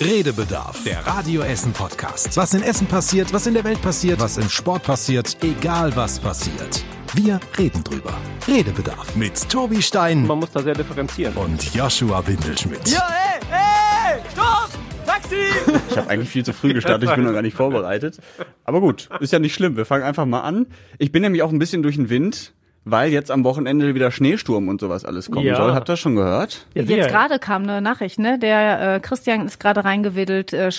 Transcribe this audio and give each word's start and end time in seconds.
Redebedarf, 0.00 0.82
der 0.84 1.06
Radio 1.06 1.42
Essen 1.42 1.72
Podcast. 1.72 2.34
Was 2.36 2.54
in 2.54 2.62
Essen 2.62 2.86
passiert, 2.86 3.34
was 3.34 3.46
in 3.46 3.52
der 3.52 3.64
Welt 3.64 3.82
passiert, 3.82 4.18
was 4.18 4.38
im 4.38 4.48
Sport 4.48 4.82
passiert, 4.82 5.36
egal 5.42 5.94
was 5.94 6.18
passiert. 6.18 6.82
Wir 7.12 7.38
reden 7.58 7.84
drüber. 7.84 8.14
Redebedarf 8.48 9.14
mit 9.14 9.46
Tobi 9.50 9.82
Stein 9.82 10.26
Man 10.26 10.38
muss 10.38 10.52
da 10.52 10.62
sehr 10.62 10.72
differenzieren. 10.74 11.34
und 11.36 11.74
Joshua 11.74 12.26
Windelschmidt. 12.26 12.88
Ja, 12.88 13.06
ey, 13.10 14.14
ey, 14.14 14.20
stopp! 14.32 14.70
Taxi! 15.04 15.36
Ich 15.90 15.96
habe 15.98 16.08
eigentlich 16.08 16.30
viel 16.30 16.44
zu 16.46 16.54
früh 16.54 16.72
gestartet, 16.72 17.10
ich 17.10 17.14
bin 17.14 17.24
noch 17.24 17.32
gar 17.34 17.42
nicht 17.42 17.56
vorbereitet. 17.56 18.20
Aber 18.64 18.80
gut, 18.80 19.10
ist 19.20 19.32
ja 19.34 19.38
nicht 19.38 19.54
schlimm. 19.54 19.76
Wir 19.76 19.84
fangen 19.84 20.04
einfach 20.04 20.24
mal 20.24 20.40
an. 20.40 20.66
Ich 20.98 21.12
bin 21.12 21.20
nämlich 21.20 21.42
auch 21.42 21.50
ein 21.50 21.58
bisschen 21.58 21.82
durch 21.82 21.96
den 21.96 22.08
Wind, 22.08 22.54
weil 22.84 23.10
jetzt 23.12 23.30
am 23.30 23.44
Wochenende 23.44 23.94
wieder 23.94 24.10
Schneesturm 24.10 24.68
und 24.68 24.80
sowas 24.80 25.04
alles 25.04 25.30
kommen 25.30 25.46
Ja. 25.46 25.56
soll. 25.56 25.74
Habt 25.74 25.88
ihr 25.88 25.92
das 25.92 26.00
schon 26.00 26.16
gehört? 26.16 26.66
Ja, 26.74 26.82
Jetzt 26.82 27.08
gerade 27.10 27.38
kam 27.38 27.62
eine 27.64 27.80
Nachricht, 27.80 28.18
ne? 28.18 28.38
Der 28.38 28.94
äh, 28.96 29.00
Christian 29.00 29.44
ist 29.46 29.60
gerade 29.60 29.84
reingewedelt. 29.84 30.52
Äh, 30.52 30.70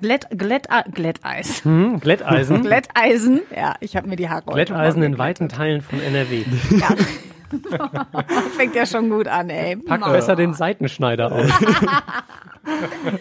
Glätt, 0.00 0.26
Glätt, 0.30 0.68
Glätteis. 0.92 1.64
Hm, 1.64 2.00
Glätteisen. 2.00 2.62
Glätteisen. 2.62 3.40
Ja, 3.54 3.74
ich 3.80 3.96
habe 3.96 4.08
mir 4.08 4.16
die 4.16 4.28
Haare 4.28 4.44
Glätteisen 4.46 5.02
in 5.02 5.18
weiten 5.18 5.48
Teilen 5.48 5.82
von 5.82 6.00
NRW. 6.00 6.44
geglättet. 6.70 7.06
Fängt 8.58 8.74
ja 8.74 8.84
schon 8.84 9.08
gut 9.08 9.26
an, 9.26 9.48
ey. 9.48 9.76
Pack 9.76 10.00
Mann. 10.00 10.12
besser 10.12 10.36
den 10.36 10.52
Seitenschneider 10.52 11.32
aus. 11.32 11.50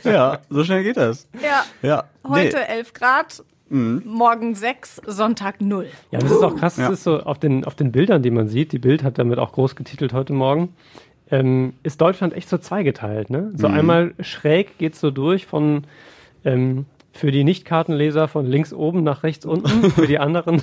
Ja, 0.03 0.39
so 0.49 0.63
schnell 0.63 0.83
geht 0.83 0.97
das. 0.97 1.27
Ja, 1.41 1.63
Ja. 1.81 2.03
heute 2.27 2.57
Nee. 2.57 2.77
11 2.79 2.93
Grad, 2.93 3.43
morgen 3.69 4.55
6, 4.55 5.01
Sonntag 5.05 5.61
0. 5.61 5.87
Ja, 6.11 6.19
das 6.19 6.31
ist 6.31 6.43
auch 6.43 6.55
krass. 6.55 6.77
Ja. 6.77 6.89
Das 6.89 6.99
ist 6.99 7.03
so 7.03 7.19
auf 7.19 7.39
den, 7.39 7.65
auf 7.65 7.75
den 7.75 7.91
Bildern, 7.91 8.21
die 8.23 8.31
man 8.31 8.47
sieht. 8.47 8.71
Die 8.71 8.79
Bild 8.79 9.03
hat 9.03 9.17
damit 9.17 9.39
auch 9.39 9.51
groß 9.51 9.75
getitelt 9.75 10.13
heute 10.13 10.33
Morgen. 10.33 10.69
Ähm, 11.29 11.73
ist 11.83 11.99
Deutschland 11.99 12.33
echt 12.33 12.47
so 12.49 12.57
zweigeteilt, 12.57 13.29
ne? 13.29 13.51
So 13.55 13.67
einmal 13.67 14.13
schräg 14.21 14.77
geht's 14.77 15.01
so 15.01 15.11
durch 15.11 15.45
von, 15.45 15.83
ähm, 16.45 16.85
für 17.11 17.31
die 17.31 17.43
Nicht-Kartenleser 17.43 18.29
von 18.29 18.45
links 18.45 18.71
oben 18.71 19.03
nach 19.03 19.23
rechts 19.23 19.45
unten, 19.45 19.91
für 19.91 20.07
die 20.07 20.19
anderen 20.19 20.61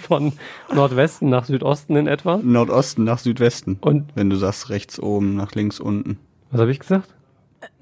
von 0.00 0.32
Nordwesten 0.74 1.28
nach 1.28 1.44
Südosten 1.44 1.94
in 1.94 2.08
etwa. 2.08 2.40
Nordosten 2.42 3.04
nach 3.04 3.18
Südwesten. 3.18 3.78
Und 3.80 4.06
Wenn 4.16 4.30
du 4.30 4.36
sagst 4.36 4.70
rechts 4.70 4.98
oben 4.98 5.36
nach 5.36 5.52
links 5.52 5.78
unten. 5.78 6.18
was 6.50 6.60
habe 6.60 6.72
ich 6.72 6.80
gesagt? 6.80 7.14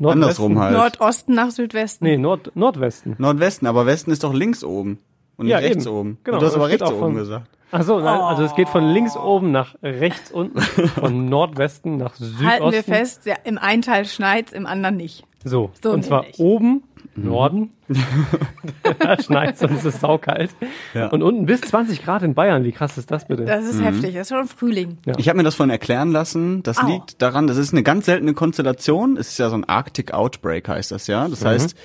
Andersrum 0.03 0.59
halt. 0.59 0.75
Nordosten 0.75 1.35
nach 1.35 1.51
Südwesten. 1.51 2.05
Nee, 2.05 2.17
Nord 2.17 2.53
Nordwesten. 2.55 3.17
Nordwesten, 3.19 3.67
aber 3.67 3.87
Westen 3.87 4.11
ist 4.11 4.25
doch 4.25 4.33
links 4.33 4.65
oben. 4.65 4.99
Und 5.39 5.47
nicht 5.47 5.53
Ja, 5.53 5.59
rechts 5.59 5.87
eben. 5.87 5.95
oben. 5.97 6.19
Genau, 6.25 6.39
du 6.39 6.45
hast 6.47 6.53
das 6.53 6.61
aber 6.61 6.69
rechts 6.69 6.83
auch 6.83 6.91
oben 6.93 6.99
von- 7.01 7.15
gesagt. 7.15 7.49
Ach 7.71 7.83
so, 7.83 7.99
nein, 8.01 8.21
also 8.21 8.45
es 8.45 8.55
geht 8.55 8.69
von 8.71 8.83
links 8.89 9.15
oben 9.17 9.51
nach 9.53 9.75
rechts 9.83 10.31
unten, 10.33 10.59
von 10.61 11.27
Nordwesten 11.29 11.97
nach 11.99 12.15
Südosten. 12.15 12.47
Halten 12.47 12.73
wir 12.73 12.83
fest, 12.83 13.27
ja, 13.27 13.35
im 13.45 13.59
einen 13.59 13.83
Teil 13.83 14.05
schneit's, 14.07 14.53
im 14.53 14.65
anderen 14.67 14.97
nicht. 14.97 15.25
So, 15.45 15.71
So 15.83 15.91
und 15.93 16.03
zwar 16.05 16.23
nämlich. 16.23 16.39
oben, 16.41 16.83
Norden, 17.15 17.71
da 19.01 19.21
schneit's 19.21 19.63
und 19.63 19.73
es 19.73 19.85
ist 19.85 20.01
saukalt. 20.01 20.51
Ja. 20.95 21.09
Und 21.09 21.23
unten 21.23 21.45
bis 21.47 21.61
20 21.61 22.03
Grad 22.05 22.23
in 22.23 22.33
Bayern, 22.35 22.65
wie 22.65 22.73
krass 22.73 22.97
ist 22.97 23.11
das 23.11 23.27
bitte? 23.27 23.45
Das 23.45 23.65
ist 23.67 23.83
heftig, 23.83 24.15
das 24.15 24.31
ist 24.31 24.37
schon 24.37 24.47
Frühling. 24.49 24.99
Ja. 25.05 25.15
Ich 25.19 25.29
habe 25.29 25.37
mir 25.37 25.43
das 25.43 25.55
vorhin 25.55 25.71
erklären 25.71 26.11
lassen. 26.11 26.63
Das 26.63 26.79
Au. 26.79 26.87
liegt 26.87 27.21
daran, 27.21 27.47
das 27.49 27.57
ist 27.59 27.73
eine 27.75 27.83
ganz 27.83 28.07
seltene 28.07 28.35
Konstellation. 28.35 29.17
Es 29.17 29.29
ist 29.31 29.39
ja 29.39 29.51
so 29.51 29.57
ein 29.57 29.65
Arctic 29.65 30.13
Outbreak, 30.15 30.69
heißt 30.69 30.91
das 30.91 31.07
ja. 31.07 31.29
Das 31.29 31.45
heißt, 31.45 31.77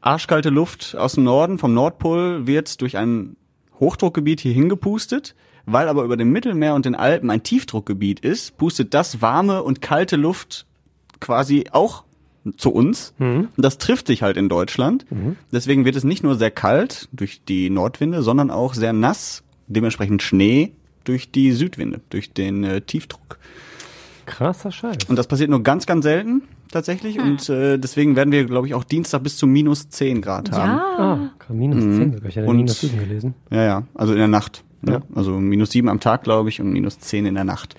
arschkalte 0.00 0.50
Luft 0.50 0.96
aus 0.96 1.14
dem 1.14 1.24
Norden, 1.24 1.58
vom 1.58 1.74
Nordpol, 1.74 2.46
wird 2.46 2.80
durch 2.80 2.96
ein 2.96 3.36
Hochdruckgebiet 3.80 4.40
hier 4.40 4.52
hingepustet. 4.52 5.34
Weil 5.70 5.88
aber 5.88 6.04
über 6.04 6.16
dem 6.16 6.32
Mittelmeer 6.32 6.74
und 6.74 6.86
den 6.86 6.94
Alpen 6.94 7.28
ein 7.28 7.42
Tiefdruckgebiet 7.42 8.20
ist, 8.20 8.56
pustet 8.56 8.94
das 8.94 9.20
warme 9.20 9.62
und 9.62 9.82
kalte 9.82 10.16
Luft 10.16 10.64
quasi 11.20 11.66
auch 11.72 12.04
zu 12.56 12.70
uns. 12.70 13.12
Und 13.56 13.64
das 13.64 13.76
trifft 13.76 14.06
sich 14.06 14.22
halt 14.22 14.38
in 14.38 14.48
Deutschland. 14.48 15.04
Deswegen 15.52 15.84
wird 15.84 15.94
es 15.94 16.04
nicht 16.04 16.22
nur 16.22 16.36
sehr 16.36 16.50
kalt 16.50 17.10
durch 17.12 17.42
die 17.44 17.68
Nordwinde, 17.68 18.22
sondern 18.22 18.50
auch 18.50 18.72
sehr 18.72 18.94
nass, 18.94 19.42
dementsprechend 19.66 20.22
Schnee 20.22 20.72
durch 21.04 21.30
die 21.30 21.52
Südwinde, 21.52 22.00
durch 22.08 22.32
den 22.32 22.64
äh, 22.64 22.80
Tiefdruck. 22.80 23.38
Krasser 24.24 24.72
Scheiß. 24.72 24.96
Und 25.08 25.16
das 25.16 25.26
passiert 25.26 25.50
nur 25.50 25.62
ganz, 25.62 25.84
ganz 25.84 26.04
selten 26.04 26.42
tatsächlich. 26.70 27.18
Und 27.20 27.48
äh, 27.48 27.78
deswegen 27.78 28.16
werden 28.16 28.32
wir, 28.32 28.44
glaube 28.44 28.66
ich, 28.66 28.74
auch 28.74 28.84
Dienstag 28.84 29.22
bis 29.22 29.36
zu 29.36 29.46
minus 29.46 29.88
10 29.88 30.20
Grad 30.22 30.50
haben. 30.52 30.68
Ja, 30.70 31.30
Ah, 31.48 31.52
minus 31.52 31.82
10 31.84 32.12
sogar. 32.14 32.28
Ich 32.28 32.36
hatte 32.36 32.46
Und- 32.48 32.56
minus 32.56 32.80
7 32.80 32.98
gelesen. 32.98 33.34
Ja, 33.50 33.64
ja. 33.64 33.82
Also 33.94 34.12
in 34.12 34.18
der 34.18 34.28
Nacht. 34.28 34.64
Ne? 34.82 34.92
Ja. 34.92 35.00
Also 35.14 35.32
minus 35.32 35.70
7 35.72 35.88
am 35.88 35.98
Tag, 36.00 36.22
glaube 36.22 36.48
ich, 36.50 36.60
und 36.60 36.70
minus 36.72 36.98
10 37.00 37.26
in 37.26 37.34
der 37.34 37.44
Nacht. 37.44 37.74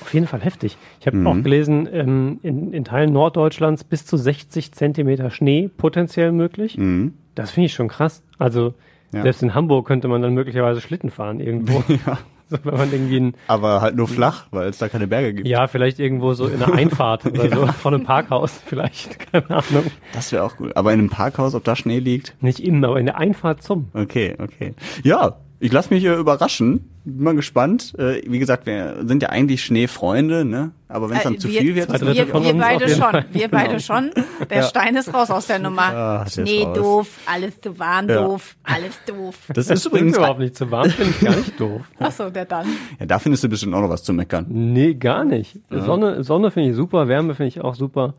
Auf 0.00 0.14
jeden 0.14 0.26
Fall 0.26 0.40
heftig. 0.40 0.78
Ich 1.00 1.06
habe 1.06 1.18
Mhm. 1.18 1.26
auch 1.26 1.42
gelesen, 1.42 1.86
ähm, 1.92 2.38
in, 2.42 2.72
in 2.72 2.84
Teilen 2.84 3.12
Norddeutschlands 3.12 3.84
bis 3.84 4.06
zu 4.06 4.16
60 4.16 4.72
Zentimeter 4.72 5.30
Schnee 5.30 5.68
potenziell 5.76 6.32
möglich. 6.32 6.78
Mhm. 6.78 7.12
Das 7.34 7.50
finde 7.50 7.66
ich 7.66 7.74
schon 7.74 7.88
krass. 7.88 8.22
Also 8.38 8.72
Ja. 9.12 9.22
selbst 9.22 9.42
in 9.42 9.54
Hamburg 9.54 9.86
könnte 9.86 10.08
man 10.08 10.22
dann 10.22 10.32
möglicherweise 10.34 10.80
Schlitten 10.80 11.10
fahren 11.10 11.40
irgendwo. 11.40 11.82
so, 12.50 12.58
wenn 12.64 12.74
man 12.76 12.92
irgendwie 12.92 13.20
ein, 13.20 13.34
Aber 13.46 13.80
halt 13.80 13.96
nur 13.96 14.08
flach, 14.08 14.46
weil 14.50 14.68
es 14.68 14.78
da 14.78 14.88
keine 14.88 15.06
Berge 15.06 15.34
gibt. 15.34 15.48
ja, 15.48 15.66
vielleicht 15.66 15.98
irgendwo 15.98 16.34
so 16.34 16.46
in 16.46 16.62
einer 16.62 16.74
Einfahrt 16.74 17.26
oder 17.26 17.48
so 17.48 17.66
von 17.80 17.94
einem 17.94 18.04
Parkhaus 18.04 18.60
vielleicht, 18.64 19.18
keine 19.32 19.50
Ahnung. 19.50 19.84
Das 20.12 20.32
wäre 20.32 20.44
auch 20.44 20.56
gut. 20.56 20.76
Aber 20.76 20.92
in 20.92 20.98
einem 21.00 21.10
Parkhaus, 21.10 21.54
ob 21.54 21.64
da 21.64 21.76
Schnee 21.76 21.98
liegt? 21.98 22.34
Nicht 22.40 22.60
innen, 22.60 22.84
aber 22.84 22.98
in 22.98 23.06
der 23.06 23.18
Einfahrt 23.18 23.62
zum. 23.62 23.88
Okay, 23.94 24.34
okay. 24.38 24.74
Ja, 25.02 25.36
ich 25.60 25.72
lasse 25.72 25.92
mich 25.92 26.04
äh, 26.04 26.14
überraschen. 26.14 26.88
Bin 27.16 27.24
mal 27.24 27.34
gespannt. 27.34 27.94
Äh, 27.98 28.22
wie 28.30 28.38
gesagt, 28.38 28.66
wir 28.66 28.96
sind 29.06 29.22
ja 29.22 29.30
eigentlich 29.30 29.64
Schneefreunde, 29.64 30.44
ne? 30.44 30.72
Aber 30.88 31.10
wenn 31.10 31.16
es 31.18 31.22
dann 31.24 31.34
Äh, 31.34 31.38
zu 31.38 31.48
wir- 31.48 31.60
viel 31.60 31.74
wird, 31.74 31.88
wir, 31.90 32.14
wir 32.14 32.34
auf 32.36 32.58
beide 32.58 32.88
schon. 32.88 33.00
Fall. 33.00 33.24
Wir 33.32 33.48
beide 33.48 33.80
schon. 33.80 34.10
Der 34.50 34.62
Stein 34.62 34.96
ist 34.96 35.12
raus 35.12 35.30
aus 35.30 35.46
der 35.46 35.58
Nummer. 35.58 35.82
Ah, 35.94 36.26
Schnee 36.26 36.62
raus. 36.64 36.76
doof, 36.78 37.08
alles 37.26 37.60
zu 37.60 37.78
warm 37.78 38.08
Ja. 38.08 38.22
doof, 38.22 38.56
alles 38.62 38.98
doof. 39.06 39.34
Das 39.48 39.66
ist 39.66 39.70
Ist 39.70 39.86
übrigens, 39.86 40.16
überhaupt 40.16 40.40
nicht 40.40 40.56
zu 40.56 40.70
warm, 40.70 40.88
finde 40.90 41.10
ich 41.12 41.20
gar 41.20 41.36
nicht 41.36 41.60
doof. 41.60 41.82
Achso, 41.98 42.30
der 42.30 42.44
dann. 42.46 42.66
ja, 42.98 43.06
da 43.06 43.18
findest 43.18 43.44
du 43.44 43.48
bestimmt 43.48 43.74
auch 43.74 43.80
noch 43.82 43.90
was 43.90 44.02
zu 44.02 44.12
meckern. 44.12 44.46
Nee, 44.48 44.94
gar 44.94 45.24
nicht. 45.24 45.58
Sonne, 45.70 46.24
Sonne 46.24 46.50
finde 46.50 46.70
ich 46.70 46.76
super, 46.76 47.08
Wärme 47.08 47.34
finde 47.34 47.48
ich 47.48 47.60
auch 47.60 47.74
super. 47.74 48.14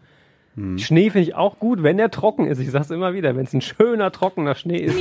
Schnee 0.77 1.09
finde 1.09 1.27
ich 1.29 1.35
auch 1.35 1.59
gut, 1.59 1.83
wenn 1.83 1.97
der 1.97 2.11
trocken 2.11 2.45
ist. 2.47 2.59
Ich 2.59 2.71
sag's 2.71 2.89
immer 2.89 3.13
wieder, 3.13 3.35
wenn 3.35 3.45
es 3.45 3.53
ein 3.53 3.61
schöner, 3.61 4.11
trockener 4.11 4.55
Schnee 4.55 4.77
ist, 4.79 4.99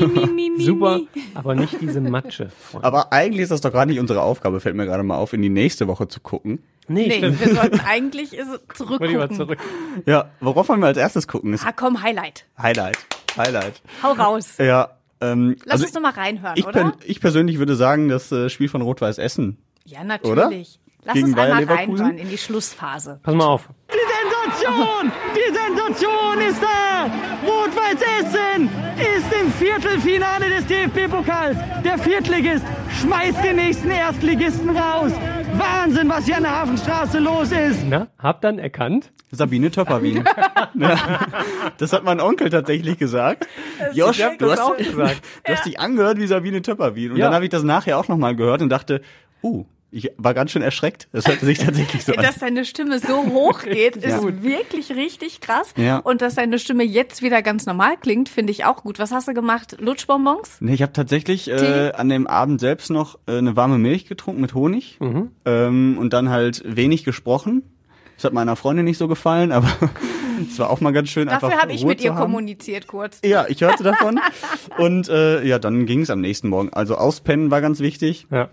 super, 0.59 1.01
aber 1.35 1.55
nicht 1.55 1.81
diese 1.81 2.01
Matsche. 2.01 2.49
Aber 2.83 3.13
eigentlich 3.13 3.43
ist 3.43 3.51
das 3.51 3.61
doch 3.61 3.73
gar 3.73 3.87
nicht 3.87 3.99
unsere 3.99 4.23
Aufgabe, 4.23 4.61
fällt 4.61 4.77
mir 4.77 4.87
gerade 4.87 5.03
mal 5.03 5.17
auf, 5.17 5.33
in 5.33 5.43
die 5.43 5.49
nächste 5.49 5.89
Woche 5.89 6.09
zu 6.09 6.21
gucken. 6.21 6.63
Nee, 6.87 7.09
Nee, 7.09 7.17
stimmt. 7.19 7.45
wir 7.45 7.55
sollten 7.55 7.81
eigentlich 7.81 8.31
zurückgucken. 8.75 9.35
zurück. 9.35 9.59
Ja, 10.07 10.31
worauf 10.41 10.69
wollen 10.69 10.81
wir 10.81 10.87
als 10.87 10.97
erstes 10.99 11.29
gucken? 11.29 11.53
Ist 11.53 11.67
Ah, 11.67 11.73
komm, 11.73 12.03
Highlight. 12.03 12.47
Highlight. 12.61 12.97
Highlight. 13.37 13.83
Hau 14.03 14.13
raus. 14.13 14.55
Ja, 14.59 14.91
ähm, 15.21 15.57
Lass 15.65 15.73
also 15.73 15.85
uns 15.85 15.93
doch 15.93 16.01
mal 16.01 16.13
reinhören, 16.13 16.55
ich, 16.57 16.67
oder? 16.67 16.73
per- 16.73 16.93
ich 17.05 17.21
persönlich 17.21 17.59
würde 17.59 17.75
sagen, 17.77 18.09
das 18.09 18.33
äh, 18.33 18.49
Spiel 18.49 18.69
von 18.69 18.81
Rot-Weiß 18.83 19.19
Essen. 19.19 19.59
Ja, 19.85 20.05
natürlich. 20.05 20.79
Lass 21.09 21.15
Gegen 21.15 21.29
uns 21.29 21.37
Bayer 21.37 21.45
einmal 21.47 21.61
Leverkusen? 21.63 22.05
reinhören 22.05 22.19
in 22.19 22.29
die 22.29 22.37
Schlussphase. 22.37 23.19
Pass 23.23 23.35
mal 23.35 23.47
auf. 23.47 23.67
Die 23.91 23.97
Sensation! 23.97 25.11
Die 25.35 25.55
Sensation 25.55 26.39
ist 26.47 26.63
da! 26.63 27.05
Rot-Weiß 27.47 28.03
Essen 28.21 28.69
ist 29.17 29.33
im 29.41 29.51
Viertelfinale 29.53 30.51
des 30.51 30.67
DFB-Pokals. 30.67 31.57
Der 31.83 31.97
Viertligist 31.99 32.63
schmeißt 33.01 33.43
den 33.43 33.57
nächsten 33.57 33.91
Erstligisten 33.91 34.69
raus. 34.77 35.13
Wahnsinn, 35.55 36.11
was 36.11 36.27
hier 36.27 36.37
an 36.37 36.43
der 36.43 36.61
Hafenstraße 36.61 37.21
los 37.21 37.53
ist. 37.53 37.81
Na, 37.89 38.09
habt 38.19 38.45
dann 38.45 38.59
erkannt? 38.59 39.11
Sabine 39.31 39.71
Töpperwien. 39.71 40.25
das 41.79 41.93
hat 41.95 42.05
mein 42.05 42.21
Onkel 42.21 42.51
tatsächlich 42.51 42.99
gesagt. 42.99 43.47
Josh, 43.95 44.19
du 44.19 44.47
das 44.47 44.53
hast, 44.53 44.61
auch 44.61 44.77
gesagt. 44.77 45.23
du 45.47 45.53
hast 45.55 45.65
dich 45.65 45.81
angehört 45.81 46.19
wie 46.19 46.27
Sabine 46.27 46.61
Töpperwien. 46.61 47.13
Und 47.13 47.17
Ja. 47.19 47.27
dann 47.27 47.35
habe 47.35 47.45
ich 47.47 47.51
das 47.51 47.63
nachher 47.63 47.97
auch 47.99 48.09
nochmal 48.09 48.37
gehört 48.37 48.61
und 48.61 48.69
dachte, 48.69 49.01
uh, 49.43 49.65
ich 49.91 50.11
war 50.19 50.35
ganz 50.35 50.51
schön 50.51 50.63
erschreckt. 50.63 51.09
Das 51.13 51.27
hörte 51.27 51.47
sich 51.47 51.59
tatsächlich 51.59 52.05
so 52.05 52.13
an. 52.17 52.23
Dass 52.23 52.39
deine 52.39 52.65
Stimme 52.65 52.99
so 52.99 53.25
hoch 53.27 53.63
geht, 53.65 53.97
ist 53.97 54.05
Ja. 54.23 54.43
wirklich 54.43 54.91
richtig 54.95 55.41
krass. 55.41 55.73
Ja. 55.77 55.99
Und 55.99 56.21
dass 56.23 56.35
deine 56.35 56.59
Stimme 56.59 56.85
jetzt 56.85 57.23
wieder 57.23 57.41
ganz 57.43 57.65
normal 57.67 57.97
klingt, 57.99 58.29
finde 58.29 58.51
ich 58.53 58.65
auch 58.65 58.83
gut. 58.83 58.99
Was 58.99 59.13
hast 59.13 59.29
du 59.29 59.35
gemacht? 59.35 59.77
Lutschbonbons? 59.81 60.59
Nee, 60.61 60.75
ich 60.75 60.83
habe 60.83 60.93
tatsächlich 60.93 61.49
äh, 61.49 61.93
an 61.97 62.09
dem 62.09 62.27
Abend 62.27 62.61
selbst 62.61 62.91
noch 62.91 63.19
äh, 63.27 63.39
eine 63.39 63.57
warme 63.57 63.79
Milch 63.79 64.07
getrunken 64.07 64.41
mit 64.41 64.55
Honig 64.55 64.99
ähm, 65.45 65.97
und 65.99 66.13
dann 66.13 66.29
halt 66.29 66.63
wenig 66.67 67.05
gesprochen. 67.05 67.63
Das 68.17 68.25
hat 68.25 68.33
meiner 68.33 68.57
Freundin 68.57 68.85
nicht 68.85 68.99
so 68.99 69.07
gefallen, 69.07 69.53
aber 69.53 69.69
es 70.51 70.59
war 70.59 70.71
auch 70.71 70.81
mal 70.81 70.93
ganz 70.93 71.09
schön. 71.09 71.29
Dafür 71.29 71.57
habe 71.63 71.73
ich 71.73 71.83
Ruhe 71.83 71.91
mit 71.91 72.03
ihr 72.03 72.15
haben. 72.15 72.21
kommuniziert 72.21 72.89
kurz. 72.89 73.21
Ja, 73.25 73.47
ich 73.49 73.61
hörte 73.61 73.85
davon. 73.85 74.19
und 74.77 75.09
äh, 75.09 75.45
ja, 75.47 75.59
dann 75.61 75.87
ging 75.87 76.01
es 76.01 76.11
am 76.11 76.21
nächsten 76.21 76.49
Morgen. 76.49 76.71
Also 76.73 76.97
auspennen 76.97 77.51
war 77.51 77.61
ganz 77.61 77.79
wichtig. 77.81 78.27
Ja. 78.31 78.49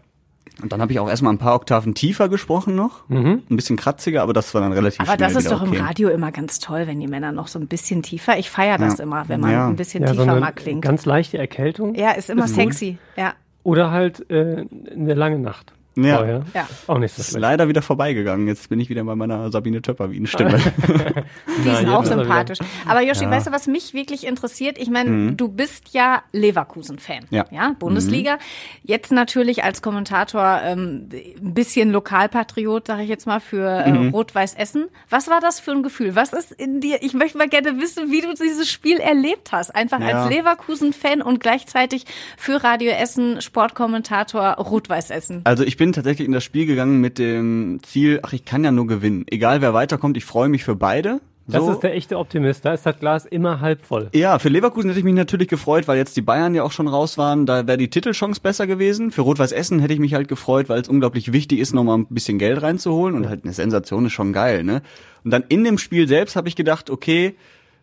Und 0.61 0.71
dann 0.71 0.81
habe 0.81 0.91
ich 0.93 0.99
auch 0.99 1.09
erstmal 1.09 1.33
ein 1.33 1.37
paar 1.37 1.55
Oktaven 1.55 1.93
tiefer 1.95 2.29
gesprochen 2.29 2.75
noch. 2.75 3.09
Ein 3.09 3.43
bisschen 3.49 3.75
kratziger, 3.75 4.21
aber 4.23 4.33
das 4.33 4.53
war 4.53 4.61
dann 4.61 4.71
relativ 4.71 5.01
Aber 5.01 5.07
schnell 5.15 5.17
das 5.17 5.35
ist 5.35 5.51
doch 5.51 5.61
im 5.61 5.69
okay. 5.69 5.79
Radio 5.81 6.09
immer 6.09 6.31
ganz 6.31 6.59
toll, 6.59 6.87
wenn 6.87 6.99
die 6.99 7.07
Männer 7.07 7.31
noch 7.31 7.47
so 7.47 7.59
ein 7.59 7.67
bisschen 7.67 8.01
tiefer. 8.03 8.37
Ich 8.37 8.49
feiere 8.49 8.77
das 8.77 8.97
Ja. 8.99 9.03
immer, 9.03 9.27
wenn 9.27 9.41
man 9.41 9.51
Ja. 9.51 9.67
ein 9.67 9.75
bisschen 9.75 10.03
ja, 10.03 10.09
so 10.09 10.13
tiefer 10.21 10.31
eine 10.31 10.39
mal 10.41 10.51
klingt. 10.53 10.81
ganz 10.81 11.05
leichte 11.05 11.37
Erkältung 11.37 11.93
Ja, 11.95 12.11
ist 12.11 12.29
immer 12.29 12.45
Ist 12.45 12.55
gut. 12.55 12.63
sexy. 12.63 12.97
Ja. 13.17 13.33
oder 13.63 13.91
halt 13.91 14.29
äh, 14.29 14.65
eine 14.93 15.13
lange 15.13 15.39
Nacht. 15.39 15.73
Ja. 15.95 16.17
vorher. 16.17 16.43
Ja. 16.53 16.67
Auch 16.87 16.97
nicht 16.97 17.15
so 17.15 17.21
Ist 17.21 17.29
schlecht. 17.29 17.41
leider 17.41 17.67
wieder 17.67 17.81
vorbeigegangen. 17.81 18.47
Jetzt 18.47 18.69
bin 18.69 18.79
ich 18.79 18.89
wieder 18.89 19.03
bei 19.03 19.15
meiner 19.15 19.49
Sabine 19.51 19.81
Töpper-Wien-Stimme. 19.81 20.57
Die 20.87 20.93
Na, 21.65 21.75
sind 21.75 21.85
jetzt 21.87 21.87
auch 21.89 22.03
ist 22.03 22.09
er 22.11 22.17
sympathisch. 22.19 22.59
Aber 22.87 23.01
Joshi, 23.01 23.23
Ja. 23.23 23.31
weißt 23.31 23.47
du, 23.47 23.51
was 23.51 23.67
mich 23.67 23.93
wirklich 23.93 24.25
interessiert? 24.27 24.77
Ich 24.77 24.89
meine, 24.89 25.33
du 25.33 25.47
bist 25.47 25.93
ja 25.93 26.21
Leverkusen-Fan. 26.31 27.25
Ja. 27.29 27.45
Bundesliga. 27.79 28.37
Jetzt 28.83 29.11
natürlich 29.11 29.63
als 29.63 29.81
Kommentator 29.81 30.59
ähm, 30.63 31.09
ein 31.41 31.53
bisschen 31.53 31.91
Lokalpatriot, 31.91 32.87
sage 32.87 33.03
ich 33.03 33.09
jetzt 33.09 33.25
mal, 33.27 33.39
für 33.39 33.65
äh, 33.65 33.89
Rot-Weiß 34.09 34.55
Essen. 34.55 34.87
Was 35.09 35.27
war 35.29 35.39
das 35.39 35.59
für 35.59 35.71
ein 35.71 35.83
Gefühl? 35.83 36.15
Was 36.15 36.33
ist 36.33 36.51
in 36.51 36.81
dir? 36.81 37.01
Ich 37.01 37.13
möchte 37.13 37.37
mal 37.37 37.47
gerne 37.49 37.79
wissen, 37.79 38.11
wie 38.11 38.21
du 38.21 38.33
dieses 38.33 38.69
Spiel 38.69 38.97
erlebt 38.97 39.51
hast. 39.51 39.73
Einfach 39.75 39.99
Ja. 39.99 40.23
als 40.23 40.29
Leverkusen-Fan 40.33 41.21
und 41.21 41.39
gleichzeitig 41.39 42.05
für 42.37 42.63
Radio 42.63 42.91
Essen 42.91 43.41
Sportkommentator 43.41 44.51
Rot-Weiß 44.57 45.09
Essen. 45.09 45.41
Also 45.43 45.63
ich 45.63 45.77
bin 45.77 45.84
tatsächlich 45.93 46.25
in 46.27 46.31
das 46.33 46.43
Spiel 46.43 46.65
gegangen 46.65 47.01
mit 47.01 47.17
dem 47.19 47.79
Ziel, 47.83 48.19
ach, 48.23 48.33
ich 48.33 48.45
kann 48.45 48.63
ja 48.63 48.71
nur 48.71 48.87
gewinnen. 48.87 49.25
Egal 49.29 49.61
wer 49.61 49.73
weiterkommt, 49.73 50.17
ich 50.17 50.25
freue 50.25 50.49
mich 50.49 50.63
für 50.63 50.75
beide. 50.75 51.19
Das 51.47 51.63
So. 51.63 51.73
ist 51.73 51.81
der 51.81 51.93
echte 51.93 52.17
Optimist. 52.17 52.65
Da 52.65 52.73
ist 52.73 52.85
das 52.87 52.97
Glas 52.99 53.25
immer 53.25 53.61
halb 53.61 53.81
voll. 53.85 54.09
Ja, 54.15 54.39
für 54.39 54.49
Leverkusen 54.49 54.89
hätte 54.89 54.97
ich 54.99 55.05
mich 55.05 55.13
natürlich 55.13 55.47
gefreut, 55.47 55.87
weil 55.87 55.97
jetzt 55.97 56.17
die 56.17 56.21
Bayern 56.23 56.55
ja 56.55 56.63
auch 56.63 56.71
schon 56.71 56.87
raus 56.87 57.19
waren. 57.19 57.45
Da 57.45 57.67
wäre 57.67 57.77
die 57.77 57.89
Titelchance 57.89 58.41
besser 58.41 58.65
gewesen. 58.65 59.11
Für 59.11 59.21
Rot-Weiß 59.21 59.51
Essen 59.51 59.79
hätte 59.79 59.93
ich 59.93 59.99
mich 59.99 60.15
halt 60.15 60.27
gefreut, 60.27 60.69
weil 60.69 60.81
es 60.81 60.89
unglaublich 60.89 61.33
wichtig 61.33 61.59
ist, 61.59 61.73
nochmal 61.73 61.99
ein 61.99 62.07
bisschen 62.09 62.39
Geld 62.39 62.63
reinzuholen. 62.63 63.15
Und 63.15 63.29
halt 63.29 63.43
eine 63.43 63.53
Sensation 63.53 64.07
ist 64.07 64.13
schon 64.13 64.33
geil, 64.33 64.63
ne? 64.63 64.81
Und 65.23 65.31
dann 65.31 65.43
in 65.47 65.63
dem 65.63 65.77
Spiel 65.77 66.07
selbst 66.07 66.35
habe 66.35 66.47
ich 66.47 66.55
gedacht, 66.55 66.89
okay, 66.89 67.35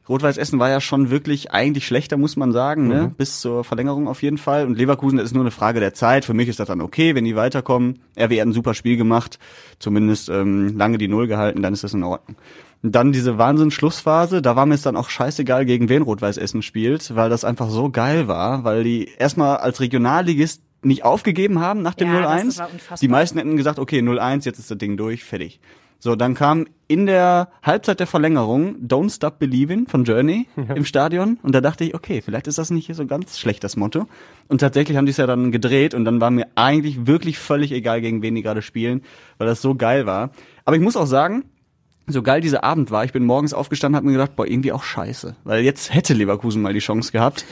Rot-Weiß 0.09 0.37
Essen 0.37 0.59
war 0.59 0.69
ja 0.69 0.81
schon 0.81 1.11
wirklich 1.11 1.53
eigentlich 1.53 1.87
schlechter, 1.87 2.17
muss 2.17 2.37
man 2.37 2.53
sagen, 2.53 2.89
ne? 2.89 3.13
Bis 3.17 3.41
zur 3.41 3.63
Verlängerung 3.63 4.09
auf 4.09 4.23
jeden 4.23 4.39
Fall. 4.39 4.67
Und 4.67 4.77
Leverkusen, 4.77 5.17
das 5.19 5.27
ist 5.27 5.35
nur 5.35 5.45
eine 5.45 5.53
Frage 5.53 5.79
der 5.79 5.95
Zeit. 5.95 6.25
Für 6.25 6.35
mich 6.35 6.49
ist 6.49 6.59
das 6.59 6.67
dann 6.69 6.81
okay, 6.81 7.15
wenn 7.15 7.25
die 7.25 7.37
weiterkommen. 7.37 8.01
RW 8.19 8.41
hat 8.41 8.49
ein 8.49 8.53
super 8.53 8.75
Spiel 8.75 8.97
gemacht, 8.97 9.39
zumindest 9.79 10.29
ähm, 10.29 10.77
lange 10.77 10.99
die 10.99 11.09
Null 11.09 11.29
gehalten, 11.29 11.63
dann 11.63 11.73
ist 11.73 11.85
das 11.85 11.95
in 11.95 12.03
Ordnung. 12.03 12.37
Und 12.83 12.97
dann 12.97 13.13
diese 13.13 13.39
Wahnsinn-Schlussphase, 13.39 14.43
da 14.43 14.57
war 14.57 14.67
mir 14.67 14.75
es 14.75 14.83
dann 14.83 14.97
auch 14.97 15.09
scheißegal, 15.09 15.65
gegen 15.67 15.89
wen 15.89 16.03
Rot-Weiß 16.03 16.37
Essen 16.37 16.63
spielt, 16.63 17.15
weil 17.15 17.31
das 17.31 17.45
einfach 17.45 17.71
so 17.71 17.89
geil 17.91 18.27
war, 18.27 18.65
weil 18.65 18.83
die 18.83 19.09
erstmal 19.19 19.59
als 19.59 19.81
Regionalligist 19.81 20.63
nicht 20.83 21.05
aufgegeben 21.05 21.61
haben 21.61 21.81
nach 21.83 21.95
dem 21.95 22.09
Ja, 22.13 22.23
das 22.23 22.57
0-1. 22.57 22.59
war 22.59 22.71
unfassbar. 22.73 22.99
Die 23.01 23.09
meisten 23.09 23.39
hätten 23.39 23.57
gesagt, 23.57 23.79
okay, 23.79 24.01
0-1, 24.01 24.45
jetzt 24.47 24.59
ist 24.59 24.69
das 24.69 24.79
Ding 24.79 24.97
durch, 24.97 25.23
fertig. 25.23 25.61
So, 26.05 26.17
dann 26.17 26.35
kam 26.35 26.67
in 26.89 27.07
der 27.07 27.49
Halbzeit 27.63 28.01
der 28.01 28.09
Verlängerung 28.09 28.75
Don't 28.89 29.15
Stop 29.15 29.39
Believing 29.39 29.87
von 29.87 30.03
Journey 30.03 30.49
im 30.75 30.85
Stadion 30.85 31.39
und 31.45 31.55
da 31.55 31.61
dachte 31.61 31.85
ich, 31.85 31.95
okay, 31.95 32.21
vielleicht 32.23 32.49
ist 32.49 32.59
das 32.59 32.71
nicht 32.71 32.93
so 32.93 33.07
ganz 33.07 33.39
schlecht, 33.39 33.63
das 33.63 33.77
Motto. 33.77 34.09
Und 34.49 34.59
tatsächlich 34.59 34.97
haben 34.97 35.07
die 35.07 35.11
es 35.11 35.17
ja 35.19 35.29
dann 35.29 35.53
gedreht 35.53 35.95
und 35.95 36.05
dann 36.05 36.21
war 36.21 36.33
mir 36.33 36.49
eigentlich 36.57 37.07
wirklich 37.07 37.39
völlig 37.39 37.71
egal, 37.71 38.01
gegen 38.01 38.21
wen 38.21 38.35
die 38.35 38.43
gerade 38.43 38.63
spielen, 38.63 39.03
weil 39.39 39.47
das 39.47 39.63
so 39.63 39.77
geil 39.77 40.05
war. 40.05 40.33
Aber 40.65 40.75
ich 40.75 40.83
muss 40.83 40.97
auch 40.97 41.07
sagen, 41.07 41.45
so 42.09 42.21
geil 42.21 42.41
dieser 42.41 42.65
Abend 42.65 42.91
war, 42.91 43.05
ich 43.05 43.13
bin 43.13 43.25
morgens 43.25 43.55
aufgestanden, 43.55 43.95
habe 43.95 44.07
mir 44.07 44.15
gedacht, 44.15 44.35
boah, 44.35 44.45
irgendwie 44.45 44.73
auch 44.73 44.83
scheiße. 44.83 45.37
Weil 45.45 45.63
jetzt 45.63 45.95
hätte 45.95 46.15
Leverkusen 46.15 46.63
mal 46.63 46.75
die 46.75 46.81
Chance 46.81 47.13
gehabt, 47.13 47.45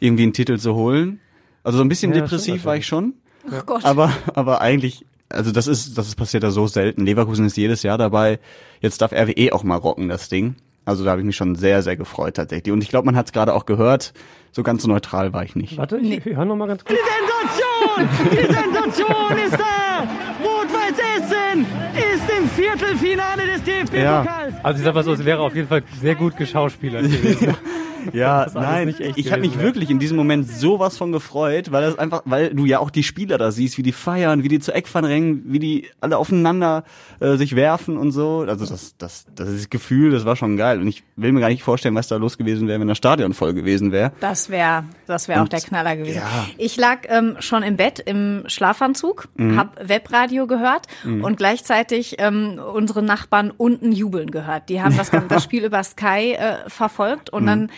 irgendwie 0.00 0.24
einen 0.24 0.32
Titel 0.32 0.58
zu 0.58 0.74
holen. 0.74 1.20
Also 1.62 1.78
so 1.78 1.84
ein 1.84 1.88
bisschen 1.88 2.12
Ja, 2.12 2.22
depressiv 2.22 2.64
war 2.64 2.76
ich 2.76 2.84
schon. 2.84 3.14
Ach 3.48 3.64
Gott. 3.64 3.84
Aber, 3.84 4.12
aber 4.34 4.60
eigentlich, 4.60 5.06
also 5.32 5.52
das 5.52 5.66
ist, 5.66 5.96
das 5.98 6.08
ist 6.08 6.16
passiert 6.16 6.42
ja 6.42 6.50
so 6.50 6.66
selten. 6.66 7.04
Leverkusen 7.04 7.46
ist 7.46 7.56
jedes 7.56 7.82
Jahr 7.82 7.98
dabei. 7.98 8.38
Jetzt 8.80 9.00
darf 9.00 9.12
RWE 9.12 9.52
auch 9.52 9.64
mal 9.64 9.76
rocken, 9.76 10.08
das 10.08 10.28
Ding. 10.28 10.56
Also 10.84 11.04
da 11.04 11.10
habe 11.12 11.20
ich 11.20 11.26
mich 11.26 11.36
schon 11.36 11.54
sehr, 11.54 11.82
sehr 11.82 11.96
gefreut 11.96 12.34
tatsächlich. 12.34 12.72
Und 12.72 12.82
ich 12.82 12.88
glaube, 12.88 13.06
man 13.06 13.16
hat 13.16 13.26
es 13.26 13.32
gerade 13.32 13.54
auch 13.54 13.66
gehört. 13.66 14.12
So 14.50 14.62
ganz 14.62 14.86
neutral 14.86 15.32
war 15.32 15.44
ich 15.44 15.54
nicht. 15.56 15.78
Warte, 15.78 15.96
ich 15.98 16.24
hör 16.24 16.44
noch 16.44 16.56
mal 16.56 16.66
ganz 16.66 16.84
kurz. 16.84 16.98
Sensation! 16.98 18.08
Die 18.30 18.52
Sensation 18.52 19.38
ist 19.46 19.52
da! 19.54 20.06
Rot-Weiß 20.44 20.98
Essen 21.16 21.66
ist 21.94 22.38
im 22.38 22.48
Viertelfinale 22.50 23.46
des 23.46 23.62
DFB-Pokals. 23.62 24.54
Also 24.62 24.78
ich 24.80 24.84
sag 24.84 24.94
mal 24.94 25.04
so, 25.04 25.12
es 25.12 25.24
wäre 25.24 25.40
auf 25.40 25.54
jeden 25.54 25.68
Fall 25.68 25.82
sehr 26.00 26.16
gut 26.16 26.36
geschauspielert 26.36 27.04
gewesen. 27.04 27.46
Ja, 27.46 27.54
alles 28.12 28.54
nein, 28.54 28.94
ich 29.16 29.30
habe 29.32 29.40
mich 29.40 29.54
wäre. 29.54 29.64
wirklich 29.64 29.90
in 29.90 29.98
diesem 29.98 30.16
Moment 30.16 30.48
sowas 30.48 30.96
von 30.98 31.12
gefreut, 31.12 31.72
weil 31.72 31.82
das 31.82 31.98
einfach, 31.98 32.22
weil 32.24 32.54
du 32.54 32.64
ja 32.64 32.78
auch 32.78 32.90
die 32.90 33.02
Spieler 33.02 33.38
da 33.38 33.50
siehst, 33.50 33.78
wie 33.78 33.82
die 33.82 33.92
feiern, 33.92 34.42
wie 34.42 34.48
die 34.48 34.58
zur 34.60 34.74
Eckfahne 34.74 35.08
rennen, 35.08 35.42
wie 35.46 35.58
die 35.58 35.86
alle 36.00 36.18
aufeinander 36.18 36.84
äh, 37.20 37.36
sich 37.36 37.56
werfen 37.56 37.96
und 37.96 38.12
so. 38.12 38.44
Also 38.48 38.66
das, 38.66 38.96
das, 38.98 39.26
das 39.34 39.48
ist 39.48 39.58
das 39.64 39.70
Gefühl, 39.70 40.10
das 40.12 40.24
war 40.24 40.36
schon 40.36 40.56
geil. 40.56 40.80
Und 40.80 40.88
ich 40.88 41.04
will 41.16 41.32
mir 41.32 41.40
gar 41.40 41.48
nicht 41.48 41.62
vorstellen, 41.62 41.94
was 41.94 42.08
da 42.08 42.16
los 42.16 42.38
gewesen 42.38 42.68
wäre, 42.68 42.80
wenn 42.80 42.88
das 42.88 42.98
Stadion 42.98 43.32
voll 43.34 43.54
gewesen 43.54 43.92
wäre. 43.92 44.12
Das 44.20 44.50
wäre 44.50 44.84
das 45.06 45.28
wär 45.28 45.42
auch 45.42 45.48
der 45.48 45.60
Knaller 45.60 45.96
gewesen. 45.96 46.16
ja. 46.18 46.46
Ich 46.58 46.76
lag 46.76 47.00
ähm, 47.08 47.36
schon 47.40 47.62
im 47.62 47.76
Bett 47.76 47.98
im 48.00 48.44
Schlafanzug, 48.46 49.28
Mhm. 49.36 49.58
hab 49.58 49.88
Webradio 49.88 50.46
gehört 50.46 50.86
und 51.04 51.36
gleichzeitig 51.36 52.16
ähm, 52.18 52.58
unsere 52.74 53.02
Nachbarn 53.02 53.50
unten 53.56 53.92
jubeln 53.92 54.30
gehört. 54.30 54.68
Die 54.68 54.82
haben 54.82 54.96
das, 54.96 55.10
das 55.28 55.44
Spiel 55.44 55.64
über 55.64 55.82
Sky 55.84 56.32
äh, 56.34 56.68
verfolgt 56.68 57.30
und 57.30 57.42
Mhm. 57.42 57.46
dann 57.46 57.70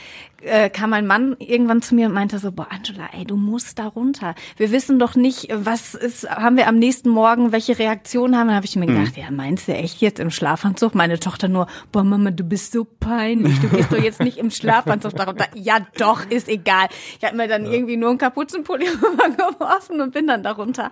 äh, 0.42 0.70
kam 0.70 0.90
mein 0.90 1.06
Mann 1.06 1.36
irgendwann 1.38 1.82
zu 1.82 1.94
mir 1.94 2.06
und 2.06 2.12
meinte 2.12 2.38
so, 2.38 2.52
boah, 2.52 2.68
Angela, 2.70 3.08
ey, 3.12 3.24
du 3.24 3.36
musst 3.36 3.78
da 3.78 3.86
runter. 3.86 4.34
Wir 4.56 4.70
wissen 4.72 4.98
doch 4.98 5.14
nicht, 5.14 5.48
was 5.52 5.94
ist, 5.94 6.28
haben 6.28 6.56
wir 6.56 6.68
am 6.68 6.78
nächsten 6.78 7.08
Morgen, 7.08 7.52
welche 7.52 7.78
Reaktionen 7.78 8.36
haben. 8.36 8.48
Dann 8.48 8.56
habe 8.56 8.66
ich 8.66 8.76
mir 8.76 8.86
gedacht, 8.86 9.16
ja, 9.16 9.30
meinst 9.30 9.68
du 9.68 9.74
echt 9.74 10.00
jetzt 10.00 10.20
im 10.20 10.30
Schlafanzug? 10.30 10.94
Meine 10.94 11.18
Tochter 11.18 11.48
nur, 11.48 11.66
boah, 11.92 12.04
Mama, 12.04 12.30
du 12.30 12.44
bist 12.44 12.72
so 12.72 12.84
peinlich. 12.84 13.58
Du 13.60 13.68
gehst 13.68 13.92
doch 13.92 14.02
jetzt 14.02 14.20
nicht 14.20 14.38
im 14.38 14.50
Schlafanzug 14.50 15.14
darunter. 15.14 15.46
Ja, 15.54 15.78
doch, 15.98 16.26
ist 16.28 16.48
egal. 16.48 16.88
Ich 17.18 17.24
habe 17.24 17.36
mir 17.36 17.48
dann 17.48 17.64
irgendwie 17.64 17.96
nur 17.96 18.10
einen 18.10 18.18
Kapuzenpulli 18.18 18.84
geworfen 19.36 20.00
und 20.00 20.12
bin 20.12 20.26
dann 20.26 20.42
darunter. 20.42 20.90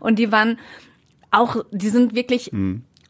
Und 0.00 0.18
die 0.18 0.32
waren 0.32 0.58
auch, 1.30 1.64
die 1.72 1.88
sind 1.88 2.14
wirklich 2.14 2.50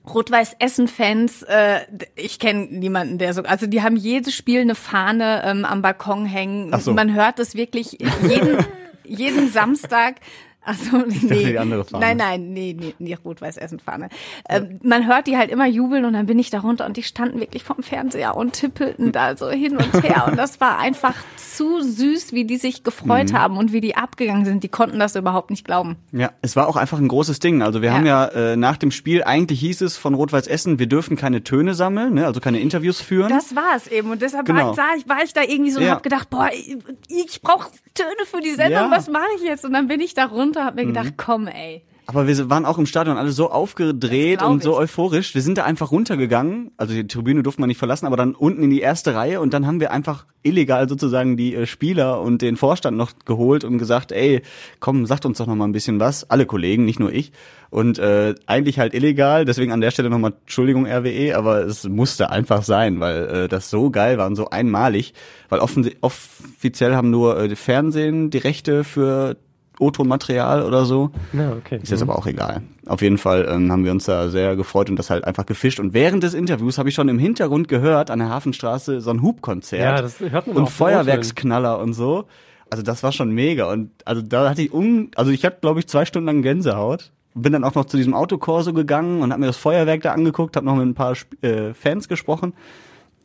Rot-Weiß-Essen-Fans, 0.07 1.43
äh, 1.45 1.81
ich 2.17 2.39
kenne 2.39 2.67
niemanden, 2.67 3.19
der 3.19 3.33
so, 3.33 3.43
also 3.43 3.67
die 3.67 3.83
haben 3.83 3.97
jedes 3.97 4.35
Spiel 4.35 4.61
eine 4.61 4.75
Fahne 4.75 5.43
ähm, 5.45 5.65
am 5.65 5.81
Balkon 5.81 6.27
hängen. 6.27 6.71
Ach 6.73 6.81
so. 6.81 6.93
Man 6.93 7.15
hört 7.15 7.39
es 7.39 7.55
wirklich 7.55 7.99
jeden, 8.23 8.65
jeden 9.05 9.49
Samstag. 9.51 10.17
Also, 10.65 10.97
nee. 11.07 11.45
die 11.53 11.59
andere 11.59 11.85
Fahne. 11.85 12.07
Nein, 12.07 12.17
nein, 12.17 12.53
nee, 12.53 12.77
nee, 12.79 12.95
nicht 12.99 13.25
Rot-Weiß-Essen-Fahne. 13.25 14.09
Ähm, 14.49 14.81
man 14.83 15.07
hört 15.07 15.27
die 15.27 15.37
halt 15.37 15.51
immer 15.51 15.67
jubeln 15.67 16.05
und 16.05 16.15
dann 16.15 16.27
bin 16.27 16.39
ich 16.39 16.51
da 16.51 16.61
runter 16.61 16.87
und 16.87 16.97
die 16.97 17.03
standen 17.03 17.39
wirklich 17.41 17.63
vorm 17.65 17.83
Fernseher 17.83 18.37
und 18.37 18.55
tippelten 18.55 19.13
da 19.13 19.37
so 19.37 19.51
hin 19.51 19.77
und 19.77 20.03
her 20.03 20.27
und 20.29 20.37
das 20.39 20.61
war 20.61 20.79
einfach 20.79 21.15
zu 21.37 21.83
süß, 21.83 22.33
wie 22.33 22.45
die 22.45 22.57
sich 22.57 22.83
gefreut 22.83 23.33
Mhm. 23.33 23.39
haben 23.39 23.57
und 23.59 23.73
wie 23.73 23.81
die 23.81 23.97
abgegangen 23.97 24.45
sind. 24.45 24.63
Die 24.65 24.69
konnten 24.69 24.99
das 24.99 25.15
überhaupt 25.17 25.51
nicht 25.51 25.65
glauben. 25.65 25.97
Ja, 26.13 26.31
es 26.43 26.57
war 26.57 26.67
auch 26.69 26.77
einfach 26.77 26.99
ein 26.99 27.09
großes 27.09 27.39
Ding. 27.41 27.63
Also 27.63 27.83
wir 27.83 27.91
Ja. 27.91 27.95
haben 27.97 28.07
ja 28.07 28.25
äh, 28.29 28.57
nach 28.57 28.77
dem 28.77 28.91
Spiel, 28.91 29.23
eigentlich 29.23 29.61
hieß 29.61 29.83
es 29.83 29.97
von 29.97 30.15
Rot-Weiß 30.15 30.47
Essen, 30.47 30.79
wir 30.79 30.87
dürfen 30.87 31.17
keine 31.17 31.45
Töne 31.45 31.75
sammeln, 31.75 32.15
ne? 32.15 32.27
also 32.27 32.41
keine 32.41 32.61
Interviews 32.61 33.01
führen. 33.01 33.29
Das 33.29 33.55
war 33.55 33.77
es 33.77 33.87
eben. 33.89 34.11
Und 34.11 34.23
deshalb 34.23 34.47
Genau. 34.47 34.77
war, 34.77 34.97
ich, 34.97 35.09
war 35.09 35.23
ich 35.23 35.33
da 35.33 35.43
irgendwie 35.43 35.71
so 35.71 35.79
und 35.81 35.87
Ja. 35.87 35.93
hab 35.93 36.03
gedacht, 36.03 36.31
boah, 36.31 36.49
ich, 36.53 36.77
ich 37.09 37.43
brauche 37.43 37.69
Töne 37.95 38.25
für 38.27 38.41
die 38.41 38.51
Sendung, 38.53 38.91
was 38.91 39.09
mache 39.09 39.25
ich 39.37 39.43
jetzt? 39.43 39.65
Und 39.65 39.73
dann 39.73 39.87
bin 39.89 40.01
ich 40.01 40.15
da 40.15 40.25
runter, 40.27 40.54
hab 40.57 40.75
mir 40.75 40.87
gedacht, 40.87 41.15
komm, 41.17 41.47
ey. 41.47 41.83
Aber 42.07 42.27
wir 42.27 42.51
waren 42.51 42.67
auch 42.67 42.77
im 42.77 42.85
Stadion 42.85 43.17
alle 43.17 43.33
so 43.33 43.51
aufgedreht 43.51 44.43
und 44.43 44.63
so 44.63 44.77
euphorisch. 44.77 45.35
Wir 45.35 45.41
sind 45.41 45.57
da 45.57 45.65
einfach 45.65 45.91
runtergegangen. 45.91 46.71
Also 46.77 46.93
die 46.93 47.07
Tribüne 47.07 47.43
durfte 47.43 47.63
man 47.63 47.69
nicht 47.69 47.79
verlassen, 47.79 48.05
aber 48.05 48.17
dann 48.17 48.35
unten 48.35 48.63
in 48.63 48.69
die 48.69 48.81
erste 48.81 49.15
Reihe 49.15 49.41
und 49.41 49.55
dann 49.55 49.67
haben 49.67 49.81
wir 49.81 49.91
einfach 49.91 50.27
illegal 50.43 50.87
sozusagen 50.87 51.39
die 51.39 51.55
äh, 51.55 51.67
Spieler 51.67 52.21
und 52.21 52.43
den 52.43 52.59
Vorstand 52.59 52.99
noch 52.99 53.13
geholt 53.25 53.65
und 53.65 53.79
gesagt, 53.79 54.13
ey, 54.13 54.43
komm, 54.81 55.07
sagt 55.07 55.25
uns 55.25 55.39
doch 55.39 55.47
noch 55.47 55.55
mal 55.55 55.65
ein 55.65 55.73
bisschen 55.73 55.99
was. 55.99 56.29
Alle 56.29 56.45
Kollegen, 56.45 56.85
nicht 56.85 57.01
nur 57.01 57.11
ich. 57.11 57.33
Und 57.71 57.99
äh, 57.99 58.35
eigentlich 58.45 58.79
halt 58.79 58.93
illegal. 58.93 59.47
Deswegen 59.47 59.73
an 59.73 59.81
der 59.81 59.91
Stelle 59.91 60.11
nochmal 60.11 60.35
Entschuldigung 60.43 60.87
RWE, 60.87 61.35
aber 61.35 61.63
es 61.63 61.89
musste 61.89 62.29
einfach 62.29 62.65
sein, 62.65 63.01
weil 63.01 63.25
äh, 63.25 63.49
das 63.49 63.71
so 63.71 63.91
geil 63.91 64.19
war 64.19 64.27
und 64.27 64.37
so 64.37 64.51
einmalig. 64.51 65.15
Weil 65.49 65.61
offiziell 65.61 66.95
haben 66.95 67.11
nur 67.11 67.41
äh, 67.41 67.57
Fernsehen 67.57 68.29
die 68.29 68.39
Rechte 68.39 68.85
für 68.85 69.37
O-Ton-Material 69.79 70.63
oder 70.63 70.85
so. 70.85 71.11
Ja, 71.33 71.53
okay. 71.53 71.81
Ist 71.83 71.91
jetzt 71.91 72.03
aber 72.03 72.19
auch 72.19 72.27
egal. 72.27 72.63
Auf 72.87 73.03
jeden 73.03 73.19
Fall 73.19 73.47
ähm, 73.51 73.73
haben 73.73 73.85
wir 73.85 73.93
uns 73.93 74.05
da 74.05 74.29
sehr 74.29 74.57
gefreut 74.57 74.91
und 74.91 74.97
das 74.97 75.11
halt 75.11 75.25
einfach 75.25 75.47
gefischt. 75.47 75.81
Und 75.81 75.95
während 75.95 76.23
des 76.23 76.35
Interviews 76.35 76.79
habe 76.79 76.89
ich 76.89 76.95
schon 76.95 77.09
im 77.09 77.19
Hintergrund 77.19 77.69
gehört, 77.69 78.11
an 78.11 78.19
der 78.19 78.29
Hafenstraße, 78.29 79.01
so 79.01 79.11
ein 79.11 79.23
Hubkonzert. 79.23 79.81
Ja, 79.81 80.03
das 80.03 80.21
hört 80.21 80.47
man 80.47 80.57
Und 80.57 80.65
auch 80.65 80.71
Feuerwerksknaller 80.71 81.79
und 81.79 81.95
so. 81.95 82.27
Also 82.71 82.83
das 82.83 83.03
war 83.03 83.13
schon 83.13 83.31
mega. 83.31 83.71
Und 83.71 83.91
also 84.05 84.23
da 84.23 84.51
hatte 84.51 84.63
ich 84.63 84.73
un 84.73 85.11
also 85.15 85.31
ich 85.31 85.45
hatte, 85.45 85.59
glaube 85.61 85.81
ich, 85.81 85.87
zwei 85.87 86.05
Stunden 86.05 86.27
lang 86.27 86.43
Gänsehaut. 86.43 87.13
Bin 87.35 87.53
dann 87.53 87.65
auch 87.65 87.75
noch 87.75 87.87
zu 87.87 87.97
diesem 87.97 88.15
Autokorso 88.15 88.73
gegangen 88.73 89.21
und 89.21 89.33
habe 89.33 89.41
mir 89.41 89.47
das 89.47 89.57
Feuerwerk 89.57 90.03
da 90.03 90.13
angeguckt, 90.13 90.57
habe 90.57 90.67
noch 90.67 90.77
mit 90.77 90.87
ein 90.87 90.95
paar 90.95 91.15
äh, 91.43 91.75
Fans 91.75 92.07
gesprochen, 92.09 92.53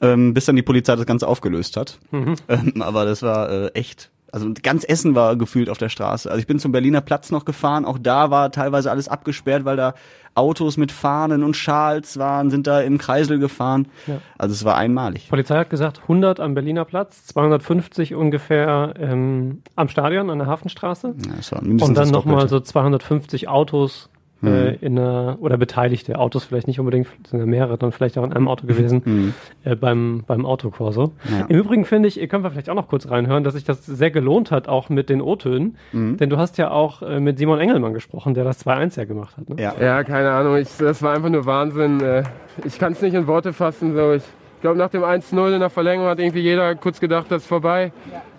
ähm, 0.01 0.33
bis 0.33 0.45
dann 0.45 0.55
die 0.55 0.63
Polizei 0.63 0.95
das 0.95 1.05
Ganze 1.05 1.27
aufgelöst 1.27 1.77
hat. 1.77 1.99
Mhm. 2.09 2.35
Ähm, 2.47 2.81
aber 2.81 3.05
das 3.05 3.21
war 3.21 3.49
äh, 3.51 3.67
echt. 3.73 4.09
Also 4.31 4.51
ganz 4.61 4.83
Essen 4.83 5.15
war 5.15 5.35
gefühlt 5.35 5.69
auf 5.69 5.77
der 5.77 5.89
Straße. 5.89 6.29
Also 6.29 6.39
ich 6.39 6.47
bin 6.47 6.59
zum 6.59 6.71
Berliner 6.71 7.01
Platz 7.01 7.31
noch 7.31 7.45
gefahren. 7.45 7.85
Auch 7.85 7.97
da 7.99 8.31
war 8.31 8.51
teilweise 8.51 8.91
alles 8.91 9.07
abgesperrt, 9.07 9.65
weil 9.65 9.77
da 9.77 9.93
Autos 10.35 10.77
mit 10.77 10.91
Fahnen 10.91 11.43
und 11.43 11.55
Schals 11.55 12.17
waren, 12.17 12.49
sind 12.49 12.67
da 12.67 12.81
im 12.81 12.97
Kreisel 12.97 13.39
gefahren. 13.39 13.87
Ja. 14.07 14.21
Also 14.37 14.53
es 14.53 14.63
war 14.63 14.77
einmalig. 14.77 15.25
Die 15.25 15.29
Polizei 15.29 15.57
hat 15.57 15.69
gesagt 15.69 16.01
100 16.03 16.39
am 16.39 16.53
Berliner 16.53 16.85
Platz, 16.85 17.25
250 17.27 18.15
ungefähr 18.15 18.93
ähm, 18.97 19.63
am 19.75 19.89
Stadion 19.89 20.29
an 20.29 20.39
der 20.39 20.47
Hafenstraße 20.47 21.15
Ja, 21.25 21.33
das 21.35 21.51
war 21.51 21.61
und 21.61 21.93
dann 21.95 22.09
nochmal 22.09 22.47
so 22.47 22.59
250 22.59 23.47
Autos 23.47 24.08
äh, 24.43 24.75
in 24.75 24.97
einer, 24.97 25.37
oder 25.41 25.57
Beteiligte, 25.57 26.17
Autos 26.17 26.45
vielleicht 26.45 26.67
nicht 26.67 26.79
unbedingt, 26.79 27.07
sind 27.27 27.39
ja 27.39 27.45
mehrere 27.45 27.77
dann 27.77 27.91
vielleicht 27.91 28.17
auch 28.17 28.23
in 28.23 28.31
einem 28.33 28.47
Auto 28.47 28.65
gewesen, 28.67 29.33
äh, 29.63 29.75
beim, 29.75 30.23
beim 30.25 30.45
Autokorso. 30.45 31.13
Ja. 31.29 31.45
Im 31.47 31.57
Übrigen 31.57 31.85
finde 31.85 32.07
ich, 32.07 32.15
können 32.29 32.43
wir 32.43 32.51
vielleicht 32.51 32.69
auch 32.69 32.75
noch 32.75 32.87
kurz 32.87 33.09
reinhören, 33.09 33.43
dass 33.43 33.53
sich 33.55 33.63
das 33.63 33.85
sehr 33.85 34.11
gelohnt 34.11 34.51
hat, 34.51 34.67
auch 34.67 34.89
mit 34.89 35.09
den 35.09 35.21
O-Tönen, 35.21 35.75
denn 35.93 36.29
du 36.29 36.37
hast 36.37 36.57
ja 36.57 36.71
auch 36.71 37.01
äh, 37.01 37.19
mit 37.19 37.37
Simon 37.37 37.59
Engelmann 37.59 37.93
gesprochen, 37.93 38.33
der 38.33 38.43
das 38.43 38.65
2-1 38.65 38.97
ja 38.97 39.05
gemacht 39.05 39.35
hat. 39.37 39.49
Ne? 39.49 39.55
Ja. 39.61 39.73
Ja, 39.79 40.03
keine 40.03 40.31
Ahnung. 40.31 40.57
Ich, 40.57 40.69
das 40.77 41.01
war 41.03 41.13
einfach 41.15 41.29
nur 41.29 41.45
Wahnsinn. 41.45 41.99
Äh, 42.01 42.23
Ich 42.65 42.77
kann 42.79 42.93
es 42.93 43.01
nicht 43.01 43.13
in 43.13 43.27
Worte 43.27 43.53
fassen. 43.53 43.93
So. 43.95 44.13
Ich 44.13 44.23
glaube, 44.61 44.77
nach 44.77 44.89
dem 44.89 45.03
1-0 45.03 45.53
in 45.53 45.59
der 45.61 45.69
Verlängerung 45.69 46.09
hat 46.09 46.19
irgendwie 46.19 46.41
jeder 46.41 46.75
kurz 46.75 46.99
gedacht, 46.99 47.27
das 47.29 47.43
ist 47.43 47.47
vorbei. 47.47 47.91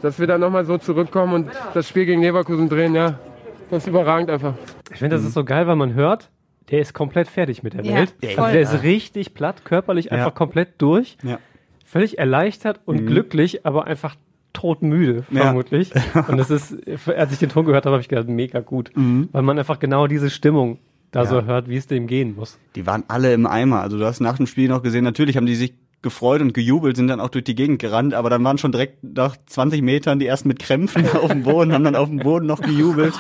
Dass 0.03 0.19
wir 0.19 0.27
dann 0.27 0.41
nochmal 0.41 0.65
so 0.67 0.77
zurückkommen 0.77 1.33
und 1.35 1.49
das 1.73 1.89
Spiel 1.89 2.05
gegen 2.07 2.21
Leverkusen 2.21 2.69
drehen, 2.69 2.95
ja, 2.95 3.19
das 3.71 3.85
ist 3.85 3.89
überragend 3.89 4.31
einfach. 4.31 4.55
Ich 4.93 4.99
finde, 4.99 5.17
das 5.17 5.25
ist 5.25 5.35
so 5.35 5.45
geil, 5.45 5.67
weil 5.67 5.77
man 5.77 5.95
hört, 5.95 6.31
der 6.71 6.81
ist 6.81 6.95
komplett 6.95 7.29
fertig 7.29 7.63
mit 7.63 7.75
der 7.75 7.85
Ja, 7.85 7.95
Welt. 7.97 8.15
voll. 8.35 8.45
Also 8.45 8.53
der 8.53 8.61
ist 8.63 8.83
richtig 8.83 9.35
platt, 9.35 9.65
körperlich 9.65 10.13
einfach 10.13 10.35
komplett 10.35 10.75
durch. 10.79 11.17
Ja. 11.23 11.39
Völlig 11.85 12.19
erleichtert 12.19 12.81
und 12.85 13.07
glücklich, 13.07 13.67
aber 13.67 13.87
einfach 13.87 14.15
todmüde, 14.53 15.25
Ja. 15.31 15.43
vermutlich. 15.43 15.93
Und 16.29 16.37
das 16.39 16.51
ist, 16.51 16.77
als 17.09 17.33
ich 17.33 17.39
den 17.39 17.49
Ton 17.49 17.65
gehört 17.65 17.87
habe, 17.87 17.95
habe 17.95 18.03
ich 18.03 18.09
gedacht, 18.09 18.29
mega 18.29 18.61
gut. 18.61 18.91
Weil 18.95 19.43
man 19.43 19.59
einfach 19.59 19.79
genau 19.79 20.07
diese 20.07 20.31
Stimmung 20.31 20.79
da 21.13 21.27
so 21.27 21.43
hört, 21.45 21.69
wie 21.69 21.77
es 21.77 21.87
dem 21.89 22.07
gehen 22.07 22.35
muss. 22.37 22.59
Die 22.77 22.87
waren 22.87 23.03
alle 23.09 23.33
im 23.33 23.47
Eimer. 23.47 23.81
Also 23.81 23.99
du 23.99 24.05
hast 24.05 24.21
nach 24.21 24.37
dem 24.37 24.47
Spiel 24.47 24.69
noch 24.69 24.83
gesehen, 24.83 25.03
natürlich 25.05 25.37
haben 25.37 25.47
die 25.47 25.55
sich 25.57 25.75
gefreut 26.03 26.41
und 26.41 26.55
gejubelt, 26.55 26.97
sind 26.97 27.09
dann 27.09 27.21
auch 27.21 27.29
durch 27.29 27.45
die 27.45 27.55
Gegend 27.55 27.79
gerannt, 27.79 28.15
aber 28.15 28.31
dann 28.31 28.43
waren 28.43 28.59
schon 28.59 28.73
direkt 28.73 29.03
nach 29.03 29.37
20 29.47 29.83
Metern 29.83 30.19
die 30.19 30.27
ersten 30.27 30.49
mit 30.49 30.59
Krämpfen 30.59 31.09
auf 31.17 31.29
dem 31.29 31.43
Boden, 31.43 31.73
haben 31.73 31.85
dann 31.85 31.97
auf 31.97 32.09
dem 32.09 32.19
Boden 32.19 32.47
noch 32.47 32.63
gejubelt. 32.63 33.15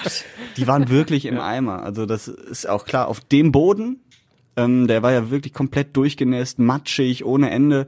die 0.56 0.66
waren 0.66 0.88
wirklich 0.88 1.26
im 1.26 1.38
Eimer. 1.38 1.82
Also 1.82 2.06
das 2.06 2.28
ist 2.28 2.68
auch 2.68 2.84
klar, 2.84 3.08
auf 3.08 3.20
dem 3.20 3.52
Boden, 3.52 4.00
ähm, 4.56 4.86
der 4.86 5.02
war 5.02 5.12
ja 5.12 5.30
wirklich 5.30 5.52
komplett 5.52 5.96
durchgenässt, 5.96 6.58
matschig, 6.58 7.24
ohne 7.24 7.50
Ende. 7.50 7.86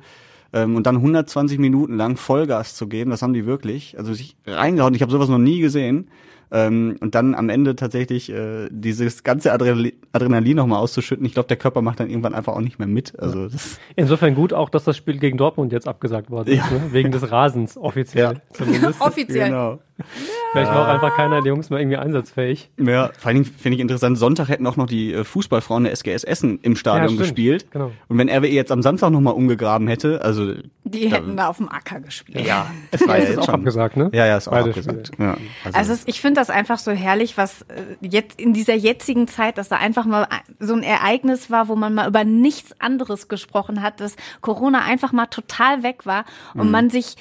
Ähm, 0.53 0.77
und 0.77 0.87
dann 0.87 0.97
120 0.97 1.59
Minuten 1.59 1.97
lang 1.97 2.17
Vollgas 2.17 2.75
zu 2.75 2.87
geben, 2.87 3.11
das 3.11 3.23
haben 3.23 3.33
die 3.33 3.47
wirklich. 3.47 3.99
Also 3.99 4.13
sich 4.13 4.37
reingehauen, 4.47 4.95
ich 4.95 5.03
habe 5.03 5.13
sowas 5.13 5.29
noch 5.29 5.39
nie 5.39 5.61
gesehen. 5.61 6.09
Ähm, 6.55 6.97
und 7.01 7.15
dann 7.15 7.35
am 7.35 7.49
Ende 7.49 7.75
tatsächlich 7.77 8.31
äh, 8.31 8.69
dieses 8.71 9.23
ganze 9.23 9.53
Adrenalin, 9.53 9.93
Adrenalin 10.13 10.57
nochmal 10.59 10.81
auszuschütten. 10.81 11.25
Ich 11.25 11.33
glaube, 11.33 11.49
der 11.49 11.57
Körper 11.57 11.81
macht 11.81 11.99
dann 12.01 12.11
irgendwann 12.11 12.35
einfach 12.35 12.53
auch 12.53 12.61
nicht 12.61 12.79
mehr 12.79 12.87
mit. 12.89 13.19
Also 13.19 13.49
das, 13.49 13.81
Insofern 13.97 14.35
gut 14.35 14.53
auch, 14.53 14.69
dass 14.69 14.85
das 14.85 14.97
Spiel 14.99 15.19
gegen 15.19 15.39
Dortmund 15.39 15.73
jetzt 15.73 15.89
abgesagt 15.89 16.31
worden 16.31 16.49
ist, 16.51 16.59
Ja. 16.59 16.71
ne? 16.71 16.81
wegen 16.93 17.11
des 17.11 17.31
Rasens, 17.31 17.79
offiziell 17.79 18.35
Ja. 18.35 18.41
zumindest. 18.53 19.01
Offiziell. 19.01 19.47
genau. 19.49 19.79
Vielleicht 20.53 20.71
war 20.71 20.83
auch 20.83 20.93
einfach 20.93 21.17
keiner 21.17 21.41
der 21.43 21.49
Jungs 21.53 21.71
mal 21.71 21.81
irgendwie 21.81 21.97
einsatzfähig. 21.97 22.71
Ja, 22.79 23.11
vor 23.19 23.29
allen 23.29 23.43
Dingen 23.43 23.55
finde 23.59 23.77
ich 23.77 23.81
interessant, 23.81 24.19
Sonntag 24.19 24.49
hätten 24.49 24.67
auch 24.67 24.77
noch 24.77 24.87
die 24.87 25.13
äh, 25.13 25.25
Fußballfrauen 25.25 25.85
der 25.85 25.93
SGS 25.93 26.25
Essen 26.25 26.59
im 26.63 26.77
Stadion 26.77 27.15
Ja, 27.15 27.19
gespielt. 27.23 27.71
Genau. 27.71 27.91
Und 28.09 28.19
wenn 28.19 28.29
RWE 28.29 28.49
jetzt 28.49 28.71
am 28.73 28.83
Samstag 28.83 29.11
nochmal 29.11 29.35
umgegraben 29.35 29.89
hätte, 29.89 30.23
also 30.23 30.53
Die 30.85 31.11
hätten 31.11 31.37
da 31.37 31.49
auf 31.49 31.57
dem 31.57 31.69
Acker 31.71 32.01
gespielt. 32.01 32.47
ja, 32.47 32.67
es 32.91 33.07
war 33.07 33.19
ja 33.19 33.25
jetzt 33.25 33.39
auch 33.39 33.45
schon. 33.47 33.55
abgesagt, 33.55 33.97
ne? 33.97 34.11
Ja, 34.13 34.27
ja, 34.27 34.37
ist 34.37 34.49
auch 34.49 34.53
Beide 34.53 34.71
abgesagt. 34.71 35.13
Ja, 35.19 35.37
also, 35.65 35.79
Also 35.93 36.03
ich 36.07 36.21
finde 36.21 36.41
das 36.41 36.51
einfach 36.51 36.79
so 36.79 36.91
herrlich, 36.91 37.37
was 37.37 37.63
äh, 37.63 37.83
jetzt 38.01 38.41
in 38.41 38.53
dieser 38.53 38.75
jetzigen 38.75 39.29
Zeit, 39.29 39.59
dass 39.59 39.69
da 39.69 39.77
einfach 39.77 40.05
mal 40.05 40.27
so 40.59 40.75
ein 40.75 40.83
Ereignis 40.83 41.51
war, 41.51 41.69
wo 41.69 41.77
man 41.77 41.95
mal 41.95 42.09
über 42.09 42.25
nichts 42.25 42.79
anderes 42.81 43.29
gesprochen 43.29 43.83
hat, 43.83 44.01
dass 44.01 44.17
Corona 44.41 44.83
einfach 44.83 45.13
mal 45.13 45.27
total 45.27 45.83
weg 45.83 46.05
war 46.05 46.25
und 46.55 46.71
man 46.71 46.91
sich 46.91 47.17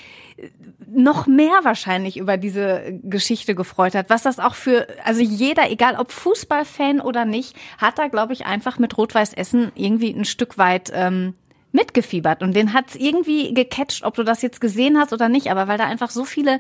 noch 0.94 1.28
mehr 1.28 1.60
wahrscheinlich 1.64 2.18
über 2.18 2.38
diese 2.38 3.00
Geschichte 3.04 3.56
gefreut 3.56 3.96
hat. 3.96 4.10
Was 4.10 4.24
das 4.24 4.40
auch 4.40 4.56
für, 4.56 4.88
also 5.04 5.22
jeder, 5.22 5.70
egal 5.72 5.96
ob 5.98 6.12
Fußballfan 6.12 7.02
oder 7.02 7.26
nicht, 7.26 7.56
hat 7.78 7.98
da, 7.98 8.08
glaube 8.08 8.34
ich, 8.34 8.46
einfach 8.46 8.80
mit 8.80 8.98
Rot-Weiß 8.98 9.34
Essen 9.34 9.72
irgendwie 9.76 10.12
ein 10.12 10.26
Stück 10.26 10.58
weit 10.58 10.92
ähm, 10.94 11.34
mitgefiebert 11.72 12.44
und 12.44 12.54
den 12.56 12.74
hat's 12.74 12.96
irgendwie 12.96 13.54
gecatcht, 13.54 14.04
ob 14.04 14.16
du 14.16 14.24
das 14.24 14.42
jetzt 14.42 14.60
gesehen 14.60 14.98
hast 14.98 15.14
oder 15.14 15.30
nicht, 15.30 15.50
aber 15.50 15.68
weil 15.68 15.78
da 15.78 15.86
einfach 15.86 16.10
so 16.10 16.26
viele 16.26 16.60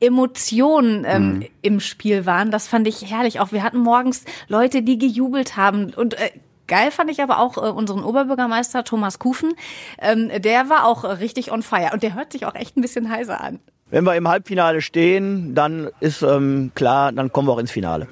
Emotionen 0.00 1.04
ähm, 1.06 1.44
im 1.62 1.80
Spiel 1.80 2.26
waren, 2.26 2.50
das 2.50 2.68
fand 2.68 2.86
ich 2.86 3.10
herrlich. 3.10 3.40
Auch 3.40 3.52
wir 3.52 3.62
hatten 3.62 3.78
morgens 3.78 4.24
Leute, 4.48 4.82
die 4.82 4.98
gejubelt 4.98 5.56
haben 5.56 5.92
und 5.94 6.14
äh, 6.14 6.30
Geil 6.68 6.90
fand 6.90 7.10
ich 7.10 7.20
aber 7.20 7.38
auch 7.38 7.58
äh, 7.58 7.68
unseren 7.68 8.02
Oberbürgermeister 8.02 8.84
Thomas 8.84 9.18
Kufen. 9.18 9.52
Ähm, 10.00 10.30
der 10.40 10.70
war 10.70 10.86
auch 10.86 11.04
äh, 11.04 11.08
richtig 11.08 11.52
on 11.52 11.62
fire 11.62 11.90
und 11.92 12.02
der 12.02 12.14
hört 12.14 12.32
sich 12.32 12.46
auch 12.46 12.54
echt 12.54 12.76
ein 12.76 12.80
bisschen 12.80 13.10
heiser 13.10 13.42
an. 13.42 13.60
Wenn 13.92 14.04
wir 14.04 14.16
im 14.16 14.26
Halbfinale 14.26 14.80
stehen, 14.80 15.54
dann 15.54 15.90
ist 16.00 16.22
ähm, 16.22 16.72
klar, 16.74 17.12
dann 17.12 17.30
kommen 17.30 17.46
wir 17.46 17.52
auch 17.52 17.58
ins 17.58 17.70
Finale. 17.70 18.08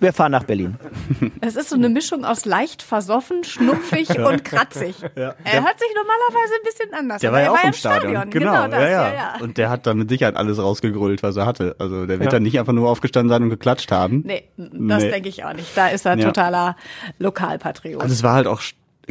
Wir 0.00 0.12
fahren 0.12 0.32
nach 0.32 0.44
Berlin. 0.44 0.76
Es 1.42 1.56
ist 1.56 1.68
so 1.70 1.76
eine 1.76 1.88
Mischung 1.88 2.24
aus 2.24 2.44
leicht 2.46 2.82
versoffen, 2.82 3.44
schnupfig 3.44 4.08
und 4.18 4.44
kratzig. 4.44 4.96
Er 5.14 5.34
hört 5.36 5.78
sich 5.78 5.88
normalerweise 5.94 6.54
ein 6.54 6.64
bisschen 6.64 6.94
anders 6.94 7.20
der 7.20 7.32
war 7.32 7.42
ja 7.42 7.50
auch 7.52 7.62
im 7.62 7.68
im 7.68 7.72
Stadion. 7.74 8.30
Genau, 8.30 8.66
das, 8.66 8.80
ja, 8.80 8.88
ja, 8.88 8.88
ja. 8.88 9.12
ja. 9.14 9.34
Und 9.40 9.56
der 9.58 9.68
hat 9.70 9.86
dann 9.86 9.98
mit 9.98 10.08
Sicherheit 10.08 10.36
alles 10.36 10.58
rausgegrüllt, 10.58 11.22
was 11.22 11.36
er 11.36 11.46
hatte. 11.46 11.76
Also 11.78 12.06
der 12.06 12.18
wird 12.18 12.24
Ja. 12.24 12.30
dann 12.30 12.42
nicht 12.42 12.58
einfach 12.58 12.72
nur 12.72 12.88
aufgestanden 12.90 13.28
sein 13.28 13.42
und 13.44 13.50
geklatscht 13.50 13.92
haben. 13.92 14.22
Nee, 14.24 14.48
das 14.56 15.02
Nee. 15.04 15.10
denke 15.10 15.28
ich 15.28 15.44
auch 15.44 15.52
nicht. 15.52 15.76
Da 15.76 15.88
ist 15.88 16.06
er 16.06 16.16
Ja. 16.18 16.24
totaler 16.26 16.76
Lokalpatriot. 17.18 18.00
Also 18.02 18.12
es 18.12 18.22
war 18.22 18.34
halt 18.34 18.46
auch 18.46 18.62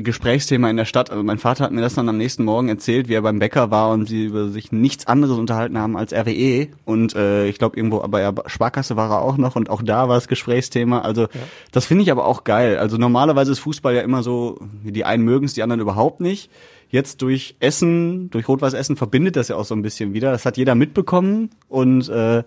Gesprächsthema 0.04 0.70
in 0.70 0.78
der 0.78 0.86
Stadt. 0.86 1.10
Also 1.10 1.24
mein 1.24 1.38
Vater 1.38 1.64
hat 1.64 1.72
mir 1.72 1.82
das 1.82 1.96
dann 1.96 2.10
am 2.10 2.18
nächsten 2.18 2.44
Morgen 2.44 2.70
erzählt, 2.70 3.08
wie 3.08 3.14
er 3.14 3.22
beim 3.22 3.40
Bäcker 3.40 3.72
war 3.72 3.92
und 3.92 4.08
sie 4.08 4.26
über 4.26 4.50
sich 4.50 4.72
nichts 4.72 5.08
anderes 5.08 5.38
unterhalten 5.38 5.78
haben 5.78 5.98
als 5.98 6.14
RWE. 6.14 6.68
Und 6.86 7.16
äh, 7.16 7.48
ich 7.48 7.58
glaube 7.58 7.78
irgendwo 7.78 8.00
bei 8.08 8.20
der 8.22 8.34
Sparkasse 8.48 8.96
war 8.96 9.10
er 9.12 9.22
auch 9.22 9.38
noch 9.38 9.56
und 9.56 9.70
auch 9.70 9.82
da 9.82 10.10
war 10.10 10.18
es 10.18 10.28
Gesprächsthema. 10.28 11.02
Also 11.02 11.28
das 11.72 11.86
finde 11.86 12.04
ich 12.04 12.12
aber 12.12 12.26
auch 12.26 12.44
geil. 12.44 12.78
Also 12.78 12.98
normalerweise 12.98 13.52
ist 13.52 13.60
Fußball 13.60 13.96
ja 13.96 14.02
immer 14.02 14.24
so, 14.24 14.60
die 14.84 15.06
einen 15.06 15.24
mögen 15.24 15.46
es, 15.46 15.54
die 15.54 15.64
anderen 15.64 15.82
überhaupt 15.82 16.20
nicht. 16.20 16.50
Jetzt 16.90 17.22
durch 17.22 17.56
Essen, 17.60 18.30
durch 18.32 18.48
Rot-Weiß 18.48 18.74
Essen 18.74 18.96
verbindet 18.96 19.36
das 19.36 19.48
ja 19.48 19.56
auch 19.56 19.66
so 19.66 19.76
ein 19.76 19.84
bisschen 19.84 20.14
wieder. 20.14 20.32
Das 20.32 20.46
hat 20.46 20.58
jeder 20.58 20.74
mitbekommen 20.74 21.52
und 21.68 22.10
äh, 22.10 22.44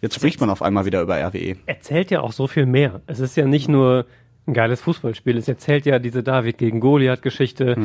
jetzt 0.00 0.16
spricht 0.16 0.40
man 0.40 0.50
auf 0.50 0.60
einmal 0.62 0.86
wieder 0.86 1.02
über. 1.02 1.16
RWE. 1.16 1.56
erzählt 1.66 2.10
ja 2.10 2.20
auch 2.20 2.32
so 2.32 2.48
viel 2.48 2.66
mehr. 2.66 3.00
Es 3.06 3.20
ist 3.20 3.36
ja 3.36 3.46
nicht 3.46 3.68
nur 3.68 4.06
ein 4.46 4.54
geiles 4.54 4.80
Fußballspiel, 4.80 5.36
es 5.36 5.48
erzählt 5.48 5.86
ja 5.86 5.98
diese 5.98 6.22
David 6.22 6.58
gegen 6.58 6.80
Goliath-Geschichte. 6.80 7.76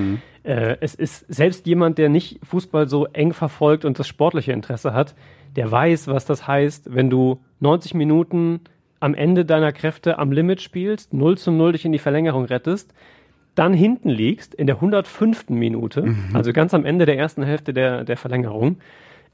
Äh, 0.44 0.78
es 0.80 0.96
ist 0.96 1.26
selbst 1.34 1.66
jemand, 1.66 1.98
der 1.98 2.10
nicht 2.10 2.40
Fußball 2.44 2.88
so 2.88 3.06
eng 3.08 3.34
verfolgt 3.34 3.86
und 3.86 3.98
das 3.98 4.08
sportliche 4.08 4.52
Interesse 4.52 4.94
hat, 4.94 5.16
der 5.56 5.72
weiß, 5.72 6.08
was 6.08 6.26
das 6.26 6.48
heißt, 6.48 6.94
wenn 6.94 7.10
du 7.10 7.40
90 7.60 7.96
Minuten 7.96 8.62
am 9.00 9.16
Ende 9.16 9.46
deiner 9.46 9.72
Kräfte 9.72 10.20
am 10.20 10.32
Limit 10.32 10.62
spielst, 10.62 11.14
0 11.14 11.38
zu 11.38 11.52
0 11.52 11.74
dich 11.74 11.86
in 11.86 11.92
die 11.92 12.00
Verlängerung 12.00 12.46
rettest, 12.46 12.94
dann 13.56 13.74
hinten 13.74 14.10
liegst 14.10 14.54
in 14.54 14.68
der 14.68 14.76
105. 14.76 15.50
Minute, 15.50 16.16
also 16.34 16.54
ganz 16.54 16.74
am 16.74 16.86
Ende 16.86 17.06
der 17.06 17.18
ersten 17.18 17.44
Hälfte 17.44 17.74
der, 17.74 18.06
der 18.06 18.18
Verlängerung. 18.18 18.78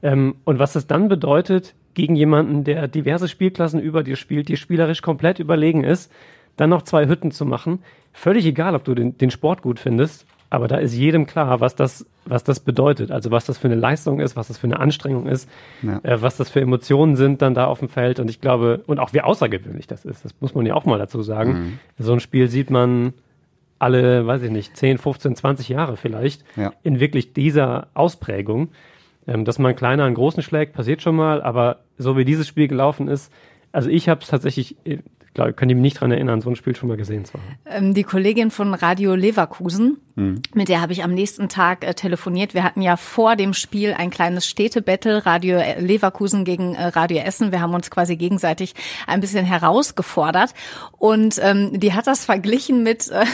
Ähm, 0.02 0.36
und 0.44 0.58
was 0.58 0.72
das 0.72 0.86
dann 0.86 1.08
bedeutet, 1.08 1.74
gegen 1.94 2.16
jemanden, 2.16 2.64
der 2.64 2.88
diverse 2.88 3.28
Spielklassen 3.28 3.80
über 3.80 4.02
dir 4.02 4.16
spielt, 4.16 4.48
dir 4.48 4.56
spielerisch 4.56 5.02
komplett 5.02 5.40
überlegen 5.40 5.84
ist, 5.84 6.12
dann 6.58 6.68
noch 6.70 6.82
zwei 6.82 7.08
Hütten 7.08 7.30
zu 7.30 7.46
machen. 7.46 7.82
Völlig 8.12 8.44
egal, 8.44 8.74
ob 8.74 8.84
du 8.84 8.94
den, 8.94 9.16
den 9.16 9.30
Sport 9.30 9.62
gut 9.62 9.80
findest, 9.80 10.26
aber 10.50 10.66
da 10.68 10.76
ist 10.76 10.94
jedem 10.94 11.26
klar, 11.26 11.60
was 11.60 11.76
das, 11.76 12.06
was 12.24 12.42
das 12.44 12.60
bedeutet. 12.60 13.10
Also 13.10 13.30
was 13.30 13.44
das 13.46 13.58
für 13.58 13.68
eine 13.68 13.74
Leistung 13.76 14.18
ist, 14.20 14.34
was 14.36 14.48
das 14.48 14.58
für 14.58 14.66
eine 14.66 14.80
Anstrengung 14.80 15.26
ist, 15.26 15.48
Ja. 15.82 16.00
äh, 16.02 16.20
was 16.22 16.36
das 16.36 16.50
für 16.50 16.60
Emotionen 16.60 17.16
sind 17.16 17.42
dann 17.42 17.54
da 17.54 17.66
auf 17.66 17.78
dem 17.80 17.88
Feld. 17.88 18.18
Und 18.20 18.28
ich 18.30 18.40
glaube, 18.40 18.82
und 18.86 18.98
auch 18.98 19.12
wie 19.12 19.20
außergewöhnlich 19.20 19.86
das 19.86 20.04
ist, 20.04 20.24
das 20.24 20.34
muss 20.40 20.54
man 20.54 20.66
ja 20.66 20.74
auch 20.74 20.84
mal 20.84 20.98
dazu 20.98 21.22
sagen. 21.22 21.78
So 21.98 22.12
ein 22.12 22.20
Spiel 22.20 22.48
sieht 22.48 22.70
man 22.70 23.12
alle, 23.78 24.26
weiß 24.26 24.42
ich 24.42 24.50
nicht, 24.50 24.76
10, 24.76 24.98
15, 24.98 25.36
20 25.36 25.68
Jahre 25.68 25.96
vielleicht 25.96 26.44
Ja. 26.56 26.72
in 26.82 26.98
wirklich 26.98 27.32
dieser 27.32 27.88
Ausprägung. 27.94 28.70
Ähm, 29.26 29.44
dass 29.44 29.58
man 29.58 29.76
kleiner 29.76 30.04
einen 30.04 30.14
großen 30.14 30.42
schlägt, 30.42 30.72
passiert 30.72 31.02
schon 31.02 31.14
mal, 31.14 31.42
aber 31.42 31.80
so 31.98 32.16
wie 32.16 32.24
dieses 32.24 32.48
Spiel 32.48 32.66
gelaufen 32.66 33.08
ist, 33.08 33.30
also 33.72 33.90
ich 33.90 34.08
habe 34.08 34.22
es 34.22 34.28
tatsächlich, 34.28 34.76
ich 34.84 35.00
glaube, 35.38 35.52
kann 35.52 35.70
ich 35.70 35.76
mich 35.76 35.82
nicht 35.82 36.00
dran 36.00 36.10
erinnern, 36.10 36.40
so 36.40 36.50
ein 36.50 36.56
Spiel 36.56 36.74
schon 36.74 36.88
mal 36.88 36.96
gesehen 36.96 37.24
zu 37.24 37.34
haben. 37.34 37.58
Ähm, 37.66 37.94
die 37.94 38.02
Kollegin 38.02 38.50
von 38.50 38.74
Radio 38.74 39.14
Leverkusen, 39.14 39.98
mit 40.52 40.68
der 40.68 40.80
habe 40.80 40.92
ich 40.92 41.04
am 41.04 41.14
nächsten 41.14 41.48
Tag 41.48 41.86
äh, 41.86 41.94
telefoniert. 41.94 42.52
Wir 42.52 42.64
hatten 42.64 42.82
ja 42.82 42.96
vor 42.96 43.36
dem 43.36 43.54
Spiel 43.54 43.94
ein 43.96 44.10
kleines 44.10 44.48
Städtebattle, 44.48 45.24
Radio 45.26 45.58
äh, 45.58 45.80
Leverkusen 45.80 46.44
gegen 46.44 46.74
äh, 46.74 46.86
Radio 46.86 47.18
Essen. 47.18 47.52
Wir 47.52 47.60
haben 47.60 47.72
uns 47.72 47.88
quasi 47.88 48.16
gegenseitig 48.16 48.74
ein 49.06 49.20
bisschen 49.20 49.44
herausgefordert. 49.44 50.54
Und 50.98 51.38
ähm, 51.40 51.78
die 51.78 51.92
hat 51.92 52.08
das 52.08 52.24
verglichen 52.24 52.82
mit, 52.82 53.08
äh, 53.10 53.24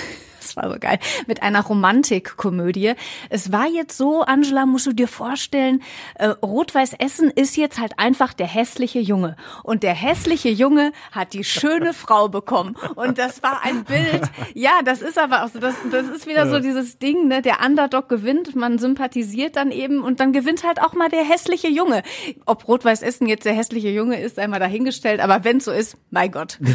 das 0.44 0.56
war 0.56 0.70
so 0.70 0.78
geil, 0.78 0.98
mit 1.26 1.42
einer 1.42 1.62
Romantikkomödie. 1.62 2.94
Es 3.30 3.50
war 3.52 3.66
jetzt 3.66 3.96
so, 3.96 4.22
Angela, 4.22 4.66
musst 4.66 4.86
du 4.86 4.92
dir 4.92 5.08
vorstellen, 5.08 5.82
äh, 6.16 6.26
Rot-Weiß 6.28 6.94
Essen 6.98 7.30
ist 7.30 7.56
jetzt 7.56 7.78
halt 7.80 7.98
einfach 7.98 8.32
der 8.32 8.46
hässliche 8.46 9.00
Junge. 9.00 9.36
Und 9.62 9.82
der 9.82 9.94
hässliche 9.94 10.50
Junge 10.50 10.92
hat 11.12 11.32
die 11.32 11.44
schöne 11.44 11.92
Frau 11.94 12.28
bekommen. 12.28 12.76
Und 12.94 13.18
das 13.18 13.42
war 13.42 13.62
ein 13.64 13.84
Bild. 13.84 14.22
Ja, 14.54 14.80
das 14.84 15.02
ist 15.02 15.18
aber 15.18 15.44
auch 15.44 15.48
so, 15.48 15.58
das, 15.58 15.74
das 15.90 16.08
ist 16.08 16.26
wieder 16.26 16.48
so 16.48 16.58
dieses 16.60 16.98
Ding, 16.98 17.28
ne? 17.28 17.42
Der 17.42 17.60
Underdog 17.64 18.08
gewinnt, 18.08 18.54
man 18.54 18.78
sympathisiert 18.78 19.56
dann 19.56 19.70
eben 19.70 20.02
und 20.02 20.20
dann 20.20 20.32
gewinnt 20.32 20.64
halt 20.64 20.80
auch 20.80 20.92
mal 20.94 21.08
der 21.08 21.24
hässliche 21.24 21.68
Junge. 21.68 22.02
Ob 22.46 22.68
Rot-Weiß 22.68 23.02
Essen 23.02 23.26
jetzt 23.26 23.44
der 23.44 23.54
hässliche 23.54 23.88
Junge 23.90 24.20
ist, 24.20 24.36
sei 24.36 24.46
mal 24.46 24.60
dahingestellt, 24.60 25.20
aber 25.20 25.44
wenn 25.44 25.60
so 25.60 25.70
ist, 25.72 25.96
mein 26.10 26.30
Gott. 26.30 26.58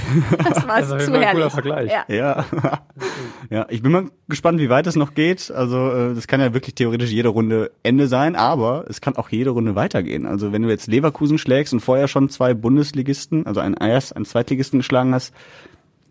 Das 0.50 0.68
war 0.68 0.80
Das 0.82 0.90
zu 0.90 1.12
Fall 1.12 1.16
ein 1.16 1.22
herrlich. 1.22 1.32
cooler 1.34 1.50
Vergleich. 1.50 1.92
Ja. 1.92 2.06
Ja. 2.08 2.46
ja, 3.60 3.66
ich 3.70 3.82
bin 3.82 3.92
mal 3.92 4.06
gespannt, 4.30 4.60
wie 4.60 4.70
weit 4.70 4.88
es 4.88 4.96
noch 4.96 5.14
geht. 5.14 5.52
Also 5.52 5.92
äh, 5.92 6.16
das 6.16 6.28
kann 6.28 6.40
ja 6.40 6.54
wirklich 6.54 6.76
theoretisch 6.76 7.12
jede 7.12 7.28
Runde 7.28 7.72
Ende 7.84 8.08
sein, 8.08 8.36
aber 8.36 8.86
es 8.88 9.02
kann 9.02 9.18
auch 9.18 9.30
jede 9.30 9.50
Runde 9.50 9.76
weitergehen. 9.76 10.26
Also 10.26 10.54
wenn 10.54 10.62
du 10.62 10.70
jetzt 10.70 10.88
Leverkusen 10.88 11.38
schlägst 11.38 11.74
und 11.74 11.82
vorher 11.82 12.08
schon 12.08 12.30
zwei 12.30 12.54
Bundesligisten, 12.54 13.46
also 13.46 13.60
einen 13.60 13.76
erst 13.76 14.16
einen 14.16 14.26
Zweitligisten 14.26 14.80
geschlagen 14.80 15.14
hast, 15.14 15.34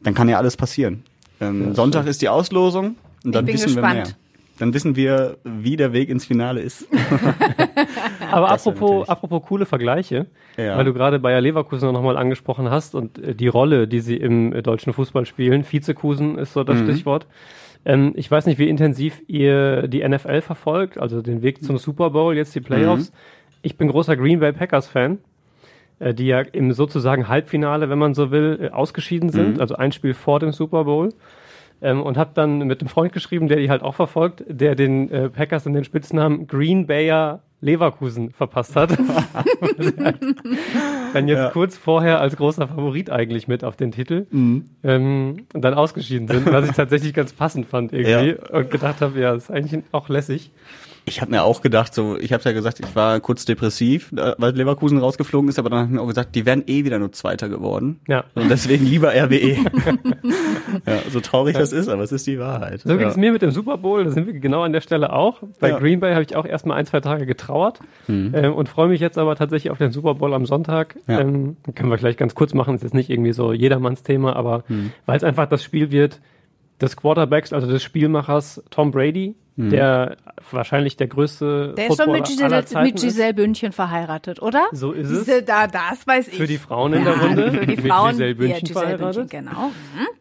dann 0.02 0.14
kann 0.14 0.28
ja 0.28 0.36
alles 0.36 0.56
passieren. 0.56 1.04
Ähm, 1.40 1.74
Sonntag 1.74 2.06
ist 2.06 2.20
die 2.20 2.28
Auslosung 2.28 2.96
und 3.24 3.34
dann 3.34 3.46
bin 3.46 3.54
wissen 3.54 3.74
wir 3.74 3.82
gespannt. 3.82 3.94
mehr. 3.94 4.16
Dann 4.58 4.74
wissen 4.74 4.96
wir, 4.96 5.36
wie 5.44 5.76
der 5.76 5.92
Weg 5.92 6.08
ins 6.08 6.26
Finale 6.26 6.60
ist. 6.60 6.88
Aber 8.30 8.48
Das 8.48 8.66
apropos, 8.66 9.08
apropos 9.08 9.42
coole 9.46 9.66
Vergleiche, 9.66 10.26
Ja. 10.56 10.76
weil 10.76 10.84
du 10.84 10.92
gerade 10.92 11.18
Bayer 11.18 11.40
Leverkusen 11.40 11.92
noch 11.92 12.02
mal 12.02 12.16
angesprochen 12.16 12.70
hast 12.70 12.94
und 12.94 13.18
äh, 13.18 13.34
die 13.34 13.48
Rolle, 13.48 13.86
die 13.88 14.00
sie 14.00 14.16
im 14.16 14.52
äh, 14.52 14.62
deutschen 14.62 14.92
Fußball 14.92 15.26
spielen, 15.26 15.64
Vizekusen 15.70 16.38
ist 16.38 16.52
so 16.52 16.60
Mhm. 16.60 16.66
das 16.66 16.78
Stichwort. 16.80 17.26
Ähm, 17.84 18.12
ich 18.16 18.30
weiß 18.30 18.46
nicht, 18.46 18.58
wie 18.58 18.68
intensiv 18.68 19.22
ihr 19.28 19.86
die 19.88 20.06
NFL 20.06 20.40
verfolgt, 20.40 20.98
also 20.98 21.22
den 21.22 21.42
Weg 21.42 21.62
zum 21.62 21.78
Super 21.78 22.10
Bowl, 22.10 22.36
jetzt 22.36 22.54
die 22.54 22.60
Playoffs. 22.60 23.10
Mhm. 23.12 23.16
Ich 23.62 23.76
bin 23.76 23.88
großer 23.88 24.16
Green 24.16 24.40
Bay 24.40 24.52
Packers 24.52 24.88
Fan, 24.88 25.18
äh, 26.00 26.12
die 26.14 26.26
ja 26.26 26.40
im 26.40 26.72
sozusagen 26.72 27.28
Halbfinale, 27.28 27.88
wenn 27.90 27.98
man 27.98 28.14
so 28.14 28.30
will, 28.30 28.70
ausgeschieden 28.72 29.30
sind, 29.30 29.54
Mhm. 29.54 29.60
also 29.60 29.76
ein 29.76 29.92
Spiel 29.92 30.14
vor 30.14 30.40
dem 30.40 30.52
Super 30.52 30.84
Bowl. 30.84 31.10
Ähm, 31.80 32.02
und 32.02 32.16
habe 32.16 32.30
dann 32.35 32.58
mit 32.58 32.80
einem 32.80 32.88
Freund 32.88 33.12
geschrieben, 33.12 33.49
der 33.49 33.58
die 33.58 33.70
halt 33.70 33.82
auch 33.82 33.94
verfolgt, 33.94 34.44
der 34.49 34.75
den 34.75 35.11
äh, 35.11 35.28
Packers 35.28 35.66
in 35.66 35.75
den 35.75 35.85
Spitznamen 35.85 36.47
Green 36.47 36.87
Bayer 36.87 37.42
Leverkusen 37.61 38.30
verpasst 38.30 38.76
hat. 38.76 38.90
dann 41.12 41.28
jetzt 41.28 41.52
kurz 41.52 41.76
vorher 41.76 42.20
als 42.20 42.37
großer 42.37 42.68
Favorit 42.68 43.11
eigentlich 43.11 43.49
mit 43.49 43.64
auf 43.64 43.76
den 43.76 43.90
Titel 43.90 44.26
ähm, 44.85 45.47
und 45.52 45.62
dann 45.62 45.75
ausgeschieden 45.75 46.28
sind, 46.28 46.47
was 46.52 46.68
ich 46.68 46.76
tatsächlich 46.76 47.14
ganz 47.14 47.32
passend 47.32 47.66
fand 47.66 47.92
irgendwie 47.92 48.37
und 48.52 48.70
gedacht 48.70 49.00
habe, 49.00 49.18
ja, 49.18 49.35
ist 49.35 49.50
eigentlich 49.50 49.82
auch 49.90 50.08
lässig. 50.08 50.52
Ich 51.08 51.20
habe 51.20 51.30
mir 51.30 51.42
auch 51.42 51.62
gedacht, 51.62 51.94
so, 51.94 52.18
ich 52.18 52.32
habe 52.32 52.42
ja 52.44 52.52
gesagt, 52.52 52.80
ich 52.80 52.94
war 52.94 53.18
kurz 53.20 53.44
depressiv, 53.44 54.12
weil 54.12 54.54
Leverkusen 54.54 54.98
rausgeflogen 54.98 55.48
ist, 55.48 55.58
aber 55.58 55.70
dann 55.70 55.78
habe 55.78 55.88
ich 55.88 55.94
mir 55.94 56.02
auch 56.02 56.06
gesagt, 56.06 56.34
die 56.34 56.44
wären 56.44 56.62
eh 56.66 56.84
wieder 56.84 56.98
nur 56.98 57.12
Zweiter 57.12 57.48
geworden. 57.48 58.00
Ja. 58.06 58.24
Und 58.34 58.50
deswegen 58.50 58.84
lieber 58.84 59.14
RWE. 59.14 59.56
ja, 60.86 60.98
so 61.10 61.20
traurig 61.20 61.56
das 61.56 61.72
ist, 61.72 61.88
aber 61.88 62.02
es 62.02 62.12
ist 62.12 62.26
die 62.26 62.38
Wahrheit. 62.38 62.80
So 62.82 62.90
ging 62.90 63.00
ja. 63.00 63.08
es 63.08 63.16
mir 63.16 63.32
mit 63.32 63.42
dem 63.42 63.50
Super 63.50 63.78
Bowl, 63.78 64.04
da 64.04 64.10
sind 64.10 64.26
wir 64.26 64.34
genau 64.34 64.62
an 64.62 64.72
der 64.72 64.82
Stelle 64.82 65.12
auch. 65.12 65.42
Bei 65.60 65.70
Ja. 65.70 65.78
Green 65.78 66.00
Bay 66.00 66.12
habe 66.12 66.22
ich 66.22 66.36
auch 66.36 66.44
erstmal 66.44 66.76
ein, 66.76 66.86
zwei 66.86 67.00
Tage 67.00 67.26
getrauert 67.26 67.80
ähm, 68.08 68.34
und 68.54 68.68
freue 68.68 68.88
mich 68.88 69.00
jetzt 69.00 69.18
aber 69.18 69.34
tatsächlich 69.34 69.70
auf 69.70 69.78
den 69.78 69.90
Super 69.90 70.14
Bowl 70.14 70.34
am 70.34 70.44
Sonntag. 70.46 70.96
Ja. 71.06 71.20
Ähm, 71.20 71.56
können 71.74 71.90
wir 71.90 71.96
gleich 71.96 72.16
ganz 72.16 72.34
kurz 72.34 72.52
machen, 72.52 72.74
ist 72.74 72.82
jetzt 72.82 72.94
nicht 72.94 73.10
irgendwie 73.10 73.32
so 73.32 73.52
jedermanns 73.52 74.02
Thema, 74.02 74.36
aber 74.36 74.64
weil 75.06 75.16
es 75.16 75.24
einfach 75.24 75.48
das 75.48 75.62
Spiel 75.62 75.90
wird 75.90 76.20
des 76.80 76.97
Quarterbacks, 76.97 77.52
also 77.52 77.66
des 77.66 77.82
Spielmachers 77.82 78.62
Tom 78.70 78.90
Brady, 78.90 79.35
der 79.56 80.16
wahrscheinlich 80.52 80.97
der 80.97 81.08
größte 81.08 81.75
Der 81.76 81.88
ist 81.88 82.00
schon 82.00 82.12
mit 82.12 82.25
Giselle, 82.26 82.64
mit 82.82 82.97
Giselle 83.00 83.35
Bündchen 83.35 83.73
verheiratet, 83.73 84.40
oder? 84.40 84.66
So 84.70 84.92
ist 84.92 85.11
es. 85.11 85.25
Diese, 85.25 85.42
da, 85.42 85.66
das 85.66 86.06
weiß 86.06 86.28
ich. 86.28 86.37
Für 86.37 86.47
die 86.47 86.58
Frauen 86.58 86.92
in 86.92 87.04
der 87.04 87.20
Runde, 87.20 87.50
Für 87.50 87.66
die 87.66 87.76
mit 87.76 87.88
Frauen. 87.88 88.11
Giselle 88.11 88.35
Bündchen 88.37 88.54
ja, 88.54 88.61
Giselle 88.61 88.99
verheiratet. 88.99 89.30
Bündchen, 89.30 89.47
genau. 89.47 89.70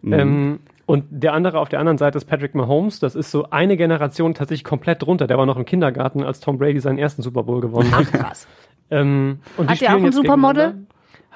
ist. 0.01 0.19
Ähm, 0.19 0.59
und 0.87 1.03
der 1.11 1.33
andere 1.33 1.59
auf 1.59 1.69
der 1.69 1.79
anderen 1.79 1.99
Seite 1.99 2.17
ist 2.17 2.25
Patrick 2.25 2.55
Mahomes. 2.55 2.99
Das 2.99 3.13
ist 3.13 3.29
so 3.29 3.49
eine 3.51 3.77
Generation 3.77 4.33
tatsächlich 4.33 4.63
komplett 4.63 5.03
drunter. 5.03 5.27
Der 5.27 5.37
war 5.37 5.45
noch 5.45 5.57
im 5.57 5.65
Kindergarten, 5.65 6.23
als 6.23 6.39
Tom 6.39 6.57
Brady 6.57 6.79
seinen 6.79 6.97
ersten 6.97 7.21
Super 7.21 7.43
Bowl 7.43 7.61
gewonnen 7.61 7.93
hat. 7.95 8.07
Ach, 8.13 8.19
krass. 8.19 8.47
Ähm, 8.89 9.39
und 9.57 9.69
Hat 9.69 9.75
die 9.75 9.79
der 9.81 9.97
auch 9.97 10.01
ein 10.01 10.13
Supermodel? 10.13 10.87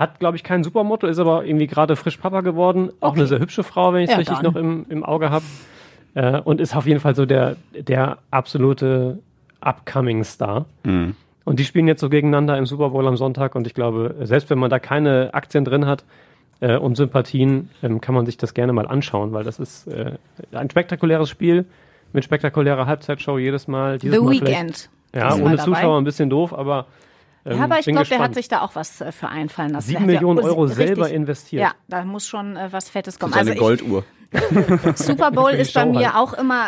Hat, 0.01 0.19
glaube 0.19 0.35
ich, 0.35 0.43
kein 0.43 0.63
Supermodel, 0.63 1.11
ist 1.11 1.19
aber 1.19 1.45
irgendwie 1.45 1.67
gerade 1.67 1.95
frisch 1.95 2.17
Papa 2.17 2.41
geworden. 2.41 2.89
Auch 3.01 3.13
eine 3.15 3.27
sehr 3.27 3.37
hübsche 3.37 3.61
Frau, 3.61 3.93
wenn 3.93 4.01
ich 4.01 4.09
es 4.09 4.13
Ja, 4.13 4.17
richtig 4.17 4.37
dann. 4.37 4.45
noch 4.45 4.55
im, 4.55 4.87
im 4.89 5.03
Auge 5.03 5.29
habe. 5.29 5.45
Äh, 6.15 6.39
und 6.39 6.59
ist 6.59 6.75
auf 6.75 6.87
jeden 6.87 6.99
Fall 6.99 7.13
so 7.13 7.27
der, 7.27 7.55
der 7.77 8.17
absolute 8.31 9.19
upcoming 9.59 10.23
Star. 10.23 10.65
Mhm. 10.83 11.15
Und 11.45 11.59
die 11.59 11.65
spielen 11.65 11.87
jetzt 11.87 12.01
so 12.01 12.09
gegeneinander 12.09 12.57
im 12.57 12.65
Super 12.65 12.89
Bowl 12.89 13.07
am 13.07 13.15
Sonntag. 13.15 13.53
Und 13.53 13.67
ich 13.67 13.75
glaube, 13.75 14.15
selbst 14.23 14.49
wenn 14.49 14.57
man 14.57 14.71
da 14.71 14.79
keine 14.79 15.33
Aktien 15.33 15.65
drin 15.65 15.85
hat 15.85 16.03
äh, 16.61 16.77
und 16.77 16.97
Sympathien, 16.97 17.69
ähm, 17.83 18.01
kann 18.01 18.15
man 18.15 18.25
sich 18.25 18.37
das 18.37 18.55
gerne 18.55 18.73
mal 18.73 18.87
anschauen, 18.87 19.33
weil 19.33 19.43
das 19.43 19.59
ist 19.59 19.85
äh, 19.85 20.13
ein 20.51 20.69
spektakuläres 20.71 21.29
Spiel 21.29 21.65
mit 22.11 22.23
spektakulärer 22.23 22.87
Halbzeitshow 22.87 23.37
jedes 23.37 23.67
Mal. 23.67 23.99
Dieses 23.99 24.17
The 24.17 24.23
Mal 24.23 24.31
Weekend. 24.31 24.89
Ja, 25.13 25.35
ohne. 25.35 25.57
Zuschauer 25.57 25.99
ein 25.99 26.05
bisschen 26.05 26.31
doof, 26.31 26.53
aber. 26.53 26.87
Ähm, 27.45 27.57
Ja, 27.57 27.63
aber 27.63 27.79
ich 27.79 27.85
glaube, 27.85 28.07
der 28.07 28.19
hat 28.19 28.33
sich 28.35 28.47
da 28.47 28.61
auch 28.61 28.75
was 28.75 29.01
äh, 29.01 29.11
für 29.11 29.27
einfallen 29.29 29.71
lassen. 29.71 29.87
Sieben 29.87 30.01
hat 30.03 30.09
ja- 30.09 30.13
Millionen 30.15 30.39
oh, 30.39 30.43
Euro 30.43 30.63
richtig. 30.63 30.87
selber 30.87 31.09
investiert. 31.09 31.61
Ja, 31.61 31.71
da 31.87 32.03
muss 32.05 32.27
schon 32.27 32.55
äh, 32.55 32.67
was 32.71 32.89
Fettes 32.89 33.17
kommen. 33.19 33.33
Seine 33.33 33.51
Also 33.51 33.53
ich, 33.53 33.59
Golduhr. 33.59 34.03
Super 34.95 35.31
Bowl 35.31 35.51
ist 35.51 35.73
bei 35.73 35.85
mir 35.85 36.13
halt. 36.13 36.15
auch 36.15 36.33
immer 36.33 36.67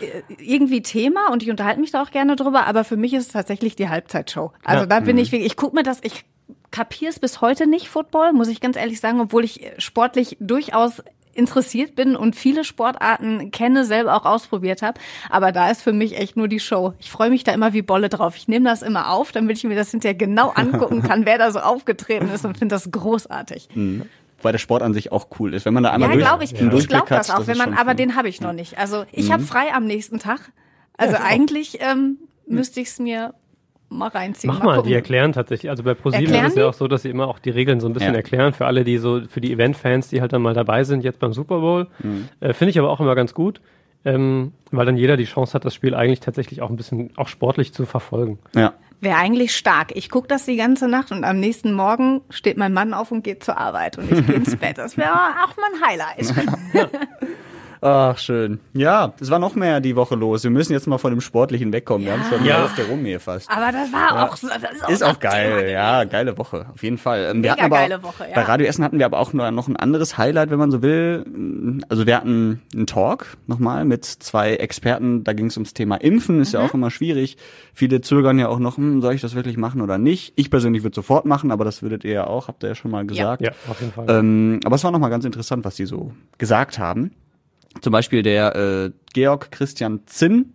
äh, 0.00 0.22
irgendwie 0.38 0.82
Thema 0.82 1.30
und 1.32 1.42
ich 1.42 1.50
unterhalte 1.50 1.80
mich 1.80 1.92
da 1.92 2.02
auch 2.02 2.10
gerne 2.10 2.34
drüber, 2.36 2.66
aber 2.66 2.82
für 2.84 2.96
mich 2.96 3.14
ist 3.14 3.26
es 3.26 3.32
tatsächlich 3.32 3.76
die 3.76 3.88
Halbzeitshow. 3.88 4.50
Also 4.64 4.80
Ja. 4.82 4.86
da 4.86 5.00
bin 5.00 5.16
ich 5.18 5.30
wirklich, 5.30 5.46
ich 5.52 5.56
gucke 5.56 5.76
mir 5.76 5.82
das, 5.84 5.98
ich 6.02 6.24
kapiere 6.72 7.10
es 7.10 7.20
bis 7.20 7.40
heute 7.40 7.68
nicht, 7.68 7.88
Football, 7.88 8.32
muss 8.32 8.48
ich 8.48 8.60
ganz 8.60 8.76
ehrlich 8.76 8.98
sagen, 9.00 9.20
obwohl 9.20 9.44
ich 9.44 9.62
äh, 9.62 9.80
sportlich 9.80 10.36
durchaus 10.40 11.02
interessiert 11.36 11.94
bin 11.94 12.16
und 12.16 12.36
viele 12.36 12.64
Sportarten 12.64 13.50
kenne, 13.50 13.84
selber 13.84 14.14
auch 14.16 14.24
ausprobiert 14.24 14.82
habe. 14.82 15.00
Aber 15.30 15.52
da 15.52 15.70
ist 15.70 15.82
für 15.82 15.92
mich 15.92 16.16
echt 16.18 16.36
nur 16.36 16.48
die 16.48 16.60
Show. 16.60 16.94
Ich 16.98 17.10
freue 17.10 17.30
mich 17.30 17.44
da 17.44 17.52
immer 17.52 17.72
wie 17.72 17.82
Bolle 17.82 18.08
drauf. 18.08 18.36
Ich 18.36 18.48
nehme 18.48 18.68
das 18.68 18.82
immer 18.82 19.10
auf, 19.10 19.32
damit 19.32 19.58
ich 19.58 19.64
mir 19.64 19.76
das 19.76 19.90
hinterher 19.90 20.14
genau 20.14 20.50
angucken 20.50 21.02
kann, 21.02 21.26
wer 21.26 21.38
da 21.38 21.50
so 21.50 21.60
aufgetreten 21.60 22.28
ist 22.30 22.44
und 22.44 22.58
finde 22.58 22.74
das 22.74 22.90
großartig. 22.90 23.68
Weil 24.42 24.52
der 24.52 24.58
Sport 24.58 24.82
an 24.82 24.94
sich 24.94 25.12
auch 25.12 25.28
cool 25.38 25.54
ist. 25.54 25.64
Wenn 25.64 25.74
man 25.74 25.82
da 25.82 25.90
einmal 25.90 26.10
Ja, 26.10 26.14
durch, 26.14 26.26
glaube 26.26 26.44
ich. 26.44 26.60
einen 26.60 26.76
Ich 26.76 26.88
glaube 26.88 27.06
das 27.08 27.30
auch, 27.30 27.46
wenn 27.46 27.56
man, 27.56 27.74
aber 27.74 27.90
cool. 27.90 27.96
den 27.96 28.16
habe 28.16 28.28
ich 28.28 28.40
noch 28.40 28.52
nicht. 28.52 28.78
Also 28.78 29.04
ich 29.12 29.32
habe 29.32 29.42
frei 29.42 29.72
am 29.74 29.84
nächsten 29.86 30.18
Tag. 30.18 30.52
Also 30.96 31.16
eigentlich 31.16 31.78
ähm, 31.80 32.18
müsste 32.46 32.80
ich 32.80 32.88
es 32.88 32.98
mir 32.98 33.34
mal 33.94 34.08
reinziehen. 34.08 34.52
Mach 34.52 34.62
mal, 34.62 34.76
gucken. 34.76 34.88
die 34.90 34.94
erklären 34.94 35.32
tatsächlich. 35.32 35.70
Also 35.70 35.82
bei 35.82 35.94
ProSieben 35.94 36.26
Erklären 36.26 36.46
ist 36.46 36.52
es 36.52 36.58
ja 36.58 36.68
auch 36.68 36.74
so, 36.74 36.88
dass 36.88 37.02
sie 37.02 37.10
immer 37.10 37.28
auch 37.28 37.38
die 37.38 37.50
Regeln 37.50 37.80
so 37.80 37.86
ein 37.88 37.92
bisschen 37.94 38.12
Ja. 38.12 38.16
erklären 38.18 38.52
für 38.52 38.66
alle, 38.66 38.84
die 38.84 38.98
so, 38.98 39.20
für 39.28 39.40
die 39.40 39.52
Event-Fans, 39.52 40.08
die 40.08 40.20
halt 40.20 40.32
dann 40.32 40.42
mal 40.42 40.54
dabei 40.54 40.84
sind, 40.84 41.04
jetzt 41.04 41.18
beim 41.18 41.32
Super 41.32 41.60
Bowl. 41.60 41.86
Mhm. 42.00 42.28
Äh, 42.40 42.52
Finde 42.52 42.70
ich 42.70 42.78
aber 42.78 42.90
auch 42.90 43.00
immer 43.00 43.14
ganz 43.14 43.34
gut, 43.34 43.60
ähm, 44.04 44.52
weil 44.70 44.84
dann 44.86 44.96
jeder 44.96 45.16
die 45.16 45.24
Chance 45.24 45.54
hat, 45.54 45.64
das 45.64 45.74
Spiel 45.74 45.94
eigentlich 45.94 46.20
tatsächlich 46.20 46.60
auch 46.62 46.70
ein 46.70 46.76
bisschen 46.76 47.10
auch 47.16 47.28
sportlich 47.28 47.72
zu 47.72 47.86
verfolgen. 47.86 48.38
Ja. 48.54 48.74
Wäre 49.00 49.16
eigentlich 49.18 49.54
stark. 49.54 49.92
Ich 49.96 50.08
gucke 50.08 50.28
das 50.28 50.46
die 50.46 50.56
ganze 50.56 50.88
Nacht 50.88 51.10
und 51.12 51.24
am 51.24 51.38
nächsten 51.38 51.74
Morgen 51.74 52.22
steht 52.30 52.56
mein 52.56 52.72
Mann 52.72 52.94
auf 52.94 53.12
und 53.12 53.22
geht 53.22 53.44
zur 53.44 53.58
Arbeit 53.58 53.98
und 53.98 54.10
ich 54.10 54.26
gehe 54.26 54.36
ins 54.36 54.56
Bett. 54.56 54.78
Das 54.78 54.96
wäre 54.96 55.10
auch 55.12 55.54
mal 55.56 55.66
ein 55.74 55.86
Highlight. 55.86 56.34
Ach, 57.86 58.16
schön. 58.16 58.60
Ja, 58.72 59.12
es 59.20 59.30
war 59.30 59.38
noch 59.38 59.54
mehr 59.56 59.80
die 59.82 59.94
Woche 59.94 60.14
los. 60.14 60.42
Wir 60.42 60.50
müssen 60.50 60.72
jetzt 60.72 60.86
mal 60.86 60.96
von 60.96 61.10
dem 61.12 61.20
Sportlichen 61.20 61.70
wegkommen. 61.70 62.06
Wir 62.06 62.14
haben 62.14 62.22
schon 62.30 62.42
die 62.42 62.48
Ja. 62.48 62.60
Hälfte 62.60 62.86
rum 62.86 63.04
hier 63.04 63.20
fast. 63.20 63.50
Aber 63.50 63.70
das 63.72 63.92
war 63.92 64.24
auch 64.30 64.36
so. 64.36 64.48
Das 64.48 64.62
ist 64.72 64.82
auch, 64.84 64.88
Ist 64.88 65.02
auch 65.02 65.20
geil, 65.20 65.58
Thema 65.58 65.68
ja, 65.70 66.04
geile 66.04 66.38
Woche, 66.38 66.64
auf 66.72 66.82
jeden 66.82 66.96
Fall. 66.96 67.24
Ähm, 67.30 67.42
wir 67.42 67.50
Mega 67.50 67.52
hatten 67.52 67.64
aber, 67.64 67.76
geile 67.76 68.02
Woche, 68.02 68.24
ja. 68.26 68.34
Bei 68.34 68.42
Radio 68.42 68.66
Essen 68.66 68.84
hatten 68.84 68.98
wir 68.98 69.04
aber 69.04 69.18
auch 69.18 69.34
noch 69.34 69.50
noch 69.50 69.68
ein 69.68 69.76
anderes 69.76 70.16
Highlight, 70.16 70.48
wenn 70.50 70.58
man 70.58 70.70
so 70.70 70.80
will. 70.80 71.82
Also 71.90 72.06
wir 72.06 72.16
hatten 72.16 72.62
einen 72.74 72.86
Talk 72.86 73.36
nochmal 73.46 73.84
mit 73.84 74.06
zwei 74.06 74.54
Experten, 74.54 75.22
da 75.22 75.34
ging 75.34 75.46
es 75.48 75.56
ums 75.58 75.74
Thema 75.74 75.96
Impfen, 75.96 76.40
ist 76.40 76.52
ja 76.54 76.60
Mhm. 76.60 76.66
auch 76.70 76.72
immer 76.74 76.90
schwierig. 76.90 77.36
Viele 77.74 78.00
zögern 78.00 78.38
ja 78.38 78.48
auch 78.48 78.60
noch, 78.60 78.78
hm, 78.78 79.02
soll 79.02 79.12
ich 79.12 79.20
das 79.20 79.34
wirklich 79.34 79.58
machen 79.58 79.82
oder 79.82 79.98
nicht? 79.98 80.32
Ich 80.36 80.50
persönlich 80.50 80.84
würde 80.84 80.94
sofort 80.94 81.26
machen, 81.26 81.50
aber 81.50 81.66
das 81.66 81.82
würdet 81.82 82.02
ihr 82.04 82.12
ja 82.12 82.26
auch, 82.28 82.48
habt 82.48 82.62
ihr 82.62 82.70
ja 82.70 82.74
schon 82.74 82.90
mal 82.90 83.04
gesagt. 83.06 83.42
Ja, 83.42 83.50
auf 83.68 83.78
jeden 83.80 83.92
Fall. 83.92 84.06
Ähm, 84.08 84.60
aber 84.64 84.76
es 84.76 84.84
war 84.84 84.90
nochmal 84.90 85.10
ganz 85.10 85.26
interessant, 85.26 85.66
was 85.66 85.74
die 85.76 85.84
so 85.84 86.12
gesagt 86.38 86.78
haben. 86.78 87.12
Zum 87.80 87.92
Beispiel 87.92 88.22
der 88.22 88.54
äh, 88.56 88.90
Georg 89.12 89.50
Christian 89.50 90.00
Zinn, 90.06 90.54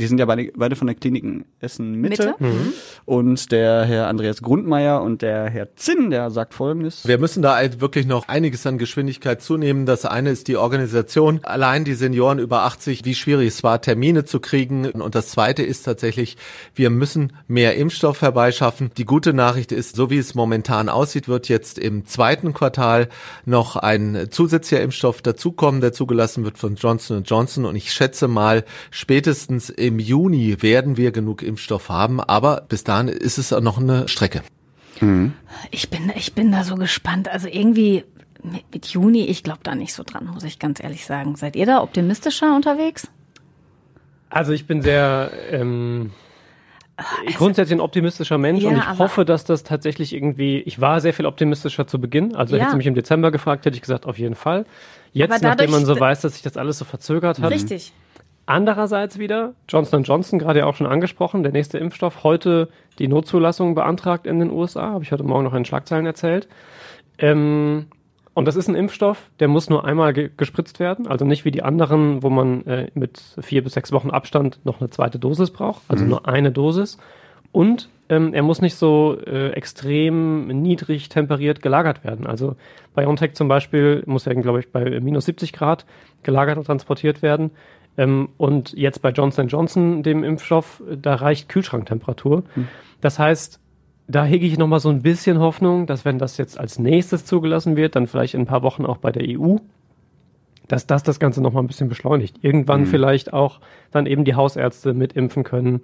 die 0.00 0.06
sind 0.06 0.18
ja 0.18 0.24
beide, 0.24 0.50
beide 0.56 0.76
von 0.76 0.86
der 0.86 0.96
Kliniken 0.96 1.44
Essen 1.60 1.92
Mitte. 1.94 2.34
Mitte? 2.38 2.72
Und 3.04 3.52
der 3.52 3.84
Herr 3.84 4.08
Andreas 4.08 4.40
Grundmeier 4.42 5.02
und 5.02 5.22
der 5.22 5.50
Herr 5.50 5.76
Zinn, 5.76 6.10
der 6.10 6.30
sagt 6.30 6.54
folgendes. 6.54 7.06
Wir 7.06 7.18
müssen 7.18 7.42
da 7.42 7.56
halt 7.56 7.80
wirklich 7.80 8.06
noch 8.06 8.28
einiges 8.28 8.66
an 8.66 8.78
Geschwindigkeit 8.78 9.42
zunehmen. 9.42 9.86
Das 9.86 10.06
eine 10.06 10.30
ist 10.30 10.48
die 10.48 10.56
Organisation. 10.56 11.40
Allein 11.42 11.84
die 11.84 11.94
Senioren 11.94 12.38
über 12.38 12.62
80, 12.62 13.04
wie 13.04 13.14
schwierig 13.14 13.48
es 13.48 13.62
war, 13.62 13.80
Termine 13.80 14.24
zu 14.24 14.40
kriegen. 14.40 14.90
Und 14.90 15.14
das 15.14 15.28
zweite 15.28 15.62
ist 15.62 15.82
tatsächlich, 15.82 16.36
wir 16.74 16.90
müssen 16.90 17.34
mehr 17.46 17.76
Impfstoff 17.76 18.22
herbeischaffen. 18.22 18.90
Die 18.96 19.04
gute 19.04 19.34
Nachricht 19.34 19.72
ist, 19.72 19.96
so 19.96 20.10
wie 20.10 20.18
es 20.18 20.34
momentan 20.34 20.88
aussieht, 20.88 21.28
wird 21.28 21.48
jetzt 21.48 21.78
im 21.78 22.06
zweiten 22.06 22.54
Quartal 22.54 23.08
noch 23.44 23.76
ein 23.76 24.28
zusätzlicher 24.30 24.82
Impfstoff 24.82 25.20
dazukommen, 25.20 25.80
der 25.80 25.92
zugelassen 25.92 26.44
wird 26.44 26.56
von 26.56 26.76
Johnson 26.76 27.22
Johnson. 27.24 27.66
Und 27.66 27.76
ich 27.76 27.92
schätze 27.92 28.28
mal, 28.28 28.64
spätestens 28.90 29.70
im 29.70 29.89
Juni 29.98 30.62
werden 30.62 30.96
wir 30.96 31.10
genug 31.12 31.42
Impfstoff 31.42 31.88
haben. 31.88 32.20
Aber 32.20 32.62
bis 32.68 32.84
dahin 32.84 33.08
ist 33.08 33.38
es 33.38 33.50
noch 33.50 33.78
eine 33.78 34.08
Strecke. 34.08 34.42
Ich 35.70 35.88
bin, 35.90 36.12
ich 36.14 36.34
bin 36.34 36.52
da 36.52 36.62
so 36.64 36.74
gespannt. 36.76 37.28
Also 37.28 37.48
irgendwie 37.48 38.04
mit, 38.42 38.64
mit 38.72 38.86
Juni, 38.86 39.24
ich 39.26 39.42
glaube 39.42 39.60
da 39.62 39.74
nicht 39.74 39.94
so 39.94 40.02
dran, 40.02 40.26
muss 40.26 40.44
ich 40.44 40.58
ganz 40.58 40.82
ehrlich 40.82 41.06
sagen. 41.06 41.36
Seid 41.36 41.56
ihr 41.56 41.66
da 41.66 41.82
optimistischer 41.82 42.54
unterwegs? 42.54 43.08
Also 44.28 44.52
ich 44.52 44.66
bin 44.66 44.82
sehr 44.82 45.30
ähm, 45.50 46.12
grundsätzlich 47.36 47.76
ein 47.76 47.80
optimistischer 47.80 48.38
Mensch 48.38 48.62
Ja, 48.62 48.68
und 48.70 48.76
ich 48.76 48.98
hoffe, 48.98 49.24
dass 49.24 49.44
das 49.44 49.62
tatsächlich 49.64 50.14
irgendwie. 50.14 50.58
Ich 50.60 50.80
war 50.80 51.00
sehr 51.00 51.14
viel 51.14 51.26
optimistischer 51.26 51.86
zu 51.86 51.98
Beginn. 52.00 52.36
Also 52.36 52.54
Ja. 52.56 52.62
hätte 52.62 52.72
sie 52.72 52.76
mich 52.76 52.86
im 52.86 52.94
Dezember 52.94 53.30
gefragt, 53.30 53.64
hätte 53.66 53.74
ich 53.76 53.80
gesagt, 53.82 54.06
auf 54.06 54.18
jeden 54.18 54.34
Fall. 54.34 54.66
Jetzt, 55.12 55.32
Aber 55.32 55.48
nachdem 55.48 55.70
man 55.70 55.80
so 55.80 55.94
dadurch- 55.94 56.00
weiß, 56.02 56.20
dass 56.20 56.34
sich 56.34 56.42
das 56.42 56.56
alles 56.56 56.78
so 56.78 56.84
verzögert 56.84 57.40
hat. 57.40 57.50
Richtig. 57.50 57.92
Andererseits 58.50 59.16
wieder, 59.20 59.54
Johnson 59.68 60.02
Johnson, 60.02 60.40
gerade 60.40 60.58
ja 60.58 60.66
auch 60.66 60.74
schon 60.74 60.88
angesprochen, 60.88 61.44
der 61.44 61.52
nächste 61.52 61.78
Impfstoff, 61.78 62.24
heute 62.24 62.68
die 62.98 63.06
Notzulassung 63.06 63.76
beantragt 63.76 64.26
in 64.26 64.40
den 64.40 64.50
USA, 64.50 64.90
habe 64.90 65.04
ich 65.04 65.12
heute 65.12 65.22
Morgen 65.22 65.44
noch 65.44 65.54
in 65.54 65.64
Schlagzeilen 65.64 66.04
erzählt. 66.04 66.48
Ähm, 67.18 67.86
und 68.34 68.48
das 68.48 68.56
ist 68.56 68.66
ein 68.66 68.74
Impfstoff, 68.74 69.30
der 69.38 69.46
muss 69.46 69.70
nur 69.70 69.84
einmal 69.84 70.12
ge 70.12 70.30
gespritzt 70.36 70.80
werden, 70.80 71.06
also 71.06 71.24
nicht 71.24 71.44
wie 71.44 71.52
die 71.52 71.62
anderen, 71.62 72.24
wo 72.24 72.28
man 72.28 72.66
äh, 72.66 72.90
mit 72.94 73.22
vier 73.40 73.62
bis 73.62 73.74
sechs 73.74 73.92
Wochen 73.92 74.10
Abstand 74.10 74.58
noch 74.64 74.80
eine 74.80 74.90
zweite 74.90 75.20
Dosis 75.20 75.52
braucht, 75.52 75.82
also 75.86 76.04
nur 76.04 76.26
eine 76.26 76.50
Dosis. 76.50 76.98
Und 77.52 77.88
ähm, 78.08 78.34
er 78.34 78.42
muss 78.42 78.60
nicht 78.60 78.74
so 78.74 79.16
äh, 79.26 79.50
extrem 79.50 80.48
niedrig 80.48 81.08
temperiert 81.08 81.62
gelagert 81.62 82.02
werden. 82.02 82.26
Also 82.26 82.56
BioNTech 82.96 83.34
zum 83.34 83.46
Beispiel 83.46 84.02
muss 84.06 84.24
ja, 84.24 84.34
glaube 84.34 84.58
ich, 84.58 84.72
bei 84.72 84.98
minus 84.98 85.26
70 85.26 85.52
Grad 85.52 85.86
gelagert 86.24 86.58
und 86.58 86.64
transportiert 86.64 87.22
werden. 87.22 87.52
Ähm, 87.96 88.28
und 88.36 88.72
jetzt 88.72 89.02
bei 89.02 89.10
Johnson 89.10 89.48
Johnson, 89.48 90.02
dem 90.02 90.24
Impfstoff, 90.24 90.82
da 91.00 91.14
reicht 91.16 91.48
Kühlschranktemperatur. 91.48 92.44
Das 93.00 93.18
heißt, 93.18 93.60
da 94.08 94.24
hege 94.24 94.46
ich 94.46 94.58
nochmal 94.58 94.80
so 94.80 94.88
ein 94.88 95.02
bisschen 95.02 95.38
Hoffnung, 95.38 95.86
dass 95.86 96.04
wenn 96.04 96.18
das 96.18 96.36
jetzt 96.36 96.58
als 96.58 96.78
nächstes 96.78 97.24
zugelassen 97.24 97.76
wird, 97.76 97.96
dann 97.96 98.06
vielleicht 98.06 98.34
in 98.34 98.42
ein 98.42 98.46
paar 98.46 98.62
Wochen 98.62 98.84
auch 98.84 98.96
bei 98.96 99.12
der 99.12 99.24
EU, 99.38 99.56
dass 100.66 100.86
das 100.86 101.02
das 101.02 101.20
Ganze 101.20 101.40
nochmal 101.40 101.62
ein 101.62 101.68
bisschen 101.68 101.88
beschleunigt. 101.88 102.36
Irgendwann 102.42 102.86
vielleicht 102.86 103.32
auch 103.32 103.60
dann 103.90 104.06
eben 104.06 104.24
die 104.24 104.34
Hausärzte 104.34 104.94
mitimpfen 104.94 105.44
können. 105.44 105.80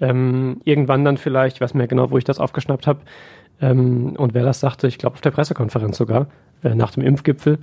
Ähm, 0.00 0.60
irgendwann 0.64 1.04
dann 1.04 1.16
vielleicht, 1.16 1.56
ich 1.56 1.60
weiß 1.60 1.74
mehr 1.74 1.86
genau, 1.86 2.10
wo 2.10 2.18
ich 2.18 2.24
das 2.24 2.38
aufgeschnappt 2.38 2.86
habe, 2.86 3.00
ähm, 3.60 4.14
und 4.16 4.34
wer 4.34 4.44
das 4.44 4.60
sagte, 4.60 4.86
ich 4.86 4.98
glaube 4.98 5.14
auf 5.14 5.20
der 5.20 5.30
Pressekonferenz 5.30 5.96
sogar, 5.96 6.28
äh, 6.62 6.74
nach 6.74 6.90
dem 6.90 7.02
Impfgipfel, 7.02 7.58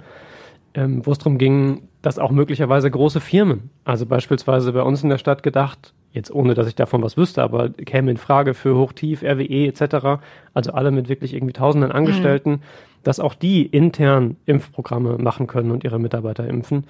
ähm, 0.74 1.06
wo 1.06 1.12
es 1.12 1.20
darum 1.20 1.38
ging, 1.38 1.88
dass 2.04 2.20
auch 2.20 2.32
möglicherweise 2.32 2.92
große 2.92 3.22
Firmen, 3.22 3.72
also 3.86 4.06
beispielsweise 4.06 4.74
bei 4.74 4.84
uns 4.84 5.02
in 5.04 5.10
der 5.10 5.18
Stadt 5.18 5.42
gedacht, 5.42 5.94
jetzt 6.12 6.32
ohne 6.32 6.54
dass 6.54 6.68
ich 6.68 6.76
davon 6.76 7.02
was 7.02 7.18
wüsste, 7.18 7.42
aber 7.42 7.70
käme 7.70 8.12
in 8.12 8.18
Frage 8.18 8.54
für 8.54 8.76
Hochtief, 8.76 9.24
RWE 9.24 9.68
etc., 9.68 10.22
also 10.54 10.74
alle 10.74 10.92
mit 10.92 11.08
wirklich 11.08 11.34
irgendwie 11.34 11.54
tausenden 11.54 11.94
Angestellten, 11.94 12.62
dass 13.04 13.22
auch 13.22 13.34
die 13.34 13.66
intern 13.66 14.36
Impfprogramme 14.46 15.18
machen 15.18 15.48
können 15.48 15.72
und 15.72 15.86
ihre 15.86 15.98
Mitarbeiter 15.98 16.46
impfen. 16.46 16.86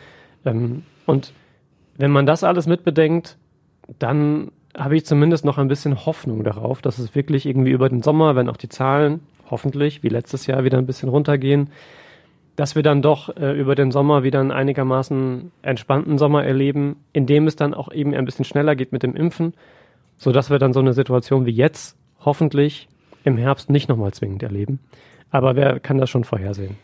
Ähm, 0.45 0.82
und 1.06 1.32
wenn 1.95 2.12
man 2.12 2.26
das 2.26 2.43
alles 2.43 2.65
mitbedenkt, 2.65 3.38
dann 3.99 4.52
habe 4.76 4.95
ich 4.95 5.06
zumindest 5.06 5.45
noch 5.45 5.60
ein 5.60 5.67
bisschen 5.67 6.08
Hoffnung 6.08 6.43
darauf, 6.43 6.82
dass 6.82 6.97
es 6.97 7.13
wirklich 7.13 7.45
irgendwie 7.45 7.71
über 7.71 7.88
den 7.88 8.02
Sommer, 8.02 8.36
wenn 8.36 8.49
auch 8.49 8.58
die 8.58 8.69
Zahlen 8.69 9.19
hoffentlich 9.52 10.02
wie 10.02 10.10
letztes 10.10 10.47
Jahr 10.47 10.63
wieder 10.63 10.80
ein 10.80 10.88
bisschen 10.88 11.10
runtergehen, 11.10 11.69
dass 12.55 12.75
wir 12.75 12.83
dann 12.83 13.01
doch 13.01 13.35
äh, 13.35 13.59
über 13.59 13.75
den 13.75 13.91
Sommer 13.91 14.23
wieder 14.23 14.39
einen 14.39 14.51
einigermaßen 14.51 15.51
entspannten 15.61 16.17
Sommer 16.17 16.43
erleben, 16.43 16.97
in 17.11 17.25
dem 17.25 17.47
es 17.47 17.55
dann 17.55 17.73
auch 17.73 17.91
eben 17.91 18.13
ein 18.13 18.25
bisschen 18.25 18.45
schneller 18.45 18.75
geht 18.75 18.91
mit 18.91 19.03
dem 19.03 19.15
Impfen, 19.15 19.53
so 20.17 20.31
dass 20.31 20.49
wir 20.49 20.59
dann 20.59 20.73
so 20.73 20.79
eine 20.79 20.93
Situation 20.93 21.45
wie 21.45 21.51
jetzt 21.51 21.97
hoffentlich 22.19 22.87
im 23.23 23.37
Herbst 23.37 23.69
nicht 23.69 23.89
nochmal 23.89 24.13
zwingend 24.13 24.43
erleben. 24.43 24.79
Aber 25.31 25.55
wer 25.55 25.79
kann 25.79 25.97
das 25.97 26.09
schon 26.09 26.23
vorhersehen? 26.23 26.77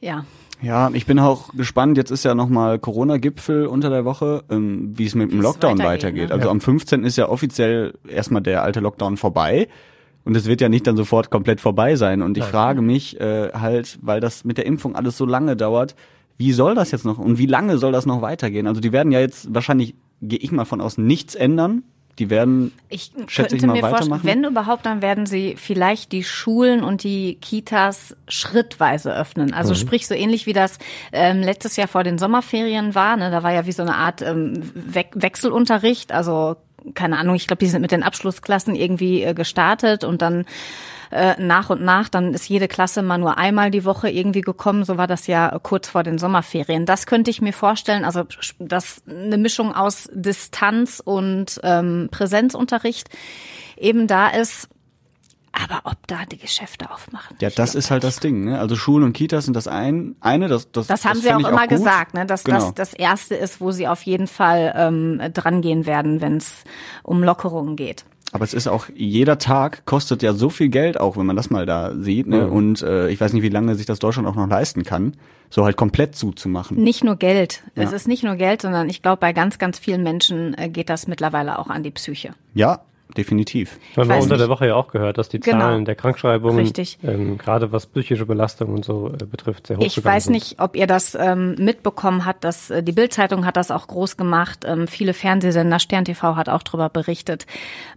Ja. 0.00 0.24
Ja, 0.60 0.90
ich 0.92 1.06
bin 1.06 1.18
auch 1.18 1.52
gespannt. 1.54 1.96
Jetzt 1.96 2.12
ist 2.12 2.24
ja 2.24 2.36
nochmal 2.36 2.78
Corona-Gipfel 2.78 3.66
unter 3.66 3.90
der 3.90 4.04
Woche, 4.04 4.44
ähm, 4.48 4.92
wie 4.96 5.06
es 5.06 5.16
mit 5.16 5.32
dem 5.32 5.40
Lockdown 5.40 5.78
weitergeht, 5.78 5.84
weitergeht. 5.84 6.28
ne? 6.28 6.34
Also 6.34 6.50
am 6.50 6.60
15. 6.60 7.02
ist 7.02 7.16
ja 7.16 7.28
offiziell 7.28 7.94
erstmal 8.08 8.42
der 8.42 8.62
alte 8.62 8.78
Lockdown 8.78 9.16
vorbei. 9.16 9.66
Und 10.24 10.36
es 10.36 10.46
wird 10.46 10.60
ja 10.60 10.68
nicht 10.68 10.86
dann 10.86 10.96
sofort 10.96 11.30
komplett 11.30 11.60
vorbei 11.60 11.96
sein. 11.96 12.22
Und 12.22 12.38
ich 12.38 12.44
frage 12.44 12.80
mich 12.80 13.20
äh, 13.20 13.50
halt, 13.52 13.98
weil 14.02 14.20
das 14.20 14.44
mit 14.44 14.56
der 14.56 14.66
Impfung 14.66 14.94
alles 14.94 15.16
so 15.16 15.26
lange 15.26 15.56
dauert, 15.56 15.96
wie 16.38 16.52
soll 16.52 16.74
das 16.74 16.90
jetzt 16.90 17.04
noch 17.04 17.18
und 17.18 17.38
wie 17.38 17.46
lange 17.46 17.78
soll 17.78 17.92
das 17.92 18.06
noch 18.06 18.22
weitergehen? 18.22 18.66
Also 18.66 18.80
die 18.80 18.92
werden 18.92 19.12
ja 19.12 19.20
jetzt 19.20 19.54
wahrscheinlich, 19.54 19.94
gehe 20.20 20.38
ich 20.38 20.52
mal 20.52 20.64
von 20.64 20.80
aus, 20.80 20.98
nichts 20.98 21.34
ändern. 21.34 21.82
Die 22.18 22.28
werden, 22.28 22.72
Ich 22.90 23.10
schätze 23.26 23.56
ich 23.56 23.62
könnte 23.62 23.66
mal, 23.68 23.72
mir 23.72 23.80
vorstellen, 23.80 24.10
weitermachen. 24.10 24.26
wenn 24.26 24.44
überhaupt, 24.44 24.84
dann 24.84 25.00
werden 25.00 25.24
sie 25.24 25.54
vielleicht 25.56 26.12
die 26.12 26.24
Schulen 26.24 26.84
und 26.84 27.04
die 27.04 27.36
Kitas 27.36 28.14
schrittweise 28.28 29.14
öffnen. 29.16 29.54
Also 29.54 29.74
sprich 29.74 30.06
so 30.06 30.14
ähnlich 30.14 30.44
wie 30.46 30.52
das 30.52 30.78
ähm, 31.12 31.40
letztes 31.40 31.76
Jahr 31.76 31.88
vor 31.88 32.04
den 32.04 32.18
Sommerferien 32.18 32.94
war. 32.94 33.16
Ne? 33.16 33.30
Da 33.30 33.42
war 33.42 33.52
ja 33.52 33.64
wie 33.66 33.72
so 33.72 33.82
eine 33.82 33.94
Art 33.94 34.20
ähm, 34.20 34.62
We 34.74 35.06
Wechselunterricht. 35.14 36.12
Also 36.12 36.56
keine 36.94 37.18
Ahnung, 37.18 37.34
ich 37.34 37.46
glaube, 37.46 37.60
die 37.64 37.70
sind 37.70 37.82
mit 37.82 37.92
den 37.92 38.02
Abschlussklassen 38.02 38.74
irgendwie 38.74 39.22
äh, 39.22 39.34
gestartet 39.34 40.04
und 40.04 40.22
dann 40.22 40.44
äh, 41.12 41.34
nach 41.38 41.68
und 41.68 41.82
nach, 41.82 42.08
dann 42.08 42.32
ist 42.32 42.48
jede 42.48 42.68
Klasse 42.68 43.02
mal 43.02 43.18
nur 43.18 43.36
einmal 43.36 43.70
die 43.70 43.84
Woche 43.84 44.08
irgendwie 44.08 44.40
gekommen. 44.40 44.84
So 44.84 44.96
war 44.96 45.06
das 45.06 45.26
ja 45.26 45.58
kurz 45.62 45.88
vor 45.88 46.02
den 46.02 46.18
Sommerferien. 46.18 46.86
Das 46.86 47.06
könnte 47.06 47.30
ich 47.30 47.42
mir 47.42 47.52
vorstellen, 47.52 48.04
also 48.04 48.24
dass 48.58 49.02
eine 49.06 49.36
Mischung 49.36 49.74
aus 49.74 50.08
Distanz 50.12 51.02
und 51.04 51.60
ähm, 51.62 52.08
Präsenzunterricht 52.10 53.10
eben 53.76 54.06
da 54.06 54.28
ist. 54.28 54.68
Aber 55.52 55.82
ob 55.84 56.06
da 56.06 56.24
die 56.30 56.38
Geschäfte 56.38 56.90
aufmachen? 56.90 57.36
ja, 57.40 57.50
das 57.50 57.74
ist 57.74 57.90
halt 57.90 58.04
das 58.04 58.20
Ding. 58.20 58.44
Ne? 58.46 58.58
Also 58.58 58.74
Schulen 58.74 59.04
und 59.04 59.12
Kitas 59.12 59.44
sind 59.44 59.54
das 59.54 59.68
ein, 59.68 60.16
eine, 60.20 60.48
das, 60.48 60.72
das, 60.72 60.86
Das 60.86 61.04
haben 61.04 61.20
sie 61.20 61.32
auch 61.32 61.38
immer 61.40 61.60
gut. 61.66 61.68
gesagt, 61.68 62.14
ne? 62.14 62.24
dass 62.24 62.44
genau. 62.44 62.58
das 62.58 62.74
das 62.74 62.94
erste 62.94 63.34
ist, 63.34 63.60
wo 63.60 63.70
sie 63.70 63.86
auf 63.86 64.02
jeden 64.02 64.26
Fall 64.28 64.72
ähm, 64.76 65.20
drangehen 65.34 65.84
werden, 65.84 66.20
wenn 66.22 66.38
es 66.38 66.64
um 67.02 67.22
Lockerungen 67.22 67.76
geht. 67.76 68.04
Aber 68.34 68.44
es 68.44 68.54
ist 68.54 68.66
auch, 68.66 68.86
jeder 68.94 69.36
Tag 69.36 69.84
kostet 69.84 70.22
ja 70.22 70.32
so 70.32 70.48
viel 70.48 70.70
Geld, 70.70 70.98
auch 70.98 71.18
wenn 71.18 71.26
man 71.26 71.36
das 71.36 71.50
mal 71.50 71.66
da 71.66 71.94
sieht. 71.96 72.26
Ne? 72.28 72.48
Und 72.48 72.80
äh, 72.80 73.10
ich 73.10 73.20
weiß 73.20 73.34
nicht, 73.34 73.42
wie 73.42 73.50
lange 73.50 73.74
sich 73.74 73.84
das 73.84 73.98
Deutschland 73.98 74.26
auch 74.26 74.34
noch 74.36 74.48
leisten 74.48 74.84
kann, 74.84 75.18
so 75.50 75.66
halt 75.66 75.76
komplett 75.76 76.16
zuzumachen. 76.16 76.78
Nicht 76.82 77.04
nur 77.04 77.16
Geld. 77.16 77.62
Es 77.74 77.90
Ja. 77.90 77.96
ist 77.96 78.08
nicht 78.08 78.24
nur 78.24 78.36
Geld, 78.36 78.62
sondern 78.62 78.88
ich 78.88 79.02
glaube, 79.02 79.18
bei 79.20 79.34
ganz, 79.34 79.58
ganz 79.58 79.78
vielen 79.78 80.02
Menschen 80.02 80.56
äh, 80.56 80.70
geht 80.70 80.88
das 80.88 81.06
mittlerweile 81.08 81.58
auch 81.58 81.68
an 81.68 81.82
die 81.82 81.90
Psyche. 81.90 82.30
Ja, 82.54 82.80
definitiv. 83.16 83.78
Haben 83.96 84.08
wir 84.08 84.16
unter 84.16 84.28
nicht. 84.34 84.40
der 84.40 84.48
Woche 84.48 84.66
ja 84.68 84.74
auch 84.74 84.88
gehört, 84.88 85.18
dass 85.18 85.28
die 85.28 85.40
Genau. 85.40 85.58
Zahlen 85.60 85.84
der 85.84 85.94
Krankschreibungen, 85.94 86.72
ähm, 87.02 87.38
gerade 87.38 87.72
was 87.72 87.86
psychische 87.86 88.26
Belastung 88.26 88.70
und 88.72 88.84
so 88.84 89.08
äh, 89.08 89.24
betrifft, 89.24 89.66
sehr 89.66 89.76
hoch 89.78 89.82
Ich 89.84 89.94
gegangen 89.96 90.14
weiß 90.14 90.24
sind. 90.24 90.32
nicht, 90.34 90.60
ob 90.60 90.76
ihr 90.76 90.86
das 90.86 91.14
ähm, 91.14 91.54
mitbekommen 91.58 92.24
habt, 92.24 92.44
dass 92.44 92.70
äh, 92.70 92.82
die 92.82 92.92
Bildzeitung 92.92 93.44
hat 93.46 93.56
das 93.56 93.70
auch 93.70 93.86
groß 93.86 94.16
gemacht. 94.16 94.64
Ähm, 94.66 94.86
viele 94.86 95.14
Fernsehsender, 95.14 95.78
Stern 95.78 96.04
TV 96.04 96.36
hat 96.36 96.48
auch 96.48 96.62
darüber 96.62 96.88
berichtet. 96.88 97.46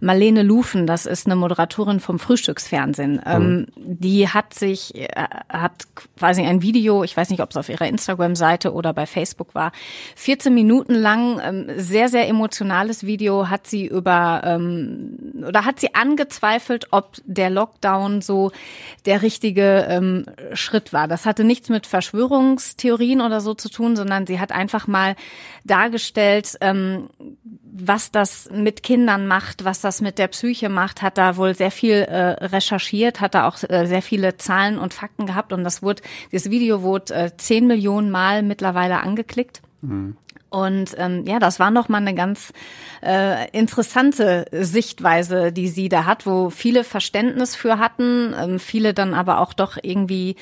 Marlene 0.00 0.42
Lufen, 0.42 0.86
das 0.86 1.06
ist 1.06 1.26
eine 1.26 1.36
Moderatorin 1.36 2.00
vom 2.00 2.18
Frühstücksfernsehen. 2.18 3.20
Ähm, 3.26 3.66
Die 3.76 4.28
hat 4.28 4.54
sich, 4.54 4.94
äh, 4.94 5.08
hat 5.48 5.86
quasi 6.16 6.42
ein 6.42 6.62
Video, 6.62 7.04
ich 7.04 7.16
weiß 7.16 7.30
nicht, 7.30 7.40
ob 7.40 7.50
es 7.50 7.56
auf 7.56 7.68
ihrer 7.68 7.86
Instagram-Seite 7.86 8.72
oder 8.72 8.92
bei 8.92 9.06
Facebook 9.06 9.54
war, 9.54 9.72
14 10.16 10.52
Minuten 10.54 10.94
lang, 10.94 11.40
ähm, 11.44 11.66
sehr, 11.76 12.08
sehr 12.08 12.28
emotionales 12.28 13.04
Video, 13.06 13.48
hat 13.48 13.66
sie 13.66 13.86
über, 13.86 14.42
ähm, 14.44 15.05
oder 15.46 15.64
hat 15.64 15.80
sie 15.80 15.94
angezweifelt, 15.94 16.88
ob 16.90 17.16
der 17.24 17.50
Lockdown 17.50 18.22
so 18.22 18.52
der 19.04 19.22
richtige 19.22 19.86
ähm, 19.88 20.26
Schritt 20.54 20.92
war. 20.92 21.08
Das 21.08 21.26
hatte 21.26 21.44
nichts 21.44 21.68
mit 21.68 21.86
Verschwörungstheorien 21.86 23.20
oder 23.20 23.40
so 23.40 23.54
zu 23.54 23.68
tun, 23.68 23.96
sondern 23.96 24.26
sie 24.26 24.40
hat 24.40 24.52
einfach 24.52 24.86
mal 24.86 25.16
dargestellt, 25.64 26.56
ähm, 26.60 27.08
was 27.78 28.10
das 28.10 28.48
mit 28.52 28.82
Kindern 28.82 29.26
macht, 29.26 29.64
was 29.64 29.80
das 29.80 30.00
mit 30.00 30.18
der 30.18 30.28
Psyche 30.28 30.68
macht, 30.68 31.02
hat 31.02 31.18
da 31.18 31.36
wohl 31.36 31.54
sehr 31.54 31.70
viel 31.70 31.92
äh, 31.92 32.44
recherchiert, 32.46 33.20
hat 33.20 33.34
da 33.34 33.46
auch 33.46 33.62
äh, 33.68 33.86
sehr 33.86 34.02
viele 34.02 34.36
Zahlen 34.38 34.78
und 34.78 34.94
Fakten 34.94 35.26
gehabt 35.26 35.52
und 35.52 35.62
das 35.64 35.82
wurde, 35.82 36.02
das 36.32 36.50
Video 36.50 36.82
wurde 36.82 37.14
äh, 37.14 37.30
10 37.36 37.66
Millionen 37.66 38.10
Mal 38.10 38.42
mittlerweile 38.42 39.00
angeklickt. 39.00 39.60
Und 40.56 40.94
ähm, 40.96 41.24
ja, 41.26 41.38
das 41.38 41.60
war 41.60 41.70
noch 41.70 41.90
mal 41.90 41.98
eine 41.98 42.14
ganz 42.14 42.52
äh, 43.02 43.50
interessante 43.50 44.46
Sichtweise, 44.52 45.52
die 45.52 45.68
sie 45.68 45.90
da 45.90 46.06
hat, 46.06 46.24
wo 46.24 46.48
viele 46.48 46.82
Verständnis 46.82 47.54
für 47.54 47.78
hatten, 47.78 48.34
ähm, 48.40 48.58
viele 48.58 48.94
dann 48.94 49.12
aber 49.12 49.40
auch 49.40 49.52
doch 49.52 49.76
irgendwie 49.82 50.36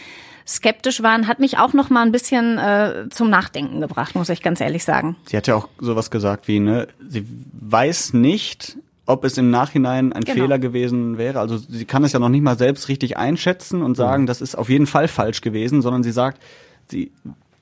skeptisch 0.46 1.02
waren, 1.02 1.26
hat 1.26 1.40
mich 1.40 1.58
auch 1.58 1.72
noch 1.72 1.90
mal 1.90 2.02
ein 2.02 2.12
bisschen 2.12 2.58
äh, 2.58 3.08
zum 3.10 3.28
Nachdenken 3.28 3.80
gebracht, 3.80 4.14
muss 4.14 4.28
ich 4.28 4.40
ganz 4.40 4.60
ehrlich 4.60 4.84
sagen. 4.84 5.16
Sie 5.26 5.36
hat 5.36 5.48
ja 5.48 5.56
auch 5.56 5.68
sowas 5.80 6.12
gesagt 6.12 6.46
wie, 6.46 6.60
ne, 6.60 6.86
sie 7.08 7.26
weiß 7.52 8.12
nicht, 8.12 8.76
ob 9.06 9.24
es 9.24 9.36
im 9.36 9.50
Nachhinein 9.50 10.12
ein 10.12 10.22
Genau. 10.22 10.42
Fehler 10.42 10.60
gewesen 10.60 11.18
wäre. 11.18 11.40
Also 11.40 11.56
sie 11.56 11.86
kann 11.86 12.04
es 12.04 12.12
ja 12.12 12.20
noch 12.20 12.28
nicht 12.28 12.42
mal 12.42 12.56
selbst 12.56 12.88
richtig 12.88 13.16
einschätzen 13.16 13.82
und 13.82 13.96
sagen, 13.96 14.26
das 14.26 14.40
ist 14.40 14.54
auf 14.54 14.68
jeden 14.68 14.86
Fall 14.86 15.08
falsch 15.08 15.40
gewesen, 15.40 15.82
sondern 15.82 16.04
sie 16.04 16.12
sagt, 16.12 16.40
sie 16.88 17.10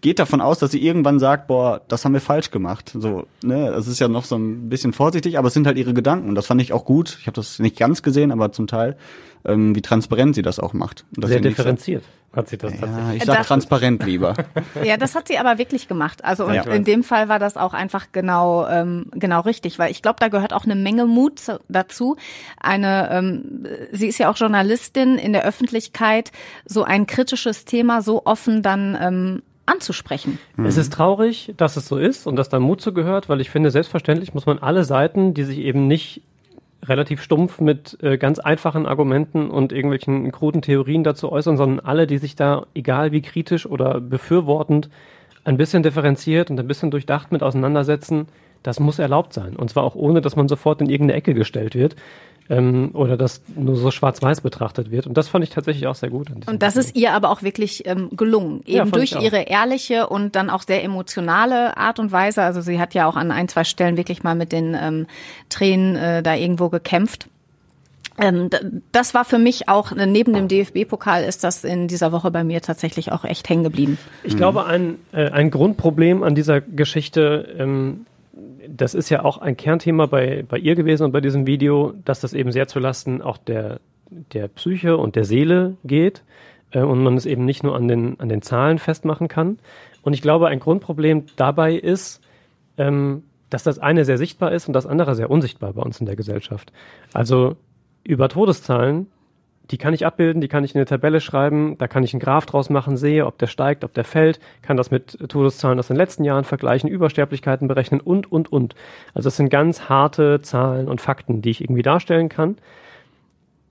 geht 0.03 0.19
davon 0.19 0.41
aus, 0.43 0.59
dass 0.59 0.71
sie 0.73 0.85
irgendwann 0.85 1.19
sagt, 1.19 1.47
boah, 1.47 1.81
das 1.89 2.05
haben 2.05 2.13
wir 2.13 2.21
falsch 2.21 2.51
gemacht. 2.51 2.93
So, 2.95 3.27
ne, 3.43 3.71
das 3.71 3.87
ist 3.87 3.99
ja 4.01 4.09
noch 4.09 4.25
so 4.25 4.37
ein 4.37 4.69
bisschen 4.69 4.93
vorsichtig, 4.93 5.39
aber 5.39 5.49
es 5.49 5.55
sind 5.55 5.67
halt 5.67 5.79
ihre 5.79 5.95
Gedanken. 5.95 6.29
Und 6.29 6.35
das 6.35 6.47
fand 6.47 6.61
ich 6.61 6.73
auch 6.75 6.85
gut. 6.85 7.17
Ich 7.21 7.27
habe 7.27 7.35
das 7.37 7.59
nicht 7.59 7.79
ganz 7.79 8.03
gesehen, 8.03 8.31
aber 8.33 8.53
zum 8.53 8.67
Teil, 8.67 8.97
ähm, 9.47 9.75
wie 9.75 9.81
transparent 9.83 10.35
sie 10.35 10.43
das 10.43 10.59
auch 10.61 10.73
macht. 10.75 11.05
Und 11.17 11.27
Sehr 11.27 11.41
differenziert 11.41 12.05
hat 12.35 12.49
sie 12.49 12.57
das 12.57 12.73
Ja, 12.73 12.79
tatsächlich. 12.81 13.17
ich 13.19 13.25
sag 13.25 13.37
Das- 13.39 13.47
transparent 13.47 14.05
lieber. 14.05 14.35
Ja, 14.85 14.97
das 14.97 15.15
hat 15.15 15.29
sie 15.29 15.39
aber 15.39 15.59
wirklich 15.59 15.87
gemacht. 15.87 16.25
Also 16.25 16.47
und 16.47 16.55
Ja. 16.55 16.63
in 16.63 16.83
dem 16.85 17.05
Fall 17.05 17.29
war 17.29 17.39
das 17.39 17.57
auch 17.57 17.75
einfach 17.75 18.07
genau 18.13 18.67
ähm, 18.69 19.07
genau 19.13 19.41
richtig, 19.41 19.79
weil 19.79 19.91
ich 19.91 20.01
glaube, 20.03 20.17
da 20.19 20.29
gehört 20.29 20.53
auch 20.53 20.65
eine 20.65 20.75
Menge 20.75 21.05
Mut 21.07 21.39
zu- 21.41 21.61
dazu. 21.69 22.17
Eine, 22.59 23.11
ähm, 23.13 23.67
sie 23.93 24.07
ist 24.09 24.19
ja 24.19 24.31
auch 24.31 24.37
Journalistin 24.37 25.19
in 25.19 25.33
der 25.33 25.45
Öffentlichkeit, 25.45 26.33
so 26.65 26.83
ein 26.85 27.07
kritisches 27.07 27.65
Thema 27.67 28.01
so 28.03 28.25
offen 28.25 28.63
dann 28.63 28.97
ähm, 29.01 29.43
anzusprechen. 29.67 30.39
Es 30.65 30.77
ist 30.77 30.93
traurig, 30.93 31.55
dass 31.57 31.77
es 31.77 31.87
so 31.87 31.99
ist 31.99 32.27
und 32.27 32.37
dass 32.37 32.49
da 32.49 32.59
Mut 32.59 32.81
zu 32.81 32.93
gehört, 32.93 33.29
weil 33.29 33.41
ich 33.41 33.51
finde, 33.51 33.71
selbstverständlich 33.71 34.35
muss 34.35 34.47
man 34.47 34.59
alle 34.59 34.85
Seiten, 34.85 35.35
die 35.35 35.45
sich 35.45 35.59
eben 35.59 35.87
nicht 35.87 36.23
relativ 36.85 37.23
stumpf 37.23 37.61
mit 37.61 37.97
äh, 38.03 38.19
ganz 38.19 38.39
einfachen 38.39 38.87
Argumenten 38.87 39.51
und 39.51 39.73
irgendwelchen 39.73 40.33
kruden 40.33 40.63
Theorien 40.63 41.05
dazu 41.05 41.31
äußern, 41.31 41.57
sondern 41.57 41.81
alle, 41.81 42.07
die 42.07 42.19
sich 42.19 42.35
da, 42.35 42.67
egal 42.75 43.13
wie 43.13 43.23
kritisch 43.23 43.67
oder 43.67 44.01
befürwortend, 44.01 44.91
ein 45.45 45.57
bisschen 45.57 45.83
differenziert 45.83 46.51
und 46.51 46.59
ein 46.59 46.67
bisschen 46.67 46.91
durchdacht 46.91 47.31
mit 47.33 47.43
auseinandersetzen, 47.43 48.27
das 48.63 48.81
muss 48.81 48.99
erlaubt 48.99 49.33
sein. 49.33 49.57
Und 49.57 49.71
zwar 49.71 49.85
auch 49.85 49.95
ohne, 49.95 50.21
dass 50.21 50.37
man 50.37 50.49
sofort 50.49 50.81
in 50.81 50.89
irgendeine 50.89 51.19
Ecke 51.19 51.35
gestellt 51.35 51.75
wird 51.75 51.97
ähm, 52.49 52.91
oder 52.95 53.17
dass 53.17 53.43
nur 53.55 53.77
so 53.77 53.91
schwarz-weiß 53.91 54.41
betrachtet 54.41 54.91
wird. 54.91 55.07
Und 55.07 55.17
das 55.17 55.29
fand 55.29 55.45
ich 55.45 55.51
tatsächlich 55.51 55.87
auch 55.87 55.95
sehr 55.95 56.11
gut. 56.11 56.29
Und 56.47 56.63
das 56.63 56.75
Video. 56.75 56.81
ist 56.81 56.97
ihr 56.97 57.13
aber 57.13 57.31
auch 57.31 57.43
wirklich 57.43 57.87
ähm, 57.87 58.11
gelungen. 58.13 58.63
Ja, 58.67 58.81
Eben 58.81 58.89
ich 58.89 58.93
durch 58.93 59.23
ihre 59.23 59.43
ehrliche 59.43 60.09
und 60.09 60.37
dann 60.37 60.51
auch 60.51 60.63
sehr 60.63 60.85
emotionale 60.85 61.77
Art 61.77 61.99
und 61.99 62.13
Weise. 62.13 62.43
Also 62.43 62.61
sie 62.61 62.79
hat 62.79 62.95
ja 62.95 63.07
auch 63.07 63.17
an 63.17 63.31
ein, 63.31 63.49
zwei 63.49 63.65
Stellen 63.65 63.97
wirklich 63.97 64.23
mal 64.23 64.35
mit 64.35 64.53
den 64.53 64.77
ähm, 64.81 65.07
Tränen 65.49 65.97
äh, 65.97 66.23
da 66.23 66.35
irgendwo 66.35 66.69
gekämpft. 66.69 67.29
Ähm, 68.19 68.51
das 68.93 69.15
war 69.15 69.25
für 69.25 69.39
mich 69.39 69.69
auch, 69.69 69.93
äh, 69.93 70.07
neben 70.07 70.35
dem 70.35 70.49
DFB-Pokal 70.49 71.25
ist 71.25 71.45
das 71.45 71.65
in 71.65 71.89
dieser 71.89 72.13
Woche 72.13 72.31
bei 72.31 72.45
mir 72.45 72.61
tatsächlich 72.61 73.13
auch 73.13 73.25
echt 73.25 73.49
hängen 73.49 73.63
geblieben. 73.63 73.99
Ich 74.23 74.37
glaube, 74.37 74.67
ein, 74.67 74.99
äh, 75.13 75.31
ein 75.31 75.51
Grundproblem 75.51 76.23
an 76.23 76.35
dieser 76.35 76.61
Geschichte, 76.61 77.55
ähm, 77.59 78.07
das 78.69 78.95
ist 78.95 79.09
ja 79.11 79.25
auch 79.25 79.39
ein 79.39 79.57
Kernthema 79.57 80.07
bei, 80.07 80.45
bei 80.49 80.59
ihr 80.59 80.75
gewesen 80.75 81.05
und 81.05 81.13
bei 81.13 81.21
diesem 81.21 81.47
Video, 81.47 81.95
dass 82.05 82.21
das 82.21 82.33
eben 82.33 82.53
sehr 82.53 82.69
zulasten 82.69 83.23
auch 83.23 83.39
der, 83.39 83.81
der 84.11 84.49
Psyche 84.49 84.97
und 84.97 85.17
der 85.17 85.25
Seele 85.25 85.77
geht 85.85 86.23
äh, 86.71 86.81
und 86.81 87.03
man 87.03 87.17
es 87.17 87.27
eben 87.27 87.45
nicht 87.45 87.63
nur 87.63 87.77
an 87.77 87.89
den, 87.89 88.19
an 88.21 88.29
den 88.29 88.43
Zahlen 88.43 88.79
festmachen 88.79 89.29
kann. 89.29 89.59
Und 90.03 90.13
ich 90.13 90.23
glaube, 90.23 90.49
ein 90.49 90.61
Grundproblem 90.61 91.27
dabei 91.37 91.75
ist, 91.75 92.21
ähm, 92.77 93.25
dass 93.51 93.63
das 93.63 93.79
eine 93.79 94.05
sehr 94.05 94.19
sichtbar 94.19 94.53
ist 94.53 94.67
und 94.67 94.73
das 94.73 94.87
andere 94.87 95.15
sehr 95.15 95.31
unsichtbar 95.31 95.75
bei 95.75 95.83
uns 95.83 96.01
in 96.01 96.07
der 96.07 96.17
Gesellschaft. 96.17 96.73
Also 97.13 97.57
über 98.05 98.29
Todeszahlen, 98.29 99.07
die 99.73 99.79
kann 99.79 99.95
ich 99.95 100.05
abbilden, 100.05 100.43
die 100.43 100.49
kann 100.49 100.65
ich 100.65 100.75
in 100.75 100.79
eine 100.79 100.85
Tabelle 100.85 101.21
schreiben, 101.21 101.77
da 101.79 101.89
kann 101.89 102.05
ich 102.05 102.13
einen 102.13 102.21
Graph 102.21 102.45
draus 102.45 102.69
machen, 102.69 102.99
sehe, 102.99 103.27
ob 103.27 103.39
der 103.39 103.47
steigt, 103.47 103.85
ob 103.85 103.95
der 103.95 104.05
fällt, 104.05 104.39
kann 104.61 104.77
das 104.77 104.91
mit 104.91 105.19
Todeszahlen 105.31 105.79
aus 105.79 105.89
den 105.89 105.97
letzten 105.97 106.25
Jahren 106.25 106.45
vergleichen, 106.45 106.91
Übersterblichkeiten 106.91 107.69
berechnen 107.69 108.01
und, 108.01 108.31
und, 108.31 108.53
und. 108.53 108.75
Also 109.15 109.29
es 109.29 109.37
sind 109.37 109.49
ganz 109.49 109.89
harte 109.89 110.43
Zahlen 110.43 110.89
und 110.89 111.01
Fakten, 111.01 111.41
die 111.41 111.51
ich 111.51 111.63
irgendwie 111.63 111.83
darstellen 111.83 112.29
kann. 112.29 112.59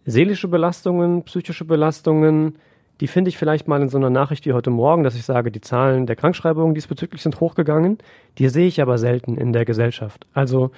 Seelische 0.06 0.48
Belastungen, 0.48 1.24
psychische 1.24 1.66
Belastungen, 1.66 2.56
die 3.00 3.08
finde 3.08 3.30
ich 3.30 3.38
vielleicht 3.38 3.68
mal 3.68 3.82
in 3.82 3.90
so 3.90 3.98
einer 3.98 4.10
Nachricht 4.10 4.46
wie 4.48 4.54
heute 4.54 4.72
Morgen, 4.72 5.04
dass 5.04 5.16
ich 5.16 5.24
sage, 5.24 5.52
die 5.52 5.62
Zahlen 5.62 6.08
der 6.08 6.16
Krankschreibungen 6.16 6.74
diesbezüglich 6.74 7.22
sind 7.22 7.40
hochgegangen. 7.40 8.00
Die 8.40 8.48
sehe 8.48 8.68
ich 8.68 8.82
aber 8.82 8.98
selten 8.98 9.38
in 9.38 9.54
der 9.54 9.66
Gesellschaft. 9.66 10.26
Also 10.34 10.72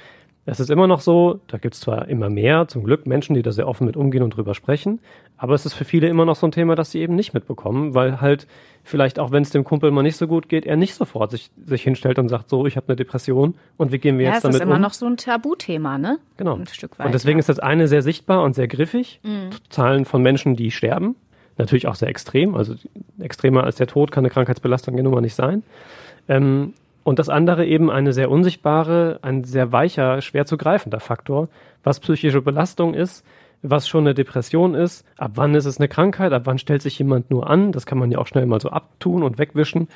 es 0.45 0.60
ist 0.60 0.69
immer 0.69 0.88
noch 0.88 0.99
so, 0.99 1.39
da 1.47 1.58
gibt 1.58 1.75
es 1.75 1.79
zwar 1.79 2.08
immer 2.10 2.29
mehr, 2.29 2.67
zum 2.67 2.84
Glück, 2.84 3.08
Menschen, 3.08 3.34
die 3.34 3.41
da 3.41 3.51
sehr 3.51 3.67
offen 3.67 3.86
mit 3.88 3.95
umgehen 3.95 4.23
und 4.23 4.36
drüber 4.36 4.53
sprechen, 4.53 4.99
aber 5.38 5.53
es 5.53 5.65
ist 5.65 5.73
für 5.73 5.86
viele 5.86 6.08
immer 6.08 6.25
noch 6.25 6.36
so 6.36 6.47
ein 6.47 6.51
Thema, 6.51 6.75
das 6.75 6.91
sie 6.91 6.99
eben 6.99 7.15
nicht 7.15 7.34
mitbekommen, 7.34 7.93
weil 7.93 8.19
halt 8.19 8.47
vielleicht 8.84 9.19
auch 9.19 9.32
wenn 9.32 9.43
es 9.43 9.51
dem 9.51 9.63
Kumpel 9.63 9.91
mal 9.91 10.03
nicht 10.03 10.17
so 10.17 10.27
gut 10.27 10.49
geht, 10.49 10.65
er 10.65 10.75
nicht 10.75 10.95
sofort 10.95 11.32
sich, 11.32 11.49
sich 11.65 11.84
hinstellt 11.84 12.19
und 12.19 12.27
sagt, 12.27 12.49
so, 12.49 12.65
ich 12.65 12.75
habe 12.75 12.89
eine 12.89 12.97
Depression 12.97 13.56
und 13.77 13.93
wie 13.93 13.99
gehen 13.99 14.17
wir 14.17 14.25
Ja, 14.25 14.32
jetzt 14.34 14.39
es 14.43 14.49
ist 14.49 14.60
damit 14.60 14.67
immer 14.67 14.75
um? 14.75 14.82
noch 14.82 14.93
so 14.93 15.06
ein 15.06 15.15
Tabuthema, 15.15 15.97
ne? 15.97 16.19
Genau. 16.36 16.56
Ein 16.56 16.67
Stück 16.67 16.99
weit. 16.99 17.06
und 17.06 17.13
deswegen 17.13 17.38
ja. 17.38 17.39
ist 17.39 17.49
das 17.49 17.60
eine 17.60 17.88
sehr 17.88 18.01
sichtbar 18.01 18.43
und 18.43 18.53
sehr 18.53 18.67
griffig. 18.67 19.21
Mhm. 19.23 19.49
Zahlen 19.69 20.03
von 20.03 20.21
Menschen, 20.21 20.58
die 20.58 20.71
sterben. 20.71 21.15
Natürlich 21.58 21.88
auch 21.88 21.95
sehr 21.95 22.10
extrem. 22.10 22.56
Also 22.56 22.75
extremer 23.19 23.63
als 23.63 23.75
der 23.77 23.88
Tod 23.88 24.12
kann 24.12 24.23
eine 24.23 24.32
Krankheitsbelastung 24.32 24.97
ja 24.97 25.03
nun 25.03 25.13
mal 25.13 25.21
nicht 25.21 25.36
sein. 25.36 25.63
Ähm, 26.27 26.73
und 27.03 27.19
das 27.19 27.29
andere 27.29 27.65
eben 27.65 27.89
eine 27.89 28.13
sehr 28.13 28.31
unsichtbare, 28.31 29.19
ein 29.21 29.43
sehr 29.43 29.71
weicher, 29.71 30.21
schwer 30.21 30.45
zu 30.45 30.57
greifender 30.57 30.99
Faktor, 30.99 31.49
was 31.83 31.99
psychische 31.99 32.41
Belastung 32.41 32.93
ist, 32.93 33.25
was 33.61 33.87
schon 33.87 34.05
eine 34.05 34.13
Depression 34.13 34.75
ist, 34.75 35.05
ab 35.17 35.31
wann 35.35 35.55
ist 35.55 35.65
es 35.65 35.79
eine 35.79 35.87
Krankheit, 35.87 36.33
ab 36.33 36.43
wann 36.45 36.57
stellt 36.57 36.81
sich 36.81 36.99
jemand 36.99 37.31
nur 37.31 37.49
an, 37.49 37.71
das 37.71 37.85
kann 37.85 37.97
man 37.97 38.11
ja 38.11 38.17
auch 38.19 38.27
schnell 38.27 38.45
mal 38.45 38.59
so 38.59 38.69
abtun 38.69 39.23
und 39.23 39.37
wegwischen. 39.37 39.87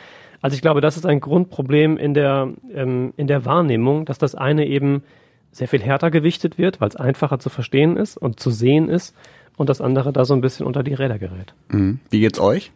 Also 0.41 0.56
ich 0.56 0.62
glaube, 0.62 0.82
das 0.82 0.96
ist 0.96 1.06
ein 1.06 1.20
Grundproblem 1.20 1.98
in 1.98 2.13
der, 2.13 2.50
ähm, 2.74 3.13
in 3.17 3.28
der 3.28 3.46
Wahrnehmung, 3.46 4.06
dass 4.06 4.17
das 4.17 4.36
eine 4.36 4.65
eben 4.67 5.04
sehr 5.52 5.67
viel 5.67 5.82
härter 5.82 6.12
gewichtet 6.12 6.58
wird, 6.58 6.80
weil 6.80 6.89
es 6.89 6.96
einfacher 6.96 7.39
zu 7.39 7.50
verstehen 7.50 7.98
ist 7.98 8.17
und 8.17 8.39
zu 8.39 8.52
sehen 8.52 8.89
ist 8.89 9.15
und 9.58 9.70
das 9.70 9.82
andere 9.82 10.13
da 10.13 10.24
so 10.24 10.34
ein 10.34 10.41
bisschen 10.41 10.65
unter 10.65 10.84
die 10.84 10.93
Räder 10.93 11.20
gerät. 11.20 11.54
Mhm. 11.70 12.00
Wie 12.10 12.20
geht's 12.20 12.39
euch? 12.39 12.72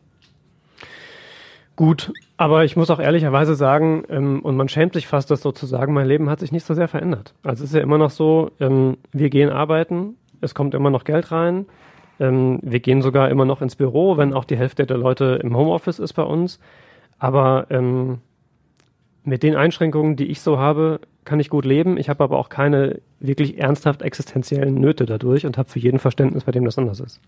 Gut, 1.82 2.14
aber 2.38 2.64
ich 2.64 2.78
muss 2.78 2.92
auch 2.92 3.00
ehrlicherweise 3.00 3.56
sagen, 3.56 4.04
ähm, 4.08 4.42
und 4.42 4.56
man 4.56 4.70
schämt 4.70 4.94
sich 4.94 5.08
fast, 5.08 5.32
das 5.32 5.42
so 5.42 5.52
zu 5.52 5.66
sagen, 5.66 5.96
mein 5.96 6.06
Leben 6.06 6.30
hat 6.30 6.40
sich 6.40 6.52
nicht 6.52 6.64
so 6.64 6.76
sehr 6.76 6.88
verändert. 6.88 7.34
Also 7.42 7.64
es 7.64 7.72
ist 7.72 7.76
ja 7.76 7.82
immer 7.82 7.98
noch 7.98 8.12
so, 8.12 8.52
ähm, 8.60 8.98
wir 9.14 9.32
gehen 9.32 9.50
arbeiten, 9.50 10.16
es 10.42 10.54
kommt 10.54 10.76
immer 10.76 10.92
noch 10.92 11.06
Geld 11.06 11.32
rein, 11.32 11.66
ähm, 12.20 12.60
wir 12.62 12.82
gehen 12.82 13.02
sogar 13.02 13.32
immer 13.32 13.46
noch 13.46 13.64
ins 13.64 13.76
Büro, 13.76 14.16
wenn 14.18 14.36
auch 14.36 14.46
die 14.46 14.58
Hälfte 14.58 14.86
der 14.86 15.00
Leute 15.00 15.40
im 15.42 15.58
Homeoffice 15.58 15.98
ist 15.98 16.14
bei 16.14 16.22
uns. 16.22 16.60
Aber 17.18 17.66
ähm, 17.72 18.20
mit 19.24 19.42
den 19.42 19.56
Einschränkungen, 19.56 20.16
die 20.16 20.28
ich 20.28 20.42
so 20.42 20.60
habe, 20.60 21.00
kann 21.26 21.40
ich 21.40 21.50
gut 21.50 21.66
leben. 21.66 21.98
Ich 21.98 22.10
habe 22.10 22.24
aber 22.24 22.38
auch 22.38 22.50
keine 22.50 23.02
wirklich 23.20 23.58
ernsthaft 23.58 24.04
existenziellen 24.04 24.76
Nöte 24.76 25.08
dadurch 25.08 25.48
und 25.48 25.58
habe 25.58 25.68
für 25.68 25.80
jeden 25.80 25.98
Verständnis, 25.98 26.44
bei 26.44 26.52
dem 26.52 26.64
das 26.64 26.78
anders 26.78 27.00
ist. 27.00 27.20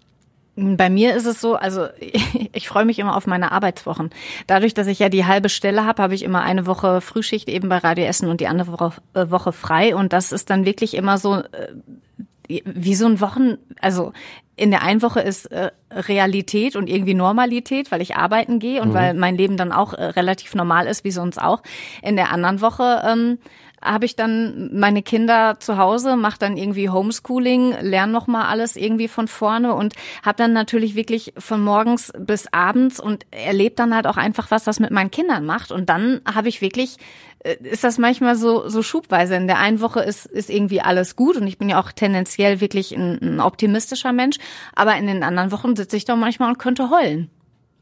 Bei 0.56 0.90
mir 0.90 1.16
ist 1.16 1.26
es 1.26 1.42
so, 1.42 1.56
also 1.56 1.88
ich 2.54 2.68
freue 2.68 2.86
mich 2.86 3.00
immer 3.00 3.18
auf 3.18 3.28
meine 3.28 3.52
Arbeitswochen. 3.52 4.12
Dadurch, 4.48 4.74
dass 4.74 4.88
ich 4.88 5.00
ja 5.00 5.10
die 5.10 5.26
halbe 5.26 5.50
Stelle 5.50 5.86
habe, 5.86 6.02
habe 6.02 6.16
ich 6.16 6.24
immer 6.24 6.42
eine 6.42 6.68
Woche 6.68 7.02
Frühschicht 7.02 7.50
eben 7.50 7.70
bei 7.70 7.78
Radio 7.78 8.06
Essen 8.06 8.30
und 8.30 8.40
die 8.40 8.48
andere 8.48 8.72
Woche, 8.72 9.50
äh, 9.50 9.52
frei. 9.52 9.96
Und 9.96 10.14
das 10.14 10.32
ist 10.32 10.50
dann 10.50 10.66
wirklich 10.66 10.94
immer 10.96 11.18
so 11.18 11.38
äh, 11.38 12.62
wie 12.66 12.96
so 12.96 13.06
ein 13.06 13.22
Wochen, 13.22 13.58
also 13.80 14.12
in 14.56 14.70
der 14.70 14.84
einen 14.84 15.02
Woche 15.02 15.22
ist 15.22 15.46
äh, 15.48 15.72
Realität 15.92 16.76
und 16.76 16.88
irgendwie 16.88 17.16
Normalität, 17.16 17.92
weil 17.92 18.02
ich 18.02 18.16
arbeiten 18.16 18.60
gehe 18.60 18.82
und 18.82 18.94
weil 18.94 19.16
mein 19.16 19.36
Leben 19.36 19.58
dann 19.58 19.72
auch 19.72 19.94
äh, 19.94 20.04
relativ 20.04 20.54
normal 20.54 20.86
ist, 20.86 21.04
wie 21.04 21.12
sonst 21.12 21.42
auch. 21.42 21.64
In 22.04 22.16
der 22.16 22.32
anderen 22.32 22.62
Woche 22.62 23.02
ähm, 23.06 23.40
habe 23.84 24.06
ich 24.06 24.16
dann 24.16 24.70
meine 24.74 25.04
Kinder 25.04 25.60
zu 25.60 25.78
Hause, 25.78 26.16
mache 26.16 26.40
dann 26.40 26.58
irgendwie 26.58 26.90
Homeschooling, 26.90 27.76
lerne 27.82 28.12
noch 28.12 28.28
mal 28.28 28.48
alles 28.48 28.76
irgendwie 28.76 29.08
von 29.08 29.28
vorne 29.28 29.74
und 29.74 29.94
habe 30.24 30.38
dann 30.38 30.54
natürlich 30.54 30.96
wirklich 30.96 31.34
von 31.38 31.62
morgens 31.62 32.12
bis 32.18 32.48
abends 32.52 33.00
und 33.00 33.26
erlebe 33.32 33.76
dann 33.76 33.94
halt 33.94 34.08
auch 34.08 34.18
einfach, 34.18 34.52
was 34.52 34.64
das 34.64 34.80
mit 34.80 34.92
meinen 34.92 35.12
Kindern 35.12 35.46
macht. 35.46 35.72
Und 35.72 35.90
dann 35.90 36.22
habe 36.32 36.50
ich 36.50 36.62
wirklich, 36.62 36.98
äh, 37.40 37.56
ist 37.64 37.84
das 37.84 37.98
manchmal 37.98 38.36
so 38.36 38.68
so 38.70 38.82
schubweise. 38.82 39.36
In 39.36 39.48
der 39.48 39.60
einen 39.60 39.82
Woche 39.82 40.02
ist 40.02 40.26
ist 40.26 40.50
irgendwie 40.50 40.82
alles 40.82 41.16
gut 41.16 41.38
und 41.38 41.48
ich 41.48 41.58
bin 41.58 41.70
ja 41.70 41.80
auch 41.80 41.92
tendenziell 41.92 42.62
wirklich 42.62 42.96
ein, 42.96 43.20
ein 43.22 43.40
optimistischer 43.40 44.14
Mensch, 44.14 44.38
aber 44.76 44.96
in 44.96 45.08
den 45.08 45.24
anderen 45.24 45.52
Wochen 45.52 45.76
sitze 45.76 45.98
ich 45.98 46.06
doch 46.06 46.16
manchmal 46.16 46.50
und 46.50 46.60
könnte 46.60 46.90
heulen. 46.90 47.30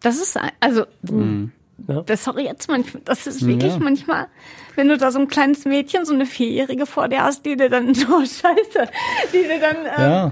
Das 0.02 0.18
ist 0.18 0.38
also 0.60 0.86
Ja. 1.88 2.02
das 2.02 2.24
sorry 2.24 2.44
jetzt 2.46 2.68
manchmal, 2.70 3.02
das 3.06 3.28
ist 3.28 3.46
wirklich 3.46 3.74
Ja. 3.74 3.80
manchmal, 3.80 4.28
wenn 4.76 4.88
du 4.88 4.98
da 4.98 5.12
so 5.12 5.20
ein 5.20 5.28
kleines 5.28 5.66
Mädchen, 5.66 6.06
so 6.06 6.14
eine 6.14 6.26
Vierjährige 6.26 6.86
vor 6.86 7.08
dir 7.08 7.24
hast, 7.24 7.46
die 7.46 7.56
dir 7.56 7.70
dann, 7.70 7.90
oh 8.12 8.20
Scheiße, 8.22 8.90
die 9.34 9.44
dir 9.44 9.60
dann, 9.60 10.32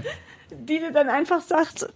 die 0.50 0.78
dir 0.78 0.90
dann 0.92 1.08
einfach 1.08 1.40
sagt, 1.40 1.88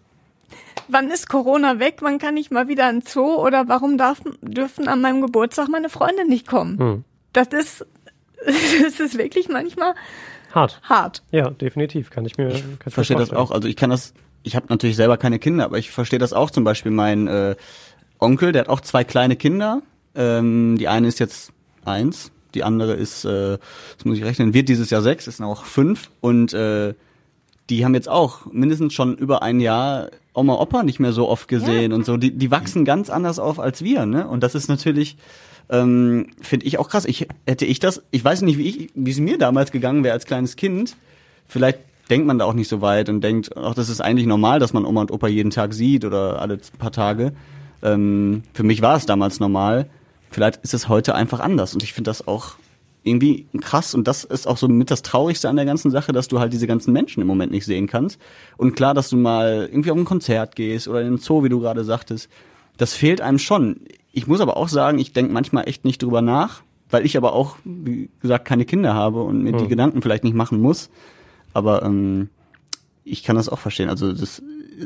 wann 0.89 1.11
ist 1.11 1.29
Corona 1.29 1.79
weg, 1.79 1.99
wann 2.01 2.19
kann 2.19 2.37
ich 2.37 2.51
mal 2.51 2.69
wieder 2.69 2.89
in 2.91 3.01
den 3.01 3.07
Zoo 3.07 3.35
oder 3.37 3.69
warum 3.69 3.99
darf, 3.99 4.21
dürfen 4.43 4.89
an 4.89 5.01
meinem 5.01 5.21
Geburtstag 5.21 5.69
meine 5.69 5.89
Freunde 5.89 6.27
nicht 6.29 6.47
kommen? 6.47 6.79
Hm. 6.79 7.05
das 7.33 7.49
ist, 7.49 7.87
das 8.83 9.01
ist 9.01 9.17
wirklich 9.19 9.49
manchmal 9.49 9.95
Hart. 10.53 10.81
hart. 10.85 11.23
Ja, 11.33 11.51
definitiv. 11.51 12.11
Kann 12.11 12.25
ich 12.27 12.37
mir, 12.37 12.49
kann 12.51 12.57
ich 12.59 12.87
mir 12.87 12.91
verstehe 12.93 13.17
das 13.17 13.33
auch. 13.33 13.51
Also 13.51 13.67
ich 13.67 13.77
kann 13.77 13.91
das, 13.91 14.15
ich 14.43 14.55
habe 14.55 14.67
natürlich 14.69 14.95
selber 14.97 15.17
keine 15.17 15.39
Kinder, 15.39 15.65
aber 15.65 15.79
ich 15.79 15.91
verstehe 15.91 16.19
das 16.19 16.33
auch 16.33 16.51
zum 16.51 16.63
Beispiel. 16.63 16.93
Mein 16.93 17.27
äh, 17.27 17.57
Onkel, 18.25 18.53
der 18.53 18.63
hat 18.63 18.69
auch 18.69 18.81
zwei 18.81 19.05
kleine 19.05 19.37
Kinder. 19.37 19.83
Ähm, 20.15 20.77
die 20.79 20.89
eine 20.89 21.09
ist 21.09 21.21
jetzt 21.21 21.53
eins, 21.85 22.31
die 22.55 22.65
andere 22.65 22.95
ist, 22.95 23.25
äh, 23.25 23.59
das 23.97 24.05
muss 24.05 24.17
ich 24.17 24.25
rechnen, 24.25 24.55
wird 24.55 24.69
dieses 24.69 24.91
Jahr 24.91 25.03
sechs, 25.03 25.27
ist 25.27 25.41
auch 25.41 25.65
fünf. 25.65 26.11
Und 26.21 26.53
äh, 26.55 26.95
die 27.71 27.85
haben 27.85 27.95
jetzt 27.95 28.09
auch 28.09 28.47
mindestens 28.53 28.95
schon 28.95 29.17
über 29.17 29.43
ein 29.43 29.61
Jahr 29.61 30.11
Oma 30.35 30.55
Opa 30.55 30.83
nicht 30.83 31.01
mehr 31.01 31.13
so 31.13 31.29
oft 31.29 31.49
gesehen 31.49 31.93
und 31.93 32.05
so. 32.05 32.17
Die, 32.17 32.33
die 32.33 32.51
wachsen 32.51 32.85
ganz 32.85 33.09
anders 33.09 33.39
auf 33.39 33.59
als 33.61 33.83
wir, 33.83 34.05
ne? 34.05 34.27
Und 34.27 34.43
das 34.43 34.55
ist 34.55 34.69
natürlich, 34.69 35.17
ähm, 35.71 36.27
finde 36.41 36.67
ich 36.67 36.79
auch 36.79 36.89
krass. 36.89 37.05
Ich 37.05 37.29
hätte 37.47 37.65
ich 37.65 37.79
das, 37.79 38.03
ich 38.11 38.25
weiß 38.25 38.43
nicht, 38.43 38.59
wie 38.59 38.69
ich, 38.69 38.91
wie 38.95 39.11
es 39.11 39.19
mir 39.19 39.39
damals 39.39 39.71
gegangen 39.71 40.05
wäre 40.05 40.13
als 40.13 40.27
kleines 40.27 40.57
Kind. 40.57 40.97
Vielleicht 41.47 41.79
denkt 42.11 42.27
man 42.27 42.39
da 42.39 42.45
auch 42.45 42.53
nicht 42.53 42.69
so 42.69 42.81
weit 42.81 43.09
und 43.09 43.23
denkt, 43.23 43.57
ach, 43.57 43.75
das 43.75 43.89
ist 43.89 44.01
eigentlich 44.01 44.27
normal, 44.27 44.59
dass 44.59 44.73
man 44.73 44.85
Oma 44.85 45.03
und 45.03 45.11
Opa 45.11 45.29
jeden 45.29 45.51
Tag 45.51 45.73
sieht 45.73 46.05
oder 46.05 46.43
alle 46.43 46.59
paar 46.79 46.93
Tage. 46.93 47.33
Ähm, 47.85 48.43
für 48.53 48.65
mich 48.65 48.83
war 48.83 48.97
es 48.97 49.07
damals 49.07 49.39
normal. 49.39 49.89
Vielleicht 50.31 50.65
ist 50.65 50.75
es 50.75 50.89
heute 50.89 51.15
einfach 51.15 51.39
anders 51.39 51.75
und 51.75 51.83
ich 51.85 51.93
finde 51.93 52.11
das 52.11 52.27
auch 52.27 52.57
irgendwie 53.05 53.47
krass 53.61 53.95
und 53.95 54.09
das 54.09 54.25
ist 54.25 54.49
auch 54.49 54.57
so 54.57 54.67
mit 54.67 54.91
das 54.91 55.03
Traurigste 55.03 55.49
an 55.49 55.57
der 55.57 55.67
ganzen 55.67 55.91
Sache, 55.91 56.13
dass 56.13 56.27
du 56.27 56.41
halt 56.41 56.53
diese 56.53 56.67
ganzen 56.67 56.93
Menschen 56.93 57.21
im 57.21 57.27
Moment 57.27 57.53
nicht 57.53 57.67
sehen 57.67 57.87
kannst. 57.87 58.19
Und 58.57 58.75
klar, 58.75 58.95
dass 58.95 59.11
du 59.11 59.17
mal 59.17 59.69
irgendwie 59.71 59.91
auf 59.91 59.99
ein 59.99 60.07
Konzert 60.07 60.57
gehst 60.57 60.89
oder 60.89 61.03
in 61.03 61.09
den 61.09 61.19
Zoo, 61.19 61.45
wie 61.45 61.51
du 61.51 61.61
gerade 61.61 61.85
sagtest, 61.85 62.31
das 62.79 62.95
fehlt 62.95 63.21
einem 63.21 63.39
schon. 63.39 63.81
Ich 64.11 64.27
muss 64.27 64.41
aber 64.41 64.57
auch 64.57 64.69
sagen, 64.69 64.99
ich 64.99 65.13
denke 65.13 65.33
manchmal 65.33 65.69
echt 65.69 65.85
nicht 65.85 66.03
drüber 66.03 66.23
nach, 66.23 66.63
weil 66.91 67.05
ich 67.05 67.17
aber 67.17 67.35
auch, 67.35 67.57
wie 67.65 68.09
gesagt, 68.21 68.47
keine 68.47 68.65
Kinder 68.65 68.95
habe 68.95 69.23
und 69.23 69.43
mir 69.43 69.53
die 69.53 69.69
Gedanken 69.69 70.01
vielleicht 70.01 70.25
nicht 70.25 70.35
machen 70.35 70.61
muss. 70.61 70.89
Aber 71.53 71.83
ähm, 71.83 72.31
ich 73.05 73.23
kann 73.23 73.37
das 73.37 73.49
auch 73.49 73.59
verstehen. 73.59 73.91
Also 73.91 74.13
das, 74.13 74.43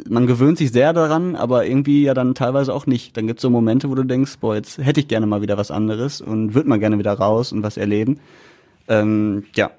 man 0.08 0.26
gewöhnt 0.26 0.58
sich 0.58 0.72
sehr 0.72 0.92
daran, 0.92 1.36
aber 1.36 1.66
irgendwie 1.66 2.02
ja 2.02 2.14
dann 2.14 2.34
teilweise 2.34 2.72
auch 2.72 2.86
nicht. 2.86 3.16
Dann 3.16 3.26
gibt's 3.26 3.42
so 3.42 3.50
Momente, 3.50 3.90
wo 3.90 3.94
du 3.94 4.04
denkst, 4.04 4.38
boah, 4.40 4.54
jetzt 4.54 4.78
hätte 4.78 5.00
ich 5.00 5.08
gerne 5.08 5.26
mal 5.26 5.42
wieder 5.42 5.56
was 5.56 5.70
anderes 5.70 6.20
und 6.20 6.54
würde 6.54 6.68
mal 6.68 6.78
gerne 6.78 6.98
wieder 6.98 7.12
raus 7.12 7.52
und 7.52 7.62
was 7.62 7.76
erleben. 7.76 8.20
Ähm, 8.88 9.44
ja, 9.54 9.70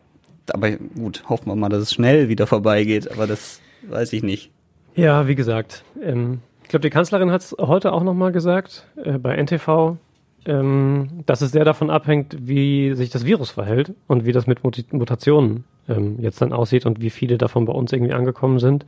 aber 0.51 0.71
gut, 0.71 1.23
hoffen 1.27 1.47
wir 1.47 1.55
mal, 1.55 1.69
dass 1.69 1.81
es 1.81 1.93
schnell 1.93 2.29
wieder 2.29 2.47
vorbeigeht, 2.47 3.11
aber 3.11 3.27
das 3.27 3.61
weiß 3.87 4.13
ich 4.13 4.23
nicht. 4.23 4.51
Ja, 4.95 5.27
wie 5.27 5.35
gesagt, 5.35 5.83
ähm, 6.01 6.39
ich 6.63 6.69
glaube, 6.69 6.81
die 6.81 6.89
Kanzlerin 6.89 7.31
hat 7.31 7.41
es 7.41 7.55
heute 7.59 7.93
auch 7.93 8.03
nochmal 8.03 8.31
gesagt 8.31 8.85
äh, 9.03 9.17
bei 9.17 9.35
NTV, 9.35 9.97
ähm, 10.45 11.23
dass 11.25 11.41
es 11.41 11.51
sehr 11.51 11.65
davon 11.65 11.89
abhängt, 11.89 12.35
wie 12.39 12.93
sich 12.93 13.09
das 13.09 13.25
Virus 13.25 13.51
verhält 13.51 13.93
und 14.07 14.25
wie 14.25 14.31
das 14.31 14.47
mit 14.47 14.63
Mutationen 14.63 15.63
ähm, 15.87 16.17
jetzt 16.19 16.41
dann 16.41 16.53
aussieht 16.53 16.85
und 16.85 17.01
wie 17.01 17.09
viele 17.09 17.37
davon 17.37 17.65
bei 17.65 17.73
uns 17.73 17.91
irgendwie 17.91 18.13
angekommen 18.13 18.59
sind. 18.59 18.85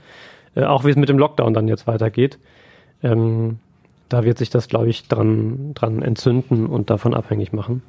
Äh, 0.56 0.64
auch 0.64 0.84
wie 0.84 0.90
es 0.90 0.96
mit 0.96 1.10
dem 1.10 1.18
Lockdown 1.18 1.54
dann 1.54 1.68
jetzt 1.68 1.88
weitergeht. 1.88 2.40
Ähm, 3.04 3.60
da 4.10 4.24
wird 4.24 4.38
sich 4.38 4.50
das, 4.50 4.68
glaube 4.68 4.90
ich, 4.90 5.08
dran, 5.08 5.74
dran 5.74 6.02
entzünden 6.02 6.68
und 6.68 6.90
davon 6.90 7.14
abhängig 7.14 7.54
machen. 7.54 7.82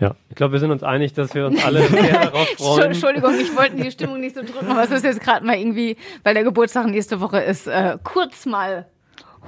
Ja, 0.00 0.14
ich 0.28 0.36
glaube, 0.36 0.52
wir 0.52 0.60
sind 0.60 0.70
uns 0.70 0.82
einig, 0.82 1.12
dass 1.14 1.34
wir 1.34 1.46
uns 1.46 1.64
alle 1.64 1.82
sehr 1.88 2.30
darauf 2.30 2.48
freuen. 2.56 2.86
Entschuldigung, 2.92 3.34
ich 3.38 3.54
wollte 3.56 3.76
die 3.76 3.90
Stimmung 3.90 4.20
nicht 4.20 4.34
so 4.34 4.42
drücken, 4.42 4.70
aber 4.70 4.84
es 4.84 4.90
ist 4.90 5.04
jetzt 5.04 5.20
gerade 5.20 5.44
mal 5.44 5.56
irgendwie, 5.56 5.96
weil 6.22 6.34
der 6.34 6.44
Geburtstag 6.44 6.86
nächste 6.86 7.20
Woche 7.20 7.40
ist, 7.40 7.66
äh, 7.66 7.98
kurz 8.02 8.46
mal 8.46 8.86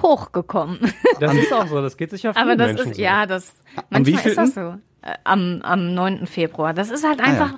hochgekommen. 0.03 0.79
Das 1.21 1.35
ist 1.35 1.53
auch 1.53 1.67
so, 1.67 1.83
das 1.83 1.97
geht 1.97 2.11
sicher 2.11 2.33
vielen 2.33 2.45
Aber 2.45 2.57
das 2.57 2.69
Menschen 2.69 2.91
ist, 2.91 2.97
so. 2.97 3.03
ja, 3.03 3.27
das, 3.27 3.55
manchmal 3.91 4.27
ist 4.27 4.39
das 4.39 4.55
so. 4.55 4.75
Äh, 5.09 5.15
Am, 5.25 5.61
am 5.63 5.95
9. 5.95 6.27
Februar. 6.27 6.75
Das 6.75 6.91
ist 6.91 7.07
halt 7.07 7.21
Ah, 7.21 7.25
ja. 7.25 7.31
einfach, 7.31 7.55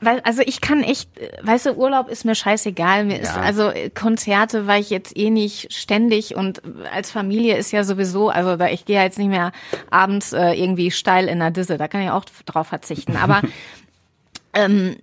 weil, 0.00 0.20
also 0.20 0.42
ich 0.44 0.60
kann 0.60 0.82
echt, 0.82 1.08
weißt 1.42 1.66
du, 1.66 1.72
Urlaub 1.74 2.08
ist 2.08 2.24
mir 2.24 2.34
scheißegal. 2.34 3.04
Mir 3.04 3.20
ist, 3.20 3.34
Ja. 3.34 3.40
also 3.42 3.68
äh, 3.70 3.90
Konzerte 3.90 4.66
war 4.66 4.78
ich 4.78 4.90
jetzt 4.90 5.16
eh 5.16 5.30
nicht 5.30 5.72
ständig 5.72 6.34
und 6.36 6.62
als 6.92 7.10
Familie 7.10 7.56
ist 7.56 7.72
ja 7.72 7.84
sowieso, 7.84 8.28
also 8.30 8.56
da, 8.56 8.68
ich 8.68 8.84
gehe 8.84 9.00
jetzt 9.02 9.18
nicht 9.18 9.28
mehr 9.28 9.52
abends 9.90 10.32
äh, 10.32 10.52
irgendwie 10.52 10.90
steil 10.90 11.28
in 11.28 11.38
der 11.38 11.50
Disse, 11.50 11.78
da 11.78 11.88
kann 11.88 12.02
ich 12.02 12.10
auch 12.10 12.24
drauf 12.46 12.66
verzichten. 12.68 13.16
Aber 13.16 13.40
ähm, 14.54 14.96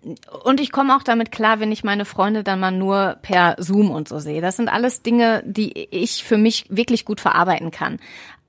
und 0.43 0.59
ich 0.61 0.71
komme 0.71 0.95
auch 0.95 1.03
damit 1.03 1.31
klar, 1.31 1.59
wenn 1.59 1.71
ich 1.71 1.83
meine 1.83 2.05
Freunde 2.05 2.43
dann 2.43 2.59
mal 2.59 2.71
nur 2.71 3.17
per 3.21 3.55
Zoom 3.59 3.91
und 3.91 4.07
so 4.07 4.19
sehe. 4.19 4.41
Das 4.41 4.55
sind 4.57 4.69
alles 4.69 5.01
Dinge, 5.01 5.43
die 5.45 5.87
ich 5.91 6.23
für 6.23 6.37
mich 6.37 6.65
wirklich 6.69 7.05
gut 7.05 7.19
verarbeiten 7.19 7.71
kann. 7.71 7.99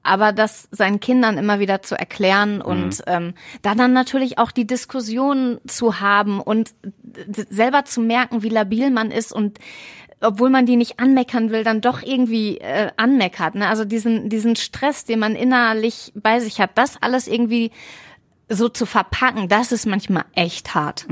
Aber 0.03 0.33
das 0.33 0.69
seinen 0.71 1.01
Kindern 1.01 1.38
immer 1.38 1.61
wieder 1.61 1.83
zu 1.83 1.97
erklären 1.97 2.61
und 2.61 3.03
ähm, 3.07 3.35
da 3.62 3.75
dann 3.75 3.93
natürlich 3.93 4.38
auch 4.38 4.51
die 4.51 4.67
Diskussion 4.67 5.61
zu 5.67 6.01
haben 6.01 6.41
und 6.41 6.75
selber 7.51 7.85
zu 7.85 8.01
merken, 8.01 8.43
wie 8.43 8.49
labil 8.49 8.91
man 8.91 9.11
ist 9.11 9.33
und 9.33 9.59
obwohl 10.23 10.51
man 10.51 10.67
die 10.67 10.77
nicht 10.77 11.01
anmeckern 11.01 11.51
will, 11.51 11.65
dann 11.65 11.81
doch 11.81 12.03
irgendwie 12.03 12.59
äh, 12.59 12.91
anmeckert. 12.97 13.55
Ne? 13.55 13.69
Also 13.69 13.85
diesen, 13.85 14.29
diesen 14.29 14.57
Stress, 14.57 15.05
den 15.05 15.19
man 15.19 15.35
innerlich 15.35 16.12
bei 16.15 16.41
sich 16.41 16.61
hat, 16.61 16.71
das 16.77 17.01
alles 17.03 17.27
irgendwie 17.27 17.71
so 18.49 18.69
zu 18.69 18.87
verpacken, 18.87 19.49
das 19.49 19.73
ist 19.73 19.87
manchmal 19.87 20.25
echt 20.35 20.75
hart. 20.75 21.07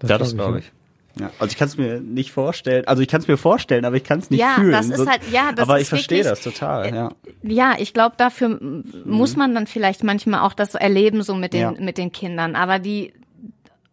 Das, 0.00 0.34
glaube 0.34 0.60
ich. 0.60 0.72
Ja, 1.20 1.30
also 1.38 1.50
ich 1.50 1.56
kann 1.58 1.68
es 1.68 1.76
mir 1.76 2.00
nicht 2.00 2.30
vorstellen. 2.32 2.86
Also 2.86 3.02
ich 3.02 3.08
kann 3.08 3.20
es 3.20 3.28
mir 3.28 3.36
vorstellen, 3.36 3.84
aber 3.84 3.96
ich 3.96 4.04
kann 4.04 4.18
es 4.20 4.30
nicht 4.30 4.40
Ja, 4.40 4.54
fühlen. 4.56 4.72
das 4.72 4.88
ist 4.88 5.06
halt- 5.08 5.20
ja, 5.32 5.52
das 5.52 5.64
aber 5.68 5.76
ist 5.78 5.82
ich 5.84 5.88
verstehe 5.88 6.24
wirklich- 6.24 6.30
das 6.44 6.54
total. 6.54 6.94
Ja. 6.94 7.08
Ja, 7.42 7.74
ich 7.78 7.92
glaube, 7.94 8.14
dafür 8.18 8.46
m- 8.60 8.84
muss 9.04 9.36
man 9.36 9.54
dann 9.54 9.66
vielleicht 9.66 10.04
manchmal 10.04 10.40
auch 10.40 10.52
das 10.54 10.74
erleben, 10.74 11.22
so 11.22 11.34
mit 11.34 11.52
den, 11.52 11.60
Ja. 11.60 11.70
mit 11.72 11.98
den 11.98 12.12
Kindern. 12.12 12.54
Aber 12.56 12.78
die, 12.78 13.12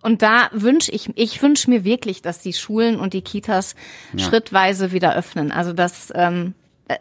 und 0.02 0.22
da 0.22 0.50
wünsche 0.52 0.92
ich, 0.92 1.10
ich 1.16 1.42
wünsche 1.42 1.70
mir 1.70 1.84
wirklich, 1.84 2.22
dass 2.22 2.40
die 2.42 2.54
Schulen 2.54 3.00
und 3.00 3.14
die 3.14 3.22
Kitas 3.24 3.76
schrittweise 4.18 4.92
wieder 4.92 5.16
öffnen. 5.16 5.52
Also 5.52 5.74
das 5.74 6.12
ähm, 6.16 6.54
äh, 6.88 6.98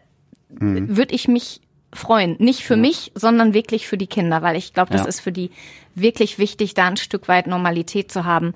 Mhm. 0.59 0.97
würde 0.97 1.15
ich 1.15 1.29
mich 1.29 1.61
freuen. 1.93 2.37
Nicht 2.41 2.63
für 2.65 2.77
mich, 2.77 3.13
sondern 3.15 3.55
wirklich 3.55 3.87
für 3.87 3.97
die 3.99 4.07
Kinder, 4.09 4.43
weil 4.43 4.57
ich 4.57 4.73
glaube, 4.73 4.91
das 4.93 5.03
Ja. 5.03 5.07
ist 5.09 5.21
für 5.21 5.31
die 5.33 5.51
wirklich 5.95 6.39
wichtig, 6.39 6.75
da 6.75 6.87
ein 6.89 6.97
Stück 6.97 7.29
weit 7.29 7.47
Normalität 7.47 8.11
zu 8.11 8.25
haben, 8.25 8.55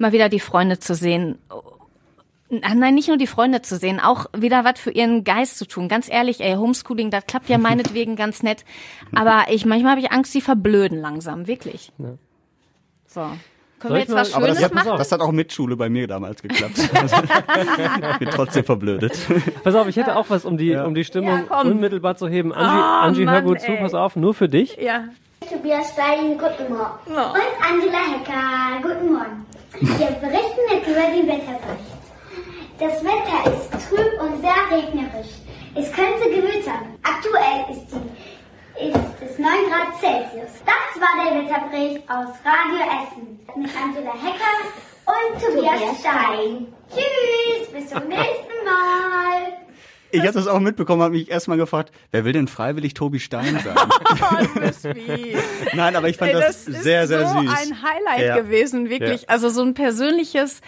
mal 0.00 0.12
wieder 0.12 0.28
die 0.28 0.40
Freunde 0.40 0.78
zu 0.78 0.94
sehen. 0.94 1.38
Ah, 2.62 2.74
Nein, 2.74 2.94
nicht 2.96 3.06
nur 3.06 3.16
die 3.16 3.28
Freunde 3.28 3.62
zu 3.62 3.76
sehen, 3.76 4.00
auch 4.00 4.26
wieder 4.36 4.64
was 4.64 4.80
für 4.80 4.90
ihren 4.90 5.22
Geist 5.22 5.56
zu 5.56 5.66
tun. 5.68 5.86
Ganz 5.88 6.10
ehrlich, 6.10 6.40
ey, 6.40 6.54
Homeschooling, 6.56 7.10
das 7.10 7.24
klappt 7.26 7.48
ja 7.48 7.58
meinetwegen 7.68 8.16
ganz 8.16 8.42
nett. 8.42 8.64
Aber 9.14 9.44
ich 9.50 9.64
manchmal 9.66 9.92
habe 9.92 10.00
ich 10.00 10.10
Angst, 10.10 10.32
sie 10.32 10.40
verblöden 10.40 11.00
langsam, 11.00 11.46
wirklich. 11.46 11.92
So. 13.06 13.20
Können 13.20 13.36
Soll 13.82 13.90
wir 13.92 13.96
ich 13.96 14.08
jetzt 14.08 14.14
mal- 14.14 14.20
was 14.20 14.34
Aber 14.34 14.46
das 14.48 14.56
Schönes 14.58 14.64
hat, 14.70 14.74
machen? 14.86 14.98
das 14.98 15.12
hat 15.12 15.20
auch 15.20 15.30
mit 15.32 15.52
Schule 15.52 15.76
bei 15.76 15.88
mir 15.88 16.06
damals 16.06 16.42
geklappt. 16.42 16.74
Ich 18.12 18.18
bin 18.18 18.28
trotzdem 18.30 18.64
verblödet. 18.64 19.16
Pass 19.64 19.74
auf, 19.74 19.86
ich 19.88 19.96
hätte 19.96 20.16
auch 20.16 20.28
was, 20.28 20.44
um 20.44 20.58
die, 20.58 20.66
Ja. 20.66 20.84
um 20.84 20.94
die 20.94 21.04
Stimmung 21.04 21.44
Ja, 21.48 21.60
unmittelbar 21.60 22.16
zu 22.16 22.28
heben. 22.28 22.52
Angie, 22.52 22.68
Oh, 22.78 23.06
Angie 23.06 23.24
hör 23.26 23.32
Mann, 23.32 23.44
gut 23.44 23.60
zu, 23.60 23.70
ey. 23.72 23.78
pass 23.80 23.94
auf, 23.94 24.16
nur 24.16 24.34
für 24.34 24.48
dich. 24.48 24.76
Ja. 24.76 25.04
Tobias 25.48 25.92
Stein, 25.92 26.36
guten 26.36 26.72
Morgen. 26.72 26.90
Und 27.06 27.16
Angela 27.16 27.98
Hecker, 28.18 28.82
guten 28.82 29.12
Morgen. 29.12 29.46
Wir 29.72 30.06
berichten 30.06 30.60
jetzt 30.72 30.88
über 30.88 31.00
den 31.00 31.26
Wetterbericht. 31.28 32.00
Das 32.78 33.04
Wetter 33.04 33.54
ist 33.54 33.88
trüb 33.88 34.20
und 34.20 34.40
sehr 34.40 34.70
regnerisch. 34.70 35.34
Es 35.74 35.92
könnte 35.92 36.28
gewittern. 36.28 36.98
Aktuell 37.02 37.64
ist, 37.70 37.86
die, 37.92 38.88
ist 38.88 39.30
es 39.30 39.38
9 39.38 39.50
Grad 39.68 39.98
Celsius. 40.00 40.50
Das 40.66 41.00
war 41.00 41.24
der 41.24 41.42
Wetterbericht 41.42 42.02
aus 42.10 42.28
Radio 42.44 42.84
Essen 42.84 43.38
mit 43.56 43.70
Angela 43.76 44.12
Hecker 44.14 44.58
und 45.06 45.40
Tobias 45.40 46.00
Stein. 46.00 46.66
Tschüss, 46.90 47.68
bis 47.72 47.90
zum 47.90 48.08
nächsten 48.08 48.64
Mal. 48.64 49.69
Ich 50.12 50.20
habe 50.20 50.32
das 50.32 50.46
auch 50.46 50.60
mitbekommen, 50.60 51.02
habe 51.02 51.14
mich 51.14 51.30
erstmal 51.30 51.56
gefragt, 51.58 51.92
wer 52.10 52.24
will 52.24 52.32
denn 52.32 52.48
freiwillig 52.48 52.94
Tobi 52.94 53.20
Stein 53.20 53.58
sein? 53.64 53.76
Nein, 55.74 55.96
aber 55.96 56.08
ich 56.08 56.16
fand 56.16 56.32
Ey, 56.32 56.40
das, 56.40 56.66
ist 56.68 56.82
sehr, 56.82 57.06
sehr 57.06 57.26
so 57.26 57.40
süß. 57.40 57.50
ein 57.50 57.82
Highlight 57.82 58.26
Ja. 58.26 58.36
gewesen, 58.38 58.88
wirklich. 58.90 59.28
Also 59.30 59.48
so 59.48 59.62
ein 59.62 59.74
persönliches 59.74 60.60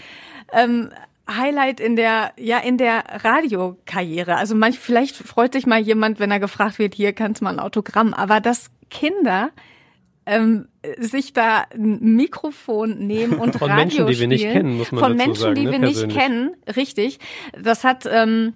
ähm, 0.53 0.91
Highlight 1.31 1.81
in 1.81 1.97
der, 1.97 2.33
ja, 2.39 2.59
in 2.59 2.79
der 2.79 3.05
Radiokarriere. 3.25 4.37
Also 4.37 4.55
manch, 4.55 4.79
vielleicht 4.79 5.17
freut 5.17 5.53
sich 5.53 5.67
mal 5.67 5.81
jemand, 5.81 6.19
wenn 6.21 6.31
er 6.31 6.41
gefragt 6.41 6.79
wird, 6.79 6.95
hier 6.95 7.13
kannst 7.13 7.41
du 7.41 7.45
mal 7.45 7.51
ein 7.53 7.61
Autogramm. 7.61 8.15
Aber 8.15 8.41
dass 8.41 8.71
Kinder 8.91 9.51
ähm, 10.27 10.69
sich 10.99 11.33
da 11.33 11.65
ein 11.75 11.99
Mikrofon 12.17 12.99
nehmen 13.07 13.35
und 13.35 13.55
Von 13.59 13.71
Radio 13.71 13.85
Menschen, 13.85 14.07
die 14.07 14.19
wir 14.21 14.29
nicht 14.29 14.41
spielen, 14.43 14.53
kennen, 14.55 14.77
muss 14.79 14.93
man 14.93 15.01
Von 15.01 15.13
dazu 15.17 15.27
Menschen, 15.29 15.43
sagen, 15.43 15.55
die 15.57 15.65
ne, 15.65 15.73
wir 15.73 15.79
nicht 15.81 15.93
persönlich. 15.95 16.17
kennen, 16.19 16.51
richtig. 16.77 17.19
Das 17.61 17.83
hat 17.85 18.07
ähm, 18.11 18.55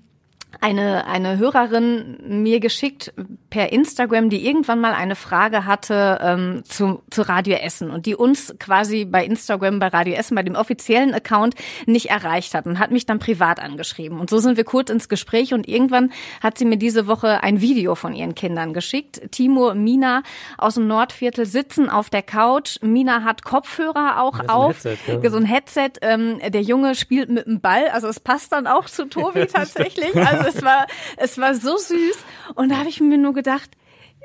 eine, 0.60 1.06
eine 1.06 1.38
Hörerin 1.38 2.18
mir 2.42 2.60
geschickt 2.60 3.12
per 3.56 3.72
Instagram, 3.72 4.28
die 4.28 4.46
irgendwann 4.46 4.82
mal 4.82 4.92
eine 4.92 5.16
Frage 5.16 5.64
hatte 5.64 6.18
ähm, 6.20 6.62
zu, 6.66 7.02
zu 7.10 7.22
Radio 7.22 7.56
Essen 7.56 7.90
und 7.90 8.04
die 8.04 8.14
uns 8.14 8.54
quasi 8.60 9.06
bei 9.06 9.24
Instagram, 9.24 9.78
bei 9.78 9.88
Radio 9.88 10.12
Essen, 10.12 10.34
bei 10.34 10.42
dem 10.42 10.56
offiziellen 10.56 11.14
Account 11.14 11.54
nicht 11.86 12.10
erreicht 12.10 12.52
hat 12.52 12.66
und 12.66 12.78
hat 12.78 12.90
mich 12.90 13.06
dann 13.06 13.18
privat 13.18 13.58
angeschrieben. 13.58 14.20
Und 14.20 14.28
so 14.28 14.36
sind 14.40 14.58
wir 14.58 14.64
kurz 14.64 14.90
ins 14.90 15.08
Gespräch 15.08 15.54
und 15.54 15.66
irgendwann 15.66 16.12
hat 16.42 16.58
sie 16.58 16.66
mir 16.66 16.76
diese 16.76 17.06
Woche 17.06 17.42
ein 17.42 17.62
Video 17.62 17.94
von 17.94 18.12
ihren 18.12 18.34
Kindern 18.34 18.74
geschickt. 18.74 19.22
Timo, 19.30 19.72
Mina 19.72 20.22
aus 20.58 20.74
dem 20.74 20.86
Nordviertel 20.86 21.46
sitzen 21.46 21.88
auf 21.88 22.10
der 22.10 22.20
Couch. 22.20 22.76
Mina 22.82 23.24
hat 23.24 23.42
Kopfhörer 23.42 24.20
auch 24.20 24.38
Ja, 24.40 24.44
so 24.44 24.50
ein 24.50 24.50
auf, 24.50 24.84
Headset, 24.84 24.98
ja. 25.22 25.30
so 25.30 25.36
ein 25.38 25.46
Headset. 25.46 25.90
Ähm, 26.02 26.40
der 26.46 26.60
Junge 26.60 26.94
spielt 26.94 27.30
mit 27.30 27.46
dem 27.46 27.62
Ball, 27.62 27.88
also 27.88 28.06
es 28.06 28.20
passt 28.20 28.52
dann 28.52 28.66
auch 28.66 28.84
zu 28.84 29.06
Tobi 29.06 29.46
tatsächlich. 29.50 30.14
Also 30.14 30.46
es 30.46 30.62
war, 30.62 30.86
es 31.16 31.38
war 31.38 31.54
so 31.54 31.78
süß. 31.78 32.18
Und 32.54 32.68
da 32.68 32.76
habe 32.76 32.90
ich 32.90 33.00
mir 33.00 33.16
nur 33.16 33.32
gedacht, 33.32 33.45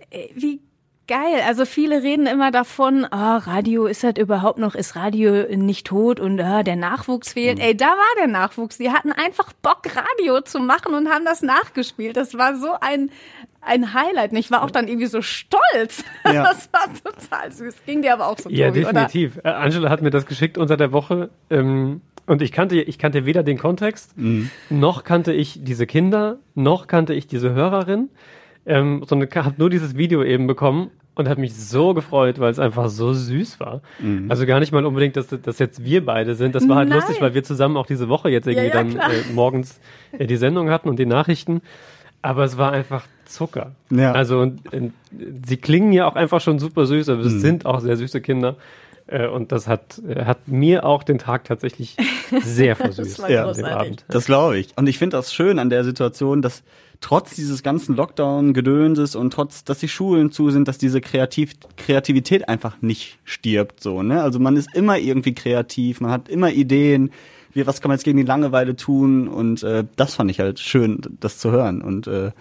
ey, 0.09 0.31
wie 0.35 0.61
geil. 1.07 1.41
Also 1.45 1.65
viele 1.65 2.03
reden 2.03 2.25
immer 2.25 2.51
davon, 2.51 3.05
ah, 3.11 3.37
Radio 3.37 3.85
ist 3.85 4.03
halt 4.03 4.17
überhaupt 4.17 4.59
noch, 4.59 4.75
ist 4.75 4.95
Radio 4.95 5.45
nicht 5.57 5.87
tot 5.87 6.19
und 6.19 6.39
ah, 6.39 6.63
der 6.63 6.75
Nachwuchs 6.77 7.33
fehlt. 7.33 7.57
Mhm. 7.57 7.63
Ey, 7.63 7.75
da 7.77 7.87
war 7.87 8.15
der 8.17 8.27
Nachwuchs. 8.27 8.77
Die 8.77 8.91
hatten 8.91 9.11
einfach 9.11 9.51
Bock, 9.61 9.81
Radio 9.95 10.41
zu 10.41 10.59
machen 10.59 10.93
und 10.93 11.09
haben 11.09 11.25
das 11.25 11.41
nachgespielt. 11.41 12.15
Das 12.15 12.37
war 12.37 12.55
so 12.55 12.69
ein, 12.79 13.09
ein 13.59 13.93
Highlight. 13.93 14.31
Und 14.31 14.37
ich 14.37 14.51
war 14.51 14.63
auch 14.63 14.71
dann 14.71 14.87
irgendwie 14.87 15.07
so 15.07 15.21
stolz. 15.21 16.03
Ja. 16.23 16.43
Das 16.43 16.69
war 16.71 16.85
total 16.93 17.51
süß. 17.51 17.75
Ging 17.85 18.01
dir 18.03 18.13
aber 18.13 18.27
auch 18.27 18.37
so, 18.37 18.49
Ja, 18.49 18.67
Tobi, 18.67 18.85
oder? 18.85 18.93
definitiv. 18.93 19.37
Äh, 19.43 19.49
Angela 19.49 19.89
hat 19.89 20.01
mir 20.01 20.11
das 20.11 20.25
geschickt 20.25 20.57
unter 20.57 20.77
der 20.77 20.93
Woche. 20.93 21.29
Ähm, 21.49 22.01
und 22.25 22.41
ich 22.41 22.53
kannte, 22.53 22.79
ich 22.81 22.97
kannte 22.99 23.25
weder 23.25 23.43
den 23.43 23.57
Kontext, 23.57 24.13
noch 24.69 25.03
kannte 25.03 25.33
ich 25.33 25.63
diese 25.63 25.87
Kinder, 25.87 26.37
noch 26.53 26.87
kannte 26.87 27.13
ich 27.13 27.27
diese 27.27 27.51
Hörerin, 27.53 28.09
ähm, 28.65 29.03
sondern 29.07 29.29
habe 29.43 29.55
nur 29.57 29.69
dieses 29.69 29.97
Video 29.97 30.23
eben 30.23 30.47
bekommen 30.47 30.91
und 31.15 31.27
habe 31.27 31.41
mich 31.41 31.55
so 31.55 31.93
gefreut, 31.93 32.39
weil 32.39 32.51
es 32.51 32.59
einfach 32.59 32.89
so 32.89 33.13
süß 33.13 33.59
war. 33.59 33.81
Also 34.29 34.45
gar 34.45 34.59
nicht 34.59 34.71
mal 34.71 34.85
unbedingt, 34.85 35.17
dass, 35.17 35.27
dass 35.27 35.59
jetzt 35.59 35.83
wir 35.83 36.05
beide 36.05 36.35
sind. 36.35 36.55
Das 36.55 36.67
war 36.69 36.77
halt 36.77 36.89
Nein. 36.89 36.99
lustig, 36.99 37.21
weil 37.21 37.33
wir 37.33 37.43
zusammen 37.43 37.77
auch 37.77 37.85
diese 37.85 38.07
Woche 38.07 38.29
jetzt 38.29 38.47
irgendwie 38.47 38.67
ja, 38.67 38.73
dann 38.73 38.91
klar. 38.91 39.11
äh, 39.11 39.33
morgens 39.33 39.79
äh, 40.17 40.25
die 40.25 40.37
Sendung 40.37 40.69
hatten 40.69 40.89
und 40.89 40.99
die 40.99 41.05
Nachrichten. 41.05 41.61
Aber 42.21 42.43
es 42.43 42.57
war 42.57 42.71
einfach 42.71 43.05
Zucker. 43.25 43.71
Ja. 43.89 44.13
Also 44.13 44.39
und, 44.39 44.73
und, 44.73 44.93
sie 45.45 45.57
klingen 45.57 45.91
ja 45.91 46.07
auch 46.07 46.15
einfach 46.15 46.39
schon 46.39 46.59
super 46.59 46.85
süß, 46.85 47.09
aber 47.09 47.21
es 47.21 47.41
sind 47.41 47.65
auch 47.65 47.79
sehr 47.79 47.97
süße 47.97 48.21
Kinder. 48.21 48.55
Äh, 49.07 49.27
und 49.27 49.51
das 49.51 49.67
hat, 49.67 50.01
äh, 50.07 50.23
hat 50.25 50.47
mir 50.47 50.85
auch 50.85 51.03
den 51.03 51.17
Tag 51.17 51.43
tatsächlich 51.43 51.97
sehr 52.41 52.75
versüßt 52.75 53.19
war 53.19 53.29
Ja. 53.29 53.45
Abend. 53.47 54.05
Das 54.07 54.25
glaube 54.25 54.57
ich. 54.57 54.77
Und 54.77 54.87
ich 54.87 54.97
finde 54.97 55.17
das 55.17 55.33
schön 55.33 55.59
an 55.59 55.69
der 55.69 55.83
Situation, 55.83 56.41
dass 56.41 56.63
trotz 57.01 57.35
dieses 57.35 57.63
ganzen 57.63 57.95
Lockdown-Gedönses 57.95 59.15
und 59.15 59.33
trotz, 59.33 59.63
dass 59.63 59.79
die 59.79 59.87
Schulen 59.87 60.31
zu 60.31 60.51
sind, 60.51 60.67
dass 60.67 60.77
diese 60.77 61.01
Kreativ 61.01 61.53
Kreativität 61.75 62.47
einfach 62.47 62.81
nicht 62.81 63.19
stirbt, 63.25 63.81
so, 63.81 64.03
ne? 64.03 64.21
Also 64.21 64.39
man 64.39 64.55
ist 64.55 64.73
immer 64.75 64.97
irgendwie 64.97 65.33
kreativ, 65.33 65.99
man 65.99 66.11
hat 66.11 66.29
immer 66.29 66.51
Ideen, 66.51 67.11
wie, 67.53 67.67
was 67.67 67.81
kann 67.81 67.89
man 67.89 67.97
jetzt 67.97 68.05
gegen 68.05 68.17
die 68.17 68.23
Langeweile 68.23 68.75
tun 68.75 69.27
und 69.27 69.63
äh, 69.63 69.83
das 69.95 70.15
fand 70.15 70.31
ich 70.31 70.39
halt 70.39 70.59
schön, 70.59 71.01
das 71.19 71.39
zu 71.39 71.51
hören 71.51 71.81
und 71.81 72.07
äh, 72.07 72.31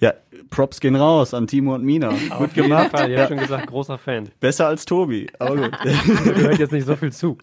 ja, 0.00 0.12
Props 0.50 0.80
gehen 0.80 0.96
raus 0.96 1.34
an 1.34 1.46
Timo 1.46 1.74
und 1.74 1.84
Mina. 1.84 2.12
Gut 2.38 2.54
gemacht. 2.54 2.90
Fall, 2.90 3.10
ich 3.10 3.18
habe 3.18 3.28
schon 3.28 3.38
gesagt, 3.38 3.66
großer 3.66 3.98
Fan. 3.98 4.28
Besser 4.38 4.68
als 4.68 4.84
Tobi. 4.84 5.26
Aber 5.40 5.56
gut. 5.56 5.72
Mir 6.24 6.34
gehört 6.34 6.58
jetzt 6.58 6.72
nicht 6.72 6.86
so 6.86 6.94
viel 6.94 7.12
zu. 7.12 7.36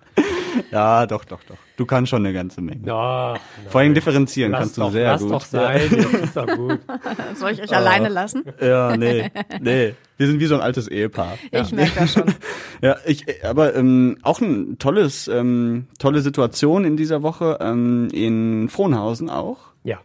ja, 0.71 1.05
doch, 1.05 1.25
doch, 1.25 1.43
doch. 1.43 1.57
Du 1.77 1.85
kannst 1.85 2.09
schon 2.09 2.25
eine 2.25 2.33
ganze 2.33 2.61
Menge. 2.61 2.87
Ja, 2.87 3.35
Vor 3.67 3.81
allem 3.81 3.93
differenzieren 3.93 4.51
lass 4.51 4.59
kannst 4.61 4.77
doch, 4.77 4.87
du 4.87 4.91
sehr 4.93 5.07
lass 5.07 5.21
gut. 5.21 5.31
doch 5.31 5.45
sein, 5.45 5.81
jetzt 5.91 6.13
ist 6.13 6.37
doch 6.37 6.47
gut. 6.47 6.79
Soll 7.35 7.51
ich 7.51 7.61
euch 7.61 7.75
alleine 7.75 8.09
lassen? 8.09 8.43
Ja, 8.61 8.95
nee, 8.95 9.29
nee. 9.59 9.93
Wir 10.17 10.27
sind 10.27 10.39
wie 10.39 10.45
so 10.45 10.55
ein 10.55 10.61
altes 10.61 10.87
Ehepaar. 10.87 11.37
Ich 11.51 11.71
merke 11.71 11.99
das 11.99 12.13
schon. 12.13 12.23
Ja, 12.81 12.97
ich, 13.05 13.25
aber 13.45 13.73
ähm, 13.75 14.17
auch 14.21 14.41
ein 14.41 14.77
tolles, 14.77 15.27
ähm, 15.29 15.87
tolle 15.97 16.21
Situation 16.21 16.83
in 16.83 16.97
dieser 16.97 17.23
Woche 17.23 17.57
ähm, 17.61 18.09
in 18.11 18.67
Frohnhausen 18.69 19.29
auch. 19.29 19.57
Ja. 19.83 19.99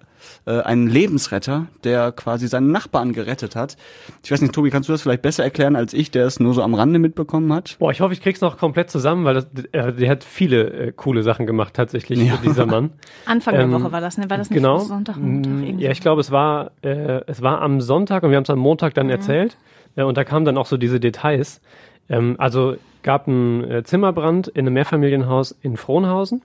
Äh, 0.46 0.60
ein 0.60 0.86
Lebensretter, 0.86 1.66
der 1.84 2.12
quasi 2.12 2.48
seinen 2.48 2.72
Nachbarn 2.72 3.12
gerettet 3.12 3.56
hat. 3.56 3.76
Ich 4.24 4.30
weiß 4.30 4.40
nicht, 4.40 4.54
Tobi, 4.54 4.70
kannst 4.70 4.88
du 4.88 4.92
das 4.92 5.02
vielleicht 5.02 5.22
besser 5.22 5.44
erklären 5.44 5.76
als 5.76 5.92
ich, 5.94 6.10
der 6.10 6.26
es 6.26 6.40
nur 6.40 6.54
so 6.54 6.62
am 6.62 6.74
Rande 6.74 6.98
mitbekommen 6.98 7.52
hat? 7.52 7.76
Boah, 7.78 7.90
ich 7.90 8.00
hoffe, 8.00 8.12
ich 8.12 8.20
krieg's 8.22 8.40
noch 8.40 8.58
komplett 8.58 8.90
zusammen, 8.90 9.24
weil 9.24 9.34
das, 9.34 9.46
äh, 9.72 9.92
der 9.92 10.10
hat 10.10 10.24
viele 10.24 10.70
äh, 10.88 10.92
coole 10.92 11.22
Sachen 11.22 11.46
gemacht 11.46 11.74
tatsächlich, 11.74 12.18
Ja. 12.20 12.38
dieser 12.42 12.66
Mann. 12.66 12.90
Anfang 13.26 13.54
der 13.54 13.64
Ähm, 13.64 13.72
Woche 13.72 13.92
war 13.92 14.00
das, 14.00 14.18
ne? 14.18 14.28
War 14.30 14.38
das 14.38 14.50
nicht 14.50 14.56
genau. 14.58 14.78
Sonntag, 14.78 15.16
Montag? 15.16 15.52
Irgendwie 15.52 15.84
Ja, 15.84 15.90
ich 15.90 16.00
glaube, 16.00 16.20
es 16.20 16.30
war, 16.30 16.72
äh, 16.82 17.20
es 17.26 17.42
war 17.42 17.60
am 17.62 17.80
Sonntag 17.80 18.22
und 18.22 18.30
wir 18.30 18.36
haben 18.36 18.44
es 18.44 18.50
am 18.50 18.58
Montag 18.58 18.94
dann 18.94 19.10
erzählt. 19.10 19.56
Äh, 19.96 20.02
und 20.04 20.16
da 20.16 20.24
kamen 20.24 20.44
dann 20.44 20.56
auch 20.58 20.66
so 20.66 20.76
diese 20.76 21.00
Details. 21.00 21.60
Ähm, 22.08 22.36
also 22.38 22.76
gab 23.02 23.28
einen 23.28 23.64
äh, 23.64 23.82
Zimmerbrand 23.84 24.48
in 24.48 24.66
einem 24.66 24.74
Mehrfamilienhaus 24.74 25.56
in 25.62 25.76
Frohnhausen. 25.76 26.42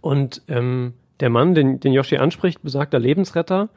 Und 0.00 0.42
ähm, 0.48 0.94
der 1.22 1.30
Mann, 1.30 1.54
den, 1.54 1.80
den 1.80 1.92
Yoshi 1.94 2.18
anspricht, 2.18 2.62
besagter 2.62 2.98
Lebensretter, 2.98 3.70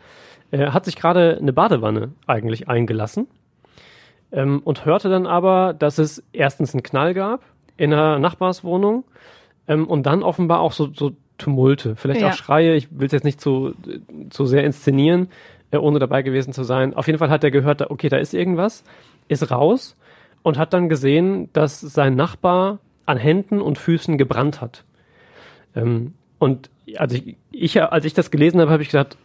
äh, 0.51 0.67
hat 0.71 0.83
sich 0.85 0.97
gerade 0.97 1.37
eine 1.39 1.53
Badewanne 1.53 2.11
eigentlich 2.27 2.67
eingelassen. 2.67 3.27
Ähm, 4.31 4.61
und 4.63 4.85
hörte 4.85 5.09
dann 5.09 5.27
aber, 5.27 5.73
dass 5.73 5.97
es 5.97 6.23
erstens 6.33 6.73
einen 6.73 6.83
Knall 6.83 7.13
gab 7.13 7.43
in 7.77 7.93
einer 7.93 8.19
Nachbarswohnung 8.19 9.05
ähm, 9.67 9.87
und 9.87 10.05
dann 10.05 10.23
offenbar 10.23 10.59
auch 10.59 10.73
so, 10.73 10.89
so 10.93 11.11
Tumulte, 11.37 11.95
vielleicht 11.95 12.21
Ja. 12.21 12.29
auch 12.29 12.33
Schreie. 12.33 12.75
Ich 12.75 12.87
will 12.97 13.05
es 13.07 13.11
jetzt 13.11 13.23
nicht 13.25 13.39
zu, 13.41 13.73
zu 14.29 14.45
sehr 14.45 14.63
inszenieren, 14.63 15.27
äh, 15.71 15.77
ohne 15.77 15.99
dabei 15.99 16.21
gewesen 16.21 16.53
zu 16.53 16.63
sein. 16.63 16.93
Auf 16.95 17.07
jeden 17.07 17.19
Fall 17.19 17.29
hat 17.29 17.43
er 17.43 17.51
gehört, 17.51 17.81
da- 17.81 17.87
okay, 17.89 18.09
da 18.09 18.17
ist 18.17 18.33
irgendwas, 18.33 18.83
ist 19.27 19.51
raus 19.51 19.95
und 20.43 20.57
hat 20.57 20.73
dann 20.73 20.89
gesehen, 20.89 21.49
dass 21.53 21.81
sein 21.81 22.15
Nachbar 22.15 22.79
an 23.05 23.17
Händen 23.17 23.61
und 23.61 23.77
Füßen 23.77 24.17
gebrannt 24.17 24.61
hat. 24.61 24.85
Ähm, 25.75 26.13
und 26.39 26.69
also 26.97 27.15
ich, 27.15 27.35
ich, 27.51 27.81
als 27.81 28.05
ich 28.05 28.13
das 28.13 28.31
gelesen 28.31 28.61
habe, 28.61 28.71
habe 28.71 28.83
ich 28.83 28.89
gedacht, 28.89 29.17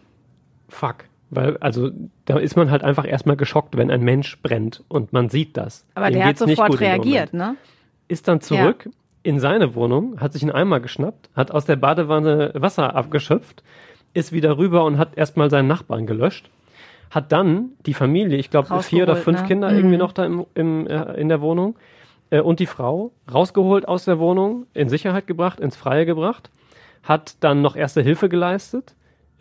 fuck. 0.69 1.05
Weil, 1.33 1.57
also, 1.59 1.91
da 2.25 2.39
ist 2.39 2.57
man 2.57 2.71
halt 2.73 2.83
einfach 2.83 3.07
erstmal 3.07 3.37
geschockt, 3.37 3.77
wenn 3.77 3.91
ein 3.91 4.03
Mensch 4.03 4.41
brennt 4.43 4.83
und 4.89 5.13
man 5.13 5.29
sieht 5.29 5.57
das. 5.57 5.87
Aber 5.95 6.07
Dem 6.07 6.15
der 6.15 6.25
hat 6.27 6.39
sofort 6.39 6.81
reagiert, 6.81 7.33
ne? 7.35 7.55
Ist 8.09 8.27
dann 8.27 8.41
zurück 8.41 8.89
in 9.23 9.39
seine 9.39 9.75
Wohnung, 9.77 10.21
hat 10.21 10.33
sich 10.33 10.43
einen 10.43 10.51
Eimer 10.51 10.81
geschnappt, 10.81 11.31
hat 11.37 11.53
aus 11.53 11.67
der 11.67 11.77
Badewanne 11.77 12.53
Wasser 12.55 12.97
abgeschöpft, 12.97 13.63
ist 14.13 14.33
wieder 14.33 14.59
rüber 14.59 14.85
und 14.85 14.99
hat 14.99 15.17
erstmal 15.17 15.51
seinen 15.51 15.69
Nachbarn 15.69 16.07
gelöscht. 16.07 16.51
Hat 17.11 17.31
dann 17.31 17.71
die 17.87 17.95
Familie, 17.95 18.39
ich 18.39 18.51
glaube 18.51 18.83
vier 18.83 19.05
oder 19.05 19.17
fünf 19.17 19.43
ne? 19.43 19.47
Kinder 19.47 19.71
Mhm. 19.71 19.77
irgendwie 19.77 19.97
noch 19.99 20.13
da 20.13 20.25
im, 20.25 20.47
im, 20.55 20.87
äh, 20.89 21.15
in 21.15 21.29
der 21.29 21.41
Wohnung 21.41 21.77
äh, 22.31 22.41
und 22.41 22.59
die 22.61 22.67
Frau 22.67 23.13
rausgeholt 23.33 23.87
aus 23.87 24.05
der 24.05 24.19
Wohnung, 24.19 24.67
in 24.75 24.89
Sicherheit 24.89 25.27
gebracht, 25.27 25.61
ins 25.61 25.77
Freie 25.77 26.07
gebracht, 26.07 26.51
hat 27.03 27.37
dann 27.41 27.63
noch 27.63 27.77
erste 27.77 28.03
Hilfe 28.03 28.29
geleistet, 28.29 28.95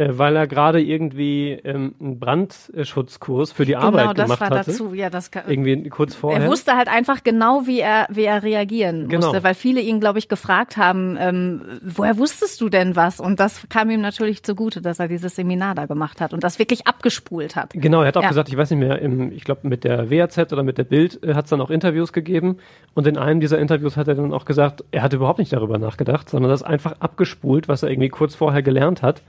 weil 0.08 0.36
er 0.36 0.48
gerade 0.48 0.82
irgendwie 0.82 1.52
ähm, 1.64 1.94
einen 2.00 2.20
Brandschutzkurs 2.20 3.52
für 3.52 3.66
die 3.66 3.76
Arbeit 3.76 4.02
Genau, 4.02 4.14
das 4.14 4.24
gemacht 4.26 4.40
war 4.42 4.50
hatte. 4.60 4.72
dazu. 4.72 4.94
Ja, 4.94 5.10
das 5.10 5.30
kann, 5.32 5.44
Irgendwie 5.48 5.90
kurz 5.90 6.16
vorher. 6.16 6.42
Er 6.44 6.48
wusste 6.50 6.76
halt 6.76 6.88
einfach 6.88 7.24
genau, 7.24 7.64
wie 7.66 7.80
er, 7.82 8.08
wie 8.10 8.24
er 8.24 8.42
reagieren 8.44 9.08
Genau. 9.10 9.28
musste, 9.28 9.44
weil 9.44 9.54
viele 9.56 9.82
ihn, 9.82 10.00
glaube 10.00 10.20
ich, 10.20 10.28
gefragt 10.30 10.78
haben, 10.78 11.18
ähm, 11.20 11.62
woher 11.84 12.18
wusstest 12.18 12.62
du 12.62 12.70
denn 12.70 12.96
was? 12.96 13.20
Und 13.20 13.40
das 13.40 13.68
kam 13.70 13.90
ihm 13.90 14.02
natürlich 14.02 14.44
zugute, 14.44 14.82
dass 14.82 15.00
er 15.00 15.08
dieses 15.08 15.36
Seminar 15.36 15.76
da 15.76 15.86
gemacht 15.86 16.22
hat 16.22 16.34
und 16.34 16.44
das 16.44 16.60
wirklich 16.60 16.88
abgespult 16.88 17.56
hat. 17.56 17.72
Genau, 17.74 18.02
er 18.02 18.08
hat 18.08 18.18
auch 18.18 18.24
Ja. 18.24 18.30
gesagt, 18.30 18.50
ich 18.50 18.58
weiß 18.58 18.70
nicht 18.72 18.80
mehr, 18.80 19.00
im, 19.02 19.32
ich 19.32 19.44
glaube 19.44 19.68
mit 19.68 19.84
der 19.84 20.10
WAZ 20.10 20.38
oder 20.54 20.64
mit 20.64 20.78
der 20.78 20.86
Bild 20.86 21.22
äh, 21.24 21.34
hat 21.34 21.46
es 21.46 21.50
dann 21.50 21.62
auch 21.62 21.70
Interviews 21.70 22.14
gegeben 22.14 22.58
und 22.94 23.06
in 23.08 23.18
einem 23.18 23.40
dieser 23.42 23.60
Interviews 23.60 23.98
hat 23.98 24.08
er 24.08 24.16
dann 24.16 24.34
auch 24.34 24.46
gesagt, 24.46 24.84
er 24.92 25.02
hat 25.02 25.14
überhaupt 25.14 25.40
nicht 25.40 25.52
darüber 25.52 25.78
nachgedacht, 25.78 26.30
sondern 26.30 26.50
das 26.52 26.64
einfach 26.64 26.94
abgespult, 27.00 27.68
was 27.68 27.84
er 27.84 27.90
irgendwie 27.90 28.10
kurz 28.10 28.36
vorher 28.36 28.62
gelernt 28.62 29.02
hat, 29.02 29.22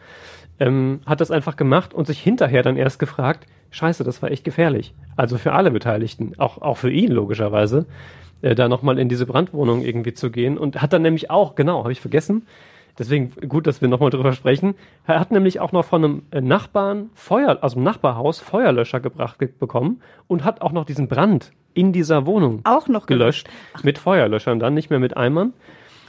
ähm, 0.61 1.01
hat 1.07 1.21
das 1.21 1.33
einfach 1.33 1.57
gemacht 1.57 1.93
und 1.93 2.07
sich 2.07 2.21
hinterher 2.21 2.63
dann 2.63 2.77
erst 2.77 2.99
gefragt, 3.01 3.47
scheiße, 3.71 4.05
das 4.05 4.23
war 4.23 4.31
echt 4.31 4.45
gefährlich. 4.45 4.95
Also 5.17 5.39
für 5.39 5.53
alle 5.53 5.71
Beteiligten, 5.73 6.35
auch, 6.39 6.63
auch 6.63 6.77
für 6.77 6.91
ihn 6.93 7.11
logischerweise, 7.11 7.87
äh, 8.43 8.55
da 8.55 8.69
nochmal 8.69 8.99
in 8.99 9.09
diese 9.09 9.27
Brandwohnung 9.27 9.83
irgendwie 9.83 10.13
zu 10.15 10.31
gehen 10.31 10.59
und 10.59 10.81
hat 10.81 10.93
dann 10.93 11.03
nämlich 11.03 11.31
auch, 11.31 11.57
genau, 11.57 11.83
habe 11.83 11.93
ich 11.93 12.01
vergessen, 12.01 12.47
Deswegen 12.99 13.31
gut, 13.49 13.67
dass 13.67 13.81
wir 13.81 13.89
nochmal 13.89 14.11
drüber 14.11 14.33
sprechen. 14.35 14.75
Er 15.07 15.21
hat 15.21 15.31
nämlich 15.31 15.59
auch 15.61 15.73
noch 15.73 15.87
von 15.87 16.05
einem 16.05 16.23
äh, 16.33 16.43
Nachbarn 16.43 17.09
Feuer, 17.15 17.59
aus 17.63 17.73
dem 17.73 17.83
Nachbarhaus 17.83 18.41
Feuerlöscher 18.41 19.01
gebracht 19.01 19.39
ge- 19.39 19.49
bekommen 19.59 20.03
und 20.27 20.45
hat 20.45 20.61
auch 20.61 20.73
noch 20.73 20.85
diesen 20.85 21.09
Brand 21.09 21.53
in 21.73 21.93
dieser 21.95 22.27
Wohnung 22.27 22.61
Auch 22.65 22.89
noch 22.89 23.07
gelöscht. 23.07 23.49
Mit 23.85 23.97
Feuerlöschern 23.97 24.59
dann, 24.59 24.75
nicht 24.75 24.91
mehr 24.91 24.99
mit 24.99 25.17
Eimern. 25.17 25.55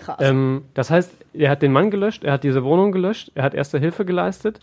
Krass. 0.02 0.18
Ähm, 0.20 0.66
das 0.74 0.90
heißt, 0.90 1.14
er 1.34 1.52
hat 1.52 1.62
den 1.62 1.72
Mann 1.72 1.92
gelöscht, 1.92 2.24
er 2.24 2.34
hat 2.34 2.44
diese 2.44 2.64
Wohnung 2.64 2.92
gelöscht, 2.92 3.32
er 3.36 3.44
hat 3.44 3.54
erste 3.54 3.80
Hilfe 3.80 4.04
geleistet 4.04 4.60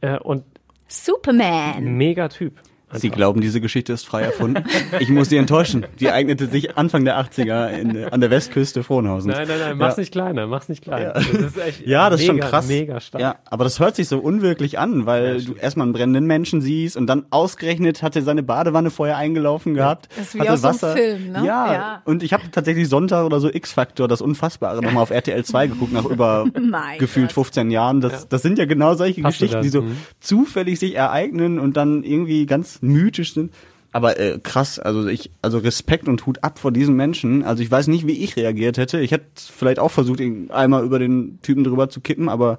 äh, 0.00 0.18
und 0.18 0.44
Superman. 0.88 1.84
mega 1.96 2.28
Typ. 2.28 2.54
Sie 2.94 3.10
glauben, 3.10 3.40
diese 3.40 3.60
Geschichte 3.60 3.92
ist 3.92 4.06
frei 4.06 4.22
erfunden? 4.22 4.64
ich 5.00 5.08
muss 5.08 5.28
Sie 5.28 5.36
enttäuschen. 5.36 5.86
Die 6.00 6.10
eignete 6.10 6.46
sich 6.46 6.76
Anfang 6.76 7.04
der 7.04 7.18
80er 7.20 7.68
in, 7.70 8.04
an 8.04 8.20
der 8.20 8.30
Westküste 8.30 8.82
Frohnhausens. 8.82 9.34
Nein, 9.34 9.48
nein, 9.48 9.58
nein, 9.60 9.78
mach's 9.78 9.96
nicht 9.96 10.12
kleiner, 10.12 10.46
mach's 10.46 10.68
nicht 10.68 10.82
kleiner. 10.82 11.06
Ja. 11.06 11.12
Das 11.14 11.26
ist 11.26 11.58
echt 11.58 11.86
Ja, 11.86 12.10
das 12.10 12.20
mega, 12.20 12.32
ist 12.32 12.40
schon 12.40 12.50
krass. 12.50 12.68
mega 12.68 13.00
stark. 13.00 13.22
Ja, 13.22 13.36
aber 13.46 13.64
das 13.64 13.80
hört 13.80 13.96
sich 13.96 14.08
so 14.08 14.18
unwirklich 14.18 14.78
an, 14.78 15.06
weil 15.06 15.42
du 15.42 15.54
erstmal 15.54 15.86
einen 15.86 15.92
brennenden 15.92 16.26
Menschen 16.26 16.60
siehst 16.60 16.96
und 16.96 17.06
dann 17.06 17.24
ausgerechnet 17.30 18.02
hat 18.02 18.16
er 18.16 18.22
seine 18.22 18.42
Badewanne 18.42 18.90
vorher 18.90 19.16
eingelaufen 19.16 19.74
gehabt. 19.74 20.08
Das 20.16 20.26
ist 20.28 20.34
wie 20.34 20.40
hatte 20.40 20.52
aus 20.52 20.60
so 20.60 20.66
einem 20.68 20.74
Wasser. 20.74 20.92
Film, 20.94 21.32
ne? 21.32 21.38
Ja, 21.46 21.72
Ja. 21.72 22.02
und 22.04 22.22
ich 22.22 22.32
habe 22.32 22.42
tatsächlich 22.52 22.88
Sonntag 22.88 23.24
oder 23.24 23.40
so 23.40 23.48
X-Factor, 23.52 24.08
das 24.08 24.20
Unfassbare, 24.20 24.82
nochmal 24.82 25.02
auf 25.02 25.10
RTL 25.10 25.44
2 25.44 25.66
geguckt, 25.68 25.92
nach 25.92 26.04
über 26.04 26.46
Mein 26.60 26.98
gefühlt 26.98 27.28
Gott. 27.28 27.46
15 27.46 27.70
Jahren. 27.70 28.00
Das, 28.00 28.28
das 28.28 28.42
sind 28.42 28.58
ja 28.58 28.64
genau 28.66 28.94
solche 28.94 29.22
Hast 29.22 29.38
Geschichten, 29.38 29.62
die 29.62 29.68
so 29.68 29.82
Mhm. 29.82 29.96
zufällig 30.20 30.78
sich 30.78 30.94
ereignen 30.94 31.58
und 31.58 31.76
dann 31.76 32.04
irgendwie 32.04 32.46
ganz 32.46 32.81
mythisch 32.82 33.34
sind. 33.34 33.52
Aber 33.94 34.18
äh, 34.18 34.38
krass, 34.42 34.78
also 34.78 35.06
ich, 35.06 35.30
also 35.42 35.58
Respekt 35.58 36.08
und 36.08 36.24
Hut 36.24 36.42
ab 36.42 36.58
vor 36.58 36.72
diesen 36.72 36.96
Menschen. 36.96 37.44
Also 37.44 37.62
ich 37.62 37.70
weiß 37.70 37.88
nicht, 37.88 38.06
wie 38.06 38.24
ich 38.24 38.36
reagiert 38.36 38.78
hätte. 38.78 39.00
Ich 39.00 39.10
hätte 39.10 39.26
vielleicht 39.36 39.78
auch 39.78 39.90
versucht, 39.90 40.20
ihn 40.20 40.50
einmal 40.50 40.82
über 40.84 40.98
den 40.98 41.38
Typen 41.42 41.62
drüber 41.62 41.90
zu 41.90 42.00
kippen, 42.00 42.30
aber 42.30 42.58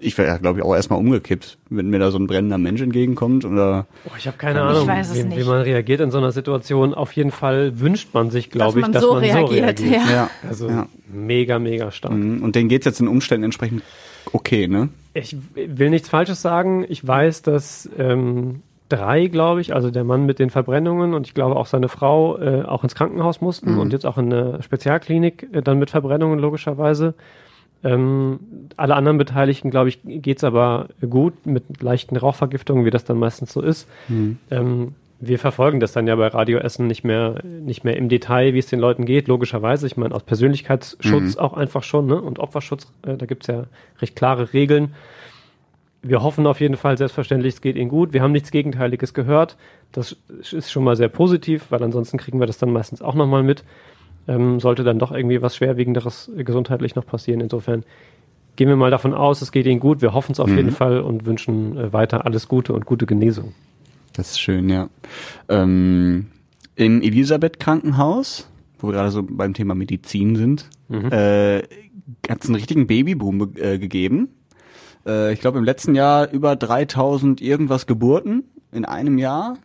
ich 0.00 0.16
wäre, 0.16 0.28
ja, 0.28 0.36
glaube 0.36 0.60
ich, 0.60 0.64
auch 0.64 0.74
erstmal 0.74 0.98
umgekippt, 0.98 1.58
wenn 1.68 1.90
mir 1.90 1.98
da 1.98 2.10
so 2.10 2.18
ein 2.18 2.26
brennender 2.26 2.58
Mensch 2.58 2.80
entgegenkommt 2.80 3.44
oder 3.44 3.86
Oh, 4.06 4.12
ich 4.16 4.26
habe 4.26 4.36
keine 4.36 4.60
Ich 4.60 4.64
Ahnung, 4.64 4.86
weiß 4.86 5.10
es 5.10 5.18
wie, 5.18 5.24
nicht. 5.24 5.38
wie 5.38 5.44
man 5.44 5.62
reagiert 5.62 6.00
in 6.00 6.10
so 6.10 6.18
einer 6.18 6.32
Situation. 6.32 6.94
Auf 6.94 7.12
jeden 7.12 7.32
Fall 7.32 7.80
wünscht 7.80 8.14
man 8.14 8.30
sich, 8.30 8.50
glaube 8.50 8.78
ich, 8.78 8.82
man 8.82 8.92
dass 8.92 9.02
so 9.02 9.14
man 9.14 9.24
reagiert, 9.24 9.78
so 9.78 9.84
reagiert. 9.84 10.06
ja. 10.06 10.12
ja. 10.12 10.30
Also 10.48 10.68
ja. 10.68 10.86
mega, 11.12 11.58
mega 11.58 11.90
stark. 11.90 12.14
Mhm. 12.14 12.42
Und 12.42 12.54
denen 12.54 12.68
geht's 12.68 12.86
jetzt 12.86 13.00
in 13.00 13.08
Umständen 13.08 13.44
entsprechend 13.44 13.82
okay, 14.32 14.68
ne? 14.68 14.88
Ich 15.14 15.36
will 15.54 15.90
nichts 15.90 16.08
Falsches 16.08 16.42
sagen. 16.42 16.84
Ich 16.88 17.06
weiß, 17.06 17.42
dass 17.42 17.88
ähm, 17.98 18.62
drei, 18.88 19.26
glaube 19.26 19.60
ich, 19.60 19.74
also 19.74 19.90
der 19.90 20.04
Mann 20.04 20.26
mit 20.26 20.38
den 20.38 20.50
Verbrennungen 20.50 21.14
und 21.14 21.26
ich 21.26 21.34
glaube 21.34 21.56
auch 21.56 21.66
seine 21.66 21.88
Frau 21.88 22.38
äh, 22.38 22.62
auch 22.62 22.82
ins 22.82 22.94
Krankenhaus 22.94 23.40
mussten 23.40 23.78
und 23.78 23.92
jetzt 23.92 24.06
auch 24.06 24.18
in 24.18 24.32
eine 24.32 24.62
Spezialklinik 24.62 25.48
äh, 25.52 25.62
dann 25.62 25.78
mit 25.78 25.90
Verbrennungen 25.90 26.38
logischerweise. 26.38 27.14
Ähm, 27.84 28.40
alle 28.76 28.94
anderen 28.94 29.18
Beteiligten, 29.18 29.70
glaube 29.70 29.88
ich, 29.88 30.00
geht's 30.04 30.44
aber 30.44 30.88
gut 31.08 31.46
mit 31.46 31.82
leichten 31.82 32.16
Rauchvergiftungen, 32.16 32.84
wie 32.84 32.90
das 32.90 33.04
dann 33.04 33.18
meistens 33.18 33.52
so 33.52 33.60
ist. 33.60 33.88
Ähm, 34.50 34.94
wir 35.18 35.38
verfolgen 35.38 35.80
das 35.80 35.92
dann 35.92 36.06
ja 36.06 36.14
bei 36.16 36.26
Radio 36.26 36.58
Essen 36.58 36.86
nicht 36.86 37.04
mehr, 37.04 37.40
nicht 37.44 37.84
mehr 37.84 37.96
im 37.96 38.08
Detail, 38.08 38.54
wie 38.54 38.58
es 38.58 38.66
den 38.66 38.80
Leuten 38.80 39.06
geht, 39.06 39.28
logischerweise. 39.28 39.86
Ich 39.86 39.96
meine, 39.96 40.14
aus 40.14 40.22
Persönlichkeitsschutz 40.22 41.36
auch 41.36 41.54
einfach 41.54 41.82
schon, 41.82 42.06
ne? 42.06 42.20
Und 42.20 42.38
Opferschutz, 42.38 42.92
äh, 43.06 43.16
da 43.16 43.26
gibt's 43.26 43.46
ja 43.46 43.64
recht 44.00 44.14
klare 44.14 44.52
Regeln. 44.52 44.94
Wir 46.08 46.22
hoffen 46.22 46.46
auf 46.46 46.60
jeden 46.60 46.76
Fall 46.76 46.96
selbstverständlich, 46.96 47.54
es 47.54 47.60
geht 47.60 47.76
Ihnen 47.76 47.88
gut. 47.88 48.12
Wir 48.12 48.22
haben 48.22 48.32
nichts 48.32 48.50
Gegenteiliges 48.50 49.12
gehört. 49.12 49.56
Das 49.92 50.16
ist 50.38 50.70
schon 50.70 50.84
mal 50.84 50.96
sehr 50.96 51.08
positiv, 51.08 51.66
weil 51.70 51.82
ansonsten 51.82 52.16
kriegen 52.16 52.38
wir 52.38 52.46
das 52.46 52.58
dann 52.58 52.72
meistens 52.72 53.02
auch 53.02 53.14
nochmal 53.14 53.42
mit. 53.42 53.64
Ähm, 54.28 54.60
sollte 54.60 54.84
dann 54.84 54.98
doch 54.98 55.12
irgendwie 55.12 55.42
was 55.42 55.56
Schwerwiegenderes 55.56 56.30
äh, 56.36 56.44
gesundheitlich 56.44 56.94
noch 56.94 57.06
passieren. 57.06 57.40
Insofern 57.40 57.84
gehen 58.56 58.68
wir 58.68 58.76
mal 58.76 58.90
davon 58.90 59.14
aus, 59.14 59.42
es 59.42 59.52
geht 59.52 59.66
Ihnen 59.66 59.80
gut. 59.80 60.02
Wir 60.02 60.14
hoffen 60.14 60.32
es 60.32 60.40
auf 60.40 60.48
jeden 60.48 60.70
Fall 60.70 61.00
und 61.00 61.26
wünschen 61.26 61.76
äh, 61.76 61.92
weiter 61.92 62.24
alles 62.24 62.48
Gute 62.48 62.72
und 62.72 62.86
gute 62.86 63.06
Genesung. 63.06 63.52
Das 64.12 64.30
ist 64.30 64.40
schön, 64.40 64.68
ja. 64.68 64.88
Ähm, 65.48 66.26
Im 66.74 67.02
Elisabeth-Krankenhaus, 67.02 68.48
wo 68.78 68.88
wir 68.88 68.92
gerade 68.92 69.10
so 69.10 69.22
beim 69.22 69.54
Thema 69.54 69.74
Medizin 69.74 70.36
sind, 70.36 70.70
äh, 70.90 71.62
hat 72.28 72.42
es 72.42 72.46
einen 72.46 72.54
richtigen 72.54 72.86
Babyboom 72.86 73.52
äh, 73.56 73.78
gegeben. 73.78 74.28
Äh, 75.06 75.32
ich 75.32 75.40
glaube 75.40 75.58
im 75.58 75.64
letzten 75.64 75.94
Jahr 75.94 76.30
über 76.30 76.56
3000 76.56 77.40
irgendwas 77.40 77.86
Geburten 77.86 78.44
in 78.72 78.84
einem 78.84 79.18
Jahr. 79.18 79.56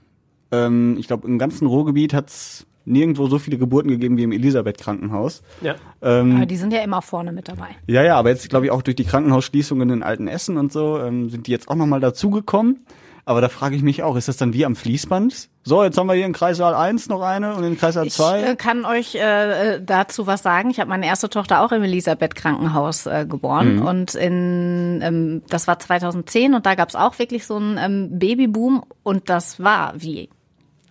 Ähm, 0.51 0.97
ich 0.99 1.07
glaube 1.07 1.27
im 1.27 1.39
ganzen 1.39 1.65
Ruhrgebiet 1.67 2.13
hat 2.13 2.29
es 2.29 2.67
nirgendwo 2.85 3.27
so 3.27 3.39
viele 3.39 3.57
Geburten 3.57 3.89
gegeben 3.89 4.17
wie 4.17 4.23
im 4.23 4.31
Elisabeth-Krankenhaus. 4.31 5.43
Ja. 5.61 5.75
Ähm, 6.01 6.37
Aber 6.37 6.45
die 6.45 6.57
sind 6.57 6.73
ja 6.73 6.81
immer 6.81 7.01
vorne 7.01 7.31
mit 7.31 7.47
dabei. 7.47 7.69
ja, 7.87 8.03
ja, 8.03 8.17
aber 8.17 8.29
jetzt 8.29 8.49
glaube 8.49 8.65
ich 8.65 8.71
auch 8.71 8.81
durch 8.81 8.95
die 8.95 9.03
Krankenhausschließungen 9.03 9.89
in 9.89 10.03
Altenessen 10.03 10.57
und 10.57 10.71
so 10.71 10.99
ähm, 10.99 11.29
sind 11.29 11.47
die 11.47 11.51
jetzt 11.51 11.69
auch 11.69 11.75
nochmal 11.75 11.99
dazugekommen. 11.99 12.83
Aber 13.25 13.39
da 13.41 13.49
frage 13.49 13.75
ich 13.75 13.83
mich 13.83 14.01
auch, 14.03 14.15
ist 14.15 14.27
das 14.27 14.37
dann 14.37 14.53
wie 14.53 14.65
am 14.65 14.75
Fließband? 14.75 15.49
So, 15.63 15.83
jetzt 15.83 15.97
haben 15.97 16.07
wir 16.07 16.15
hier 16.15 16.25
in 16.25 16.33
Kreissaal 16.33 16.73
1 16.73 17.07
noch 17.09 17.21
eine 17.21 17.55
und 17.55 17.63
in 17.63 17.77
Kreissaal 17.77 18.07
Ich 18.07 18.13
2. 18.13 18.41
äh, 18.41 18.55
kann 18.55 18.83
euch 18.83 19.13
äh, 19.15 19.75
äh, 19.75 19.81
dazu 19.83 20.25
was 20.25 20.41
sagen. 20.41 20.71
Ich 20.71 20.79
habe 20.79 20.89
meine 20.89 21.05
erste 21.05 21.29
Tochter 21.29 21.61
auch 21.63 21.71
im 21.71 21.83
Elisabeth 21.83 22.33
Krankenhaus 22.35 23.05
äh, 23.05 23.25
geboren 23.29 23.75
Mhm. 23.77 23.85
und 23.85 24.15
in 24.15 25.01
ähm, 25.03 25.43
das 25.49 25.67
war 25.67 25.77
2010 25.77 26.55
und 26.55 26.65
da 26.65 26.73
gab 26.75 26.89
es 26.89 26.95
auch 26.95 27.19
wirklich 27.19 27.45
so 27.45 27.57
einen 27.57 27.77
ähm, 27.77 28.19
Babyboom 28.19 28.83
und 29.03 29.29
das 29.29 29.59
war 29.59 29.93
wie 29.97 30.29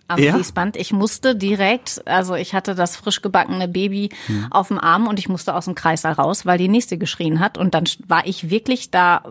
am 0.07 0.19
Ja? 0.19 0.33
Fließband. 0.33 0.77
Ich 0.77 0.93
musste 0.93 1.35
direkt, 1.35 2.01
also 2.05 2.35
ich 2.35 2.53
hatte 2.53 2.75
das 2.75 2.95
frisch 2.95 3.21
gebackene 3.21 3.67
Baby 3.67 4.09
Mhm. 4.29 4.47
auf 4.51 4.69
dem 4.69 4.79
Arm 4.79 5.07
und 5.07 5.19
ich 5.19 5.27
musste 5.27 5.53
aus 5.53 5.65
dem 5.65 5.75
Kreissaal 5.75 6.13
raus, 6.13 6.45
weil 6.45 6.57
die 6.57 6.67
nächste 6.69 6.97
geschrien 6.97 7.39
hat 7.41 7.57
und 7.57 7.73
dann 7.73 7.83
war 8.07 8.25
ich 8.25 8.49
wirklich 8.49 8.89
da 8.89 9.23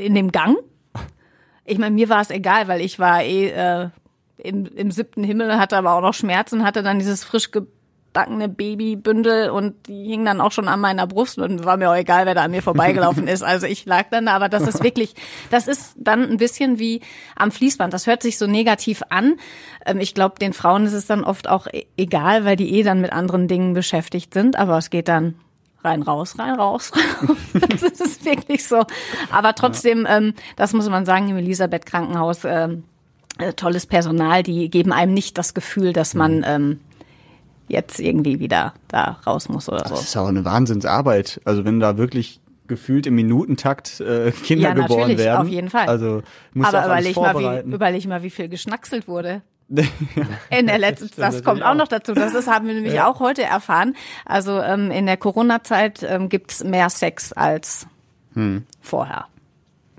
in 0.00 0.14
dem 0.14 0.30
Gang. 0.32 0.56
Ich 1.64 1.78
meine, 1.78 1.94
mir 1.94 2.08
war 2.08 2.20
es 2.20 2.30
egal, 2.30 2.68
weil 2.68 2.80
ich 2.80 2.98
war 2.98 3.22
eh 3.22 3.48
äh, 3.50 3.88
im, 4.38 4.66
im 4.66 4.90
siebten 4.90 5.22
Himmel, 5.24 5.58
hatte 5.58 5.76
aber 5.76 5.92
auch 5.94 6.00
noch 6.00 6.14
Schmerzen, 6.14 6.64
hatte 6.64 6.82
dann 6.82 6.98
dieses 6.98 7.22
frisch 7.22 7.50
gebackene 7.52 8.48
Babybündel 8.48 9.50
und 9.50 9.86
die 9.86 10.04
hing 10.08 10.24
dann 10.24 10.40
auch 10.40 10.50
schon 10.52 10.66
an 10.68 10.80
meiner 10.80 11.06
Brust 11.06 11.38
und 11.38 11.64
war 11.64 11.76
mir 11.76 11.88
auch 11.90 11.94
egal, 11.96 12.26
wer 12.26 12.34
da 12.34 12.42
an 12.42 12.50
mir 12.50 12.62
vorbeigelaufen 12.62 13.28
ist. 13.28 13.42
Also 13.44 13.66
ich 13.66 13.86
lag 13.86 14.06
dann 14.10 14.26
da, 14.26 14.32
aber 14.32 14.48
das 14.48 14.66
ist 14.66 14.82
wirklich, 14.82 15.14
das 15.50 15.68
ist 15.68 15.94
dann 15.96 16.28
ein 16.28 16.36
bisschen 16.36 16.78
wie 16.80 17.00
am 17.36 17.52
Fließband. 17.52 17.94
Das 17.94 18.06
hört 18.08 18.22
sich 18.22 18.38
so 18.38 18.46
negativ 18.48 19.02
an. 19.10 19.36
Ähm, 19.86 20.00
Ich 20.00 20.14
glaube, 20.14 20.40
den 20.40 20.52
Frauen 20.52 20.84
ist 20.86 20.92
es 20.94 21.06
dann 21.06 21.22
oft 21.22 21.48
auch 21.48 21.68
e- 21.72 21.86
egal, 21.96 22.44
weil 22.44 22.56
die 22.56 22.74
eh 22.74 22.82
dann 22.82 23.00
mit 23.00 23.12
anderen 23.12 23.46
Dingen 23.46 23.72
beschäftigt 23.74 24.34
sind, 24.34 24.56
aber 24.58 24.76
es 24.78 24.90
geht 24.90 25.06
dann 25.08 25.36
rein, 25.84 26.02
raus, 26.02 26.38
rein, 26.38 26.54
raus. 26.54 26.92
das 27.54 27.82
ist 28.00 28.24
wirklich 28.24 28.66
so. 28.66 28.84
Aber 29.30 29.54
trotzdem, 29.54 30.06
ähm, 30.08 30.34
das 30.56 30.72
muss 30.72 30.88
man 30.88 31.04
sagen, 31.04 31.28
im 31.28 31.36
Elisabeth 31.36 31.86
Krankenhaus, 31.86 32.44
ähm, 32.44 32.84
äh, 33.38 33.52
tolles 33.52 33.86
Personal, 33.86 34.42
die 34.42 34.68
geben 34.70 34.92
einem 34.92 35.14
nicht 35.14 35.38
das 35.38 35.54
Gefühl, 35.54 35.92
dass 35.92 36.14
man 36.14 36.44
ähm, 36.46 36.80
jetzt 37.68 37.98
irgendwie 37.98 38.38
wieder 38.40 38.74
da 38.88 39.18
raus 39.26 39.48
muss 39.48 39.68
oder 39.68 39.88
so. 39.88 39.94
Das 39.94 40.02
ist 40.04 40.16
auch 40.16 40.26
eine 40.28 40.44
Wahnsinnsarbeit. 40.44 41.40
Also 41.44 41.64
wenn 41.64 41.80
da 41.80 41.96
wirklich 41.96 42.40
gefühlt 42.68 43.06
im 43.06 43.14
Minutentakt 43.14 44.00
äh, 44.00 44.30
Kinder 44.30 44.68
Ja, 44.68 44.74
geboren 44.74 45.18
werden. 45.18 45.42
auf 45.42 45.48
jeden 45.48 45.68
Fall. 45.70 45.88
Also 45.88 46.22
musst 46.54 46.74
Aber 46.74 46.86
überleg 46.86 47.16
mal, 47.16 47.64
wie, 47.66 47.70
überleg 47.72 48.06
mal, 48.06 48.22
wie 48.22 48.30
viel 48.30 48.48
geschnackselt 48.48 49.08
wurde. 49.08 49.42
In 50.50 50.66
der 50.66 50.78
letzten, 50.78 51.08
stimmt 51.08 51.26
das 51.26 51.44
kommt 51.44 51.62
auch 51.62 51.74
noch 51.74 51.88
dazu. 51.88 52.12
Das 52.12 52.34
ist, 52.34 52.48
haben 52.48 52.66
wir 52.66 52.74
nämlich 52.74 53.00
auch 53.00 53.20
heute 53.20 53.42
erfahren. 53.42 53.96
Also 54.24 54.60
ähm, 54.60 54.90
in 54.90 55.06
der 55.06 55.16
Corona-Zeit 55.16 56.02
ähm, 56.02 56.28
gibt's 56.28 56.62
mehr 56.62 56.90
Sex 56.90 57.32
als 57.32 57.86
vorher. 58.80 59.26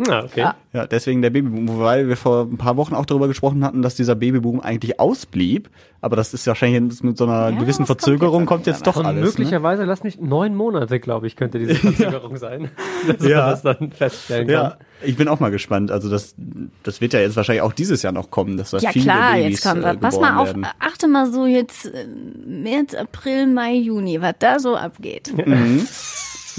Ja, 0.08 0.24
okay. 0.24 0.40
Ja. 0.40 0.56
Ja, 0.74 0.88
deswegen 0.88 1.22
der 1.22 1.30
Babyboom, 1.30 1.68
wobei 1.70 2.08
wir 2.08 2.18
vor 2.18 2.48
ein 2.52 2.58
paar 2.58 2.78
Wochen 2.78 2.96
auch 2.96 3.06
darüber 3.06 3.28
gesprochen 3.28 3.64
hatten, 3.64 3.84
dass 3.84 3.94
dieser 3.94 4.16
Babyboom 4.16 4.60
eigentlich 4.60 5.00
ausblieb. 5.00 5.70
Aber 6.02 6.16
das 6.16 6.34
ist 6.34 6.48
wahrscheinlich 6.48 6.82
jetzt 6.82 7.04
mit 7.04 7.16
so 7.16 7.26
einer 7.26 7.50
Ja, 7.52 7.60
gewissen 7.60 7.84
das 7.84 7.90
kommt 7.90 8.02
Verzögerung 8.02 8.42
jetzt 8.42 8.48
kommt 8.50 8.66
jetzt 8.68 8.88
doch 8.88 8.98
alles. 8.98 9.20
Ne? 9.20 9.26
möglicherweise, 9.28 9.84
lass 9.84 10.04
mich 10.04 10.20
neun 10.20 10.56
Monate, 10.56 11.00
glaube 11.00 11.28
ich, 11.28 11.36
könnte 11.36 11.60
diese 11.60 11.76
Verzögerung 11.76 12.38
sein, 12.38 12.72
dass 13.08 13.26
Ja. 13.28 13.42
man 13.42 13.50
das 13.52 13.62
dann 13.62 13.92
feststellen 13.92 14.48
kann. 14.48 14.54
Ja, 14.56 14.78
ich 15.04 15.16
bin 15.16 15.28
auch 15.28 15.40
mal 15.40 15.52
gespannt. 15.52 15.92
Also 15.92 16.10
das, 16.10 16.34
das 16.82 17.00
wird 17.00 17.14
ja 17.14 17.20
jetzt 17.20 17.36
wahrscheinlich 17.36 17.62
auch 17.62 17.74
dieses 17.74 18.02
Jahr 18.02 18.14
noch 18.14 18.32
kommen, 18.32 18.58
dass 18.58 18.72
da 18.72 18.80
Ja 18.80 18.92
viele 18.92 19.06
klar, 19.06 19.34
Babys 19.36 19.52
jetzt 19.52 19.64
kommt 19.64 19.86
äh, 19.86 19.94
Pass 19.96 20.16
geboren 20.16 20.34
mal 20.36 20.42
auf, 20.42 20.48
werden. 20.48 20.68
achte 20.80 21.08
mal 21.08 21.32
so 21.32 21.46
jetzt 21.46 21.86
äh, 21.86 22.08
März, 22.48 22.96
April, 22.96 23.46
Mai, 23.46 23.76
Juni, 23.76 24.20
was 24.20 24.34
da 24.40 24.60
so 24.60 24.76
abgeht. 24.76 25.32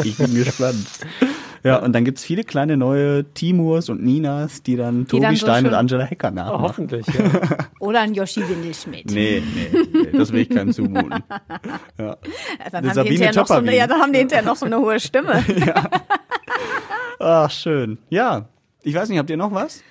Ich 0.05 0.17
bin 0.17 0.35
gespannt. 0.35 0.87
Ja, 1.65 1.79
und 1.79 1.95
dann 1.95 2.05
gibt's 2.05 2.23
viele 2.23 2.45
kleine 2.45 2.77
neue 2.77 3.25
Timurs 3.33 3.89
und 3.89 4.03
Ninas, 4.05 4.63
die 4.63 4.77
dann 4.77 5.09
Tobi 5.09 5.23
dann 5.23 5.37
so 5.37 5.47
Stein 5.47 5.67
und 5.67 5.73
Angela 5.73 6.05
Hecker 6.05 6.29
Oh, 6.29 6.35
nachmachen. 6.35 6.63
hoffentlich, 6.63 7.07
ja. 7.07 7.59
Oder 7.81 8.01
ein 8.03 8.13
Yoshi 8.13 8.47
Windelschmidt. 8.47 9.11
Nee, 9.11 9.43
nee, 9.43 9.87
nee, 9.93 10.19
das 10.19 10.31
will 10.31 10.43
ich 10.43 10.51
keinem 10.51 10.73
zumuten. 10.73 11.15
Ja. 11.99 12.17
Dann 12.71 12.75
haben, 12.75 12.89
die 12.89 13.17
Sabine 13.17 13.31
noch 13.35 13.47
so 13.47 13.55
eine, 13.55 13.77
ja, 13.77 13.87
dann 13.87 14.01
haben 14.01 14.13
die 14.13 14.19
hinterher 14.19 14.45
noch 14.45 14.57
so 14.57 14.67
eine 14.67 14.79
hohe 14.79 15.01
Stimme. 15.01 15.43
Ach, 17.19 17.51
schön. 17.51 17.99
Ja, 18.11 18.47
ich 18.83 18.95
weiß 18.95 19.09
nicht, 19.09 19.19
habt 19.19 19.31
ihr 19.31 19.37
noch 19.37 19.53
was? 19.53 19.83